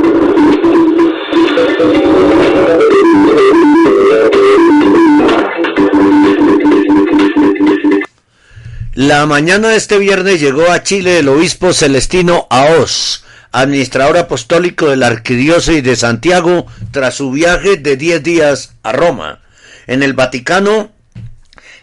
La 8.95 9.25
mañana 9.25 9.69
de 9.69 9.77
este 9.77 9.97
viernes 9.97 10.39
llegó 10.39 10.69
a 10.69 10.83
Chile 10.83 11.17
el 11.17 11.27
obispo 11.27 11.73
Celestino 11.73 12.45
Aos, 12.51 13.23
administrador 13.51 14.17
apostólico 14.17 14.87
de 14.87 14.97
la 14.97 15.07
Arquidiócesis 15.07 15.83
de 15.83 15.95
Santiago, 15.95 16.67
tras 16.91 17.15
su 17.15 17.31
viaje 17.31 17.77
de 17.77 17.97
10 17.97 18.21
días 18.21 18.75
a 18.83 18.91
Roma. 18.91 19.39
En 19.87 20.03
el 20.03 20.13
Vaticano, 20.13 20.91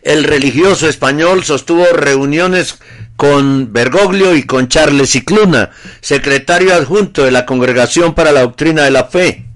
el 0.03 0.23
religioso 0.23 0.89
español 0.89 1.43
sostuvo 1.43 1.85
reuniones 1.87 2.79
con 3.17 3.73
Bergoglio 3.73 4.37
y 4.37 4.45
con 4.45 4.69
Charles 4.69 5.11
Cicluna, 5.11 5.71
secretario 6.01 6.77
adjunto 6.77 7.25
de 7.25 7.33
la 7.33 7.45
Congregación 7.45 8.15
para 8.15 8.31
la 8.31 8.43
Doctrina 8.43 8.85
de 8.85 8.93
la 8.93 9.07
Fe, 9.07 9.47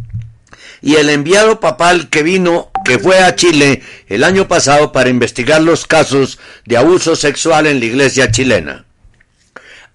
y 0.82 0.97
el 0.97 1.09
enviado 1.09 1.60
papal 1.60 2.09
que 2.09 2.24
vino, 2.24 2.72
que 2.85 2.98
fue 2.98 3.19
a 3.19 3.35
Chile 3.35 3.82
el 4.09 4.24
año 4.24 4.47
pasado 4.47 4.93
para 4.93 5.11
investigar 5.11 5.62
los 5.62 5.86
casos 5.86 6.39
de 6.66 6.77
abuso 6.77 7.16
sexual 7.16 7.66
en 7.66 7.81
la 7.81 7.86
iglesia 7.86 8.31
chilena. 8.31 8.85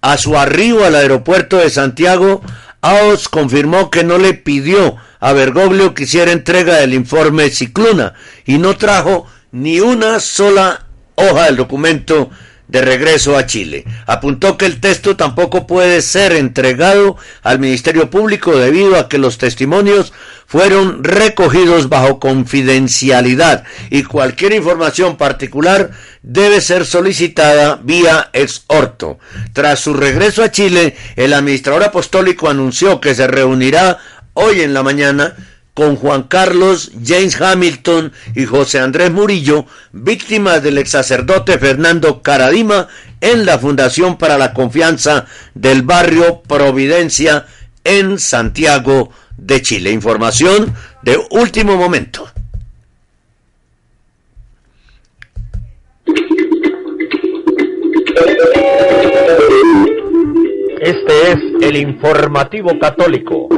A 0.02 0.16
su 0.16 0.36
arribo 0.36 0.84
al 0.84 0.94
aeropuerto 0.94 1.58
de 1.58 1.70
Santiago, 1.70 2.42
Aos 2.82 3.28
confirmó 3.28 3.90
que 3.90 4.04
no 4.04 4.16
le 4.16 4.32
pidió 4.32 4.96
a 5.20 5.32
Bergoglio 5.32 5.92
que 5.92 6.04
hiciera 6.04 6.32
entrega 6.32 6.76
del 6.76 6.94
informe 6.94 7.50
Cicluna 7.50 8.14
y 8.46 8.56
no 8.56 8.76
trajo 8.76 9.26
ni 9.52 9.80
una 9.80 10.18
sola 10.18 10.86
hoja 11.14 11.44
del 11.44 11.56
documento 11.56 12.30
de 12.70 12.82
regreso 12.82 13.36
a 13.36 13.46
Chile. 13.46 13.84
Apuntó 14.06 14.56
que 14.56 14.66
el 14.66 14.80
texto 14.80 15.16
tampoco 15.16 15.66
puede 15.66 16.02
ser 16.02 16.32
entregado 16.32 17.16
al 17.42 17.58
Ministerio 17.58 18.10
Público 18.10 18.56
debido 18.56 18.96
a 18.96 19.08
que 19.08 19.18
los 19.18 19.38
testimonios 19.38 20.12
fueron 20.46 21.02
recogidos 21.04 21.88
bajo 21.88 22.18
confidencialidad 22.18 23.64
y 23.90 24.04
cualquier 24.04 24.52
información 24.52 25.16
particular 25.16 25.90
debe 26.22 26.60
ser 26.60 26.86
solicitada 26.86 27.80
vía 27.82 28.30
exhorto. 28.32 29.18
Tras 29.52 29.80
su 29.80 29.94
regreso 29.94 30.42
a 30.42 30.50
Chile, 30.50 30.96
el 31.16 31.32
administrador 31.32 31.84
apostólico 31.84 32.48
anunció 32.48 33.00
que 33.00 33.14
se 33.14 33.26
reunirá 33.26 33.98
hoy 34.34 34.60
en 34.60 34.74
la 34.74 34.82
mañana 34.82 35.34
con 35.80 35.96
Juan 35.96 36.24
Carlos, 36.24 36.92
James 37.02 37.40
Hamilton 37.40 38.12
y 38.34 38.44
José 38.44 38.80
Andrés 38.80 39.10
Murillo, 39.10 39.64
víctimas 39.92 40.62
del 40.62 40.76
ex 40.76 40.90
sacerdote 40.90 41.56
Fernando 41.56 42.20
Caradima 42.20 42.86
en 43.22 43.46
la 43.46 43.58
Fundación 43.58 44.18
para 44.18 44.36
la 44.36 44.52
Confianza 44.52 45.24
del 45.54 45.80
barrio 45.80 46.42
Providencia 46.42 47.46
en 47.82 48.18
Santiago 48.18 49.10
de 49.38 49.62
Chile. 49.62 49.90
Información 49.90 50.74
de 51.02 51.18
último 51.30 51.78
momento. 51.78 52.28
Este 60.78 61.32
es 61.32 61.38
el 61.62 61.76
informativo 61.76 62.78
católico. 62.78 63.48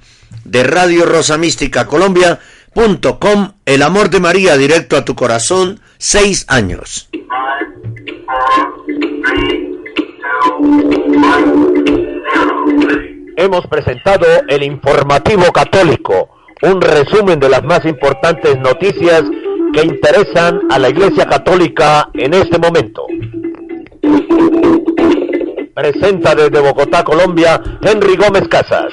de 0.44 0.62
Radio 0.62 1.06
Rosa 1.06 1.38
Mística 1.38 1.86
El 3.64 3.82
amor 3.82 4.08
de 4.08 4.20
María 4.20 4.56
directo 4.56 4.96
a 4.96 5.04
tu 5.04 5.16
corazón, 5.16 5.80
seis 5.98 6.46
años. 6.48 7.10
Hemos 13.36 13.66
presentado 13.66 14.26
el 14.48 14.62
informativo 14.62 15.50
católico, 15.52 16.30
un 16.62 16.80
resumen 16.80 17.40
de 17.40 17.48
las 17.48 17.64
más 17.64 17.84
importantes 17.84 18.56
noticias 18.60 19.24
que 19.74 19.82
interesan 19.82 20.60
a 20.70 20.78
la 20.78 20.90
Iglesia 20.90 21.26
Católica 21.26 22.08
en 22.14 22.32
este 22.32 22.60
momento. 22.60 23.06
Presenta 25.74 26.36
desde 26.36 26.60
Bogotá, 26.60 27.02
Colombia, 27.02 27.60
Henry 27.82 28.14
Gómez 28.14 28.46
Casas. 28.46 28.92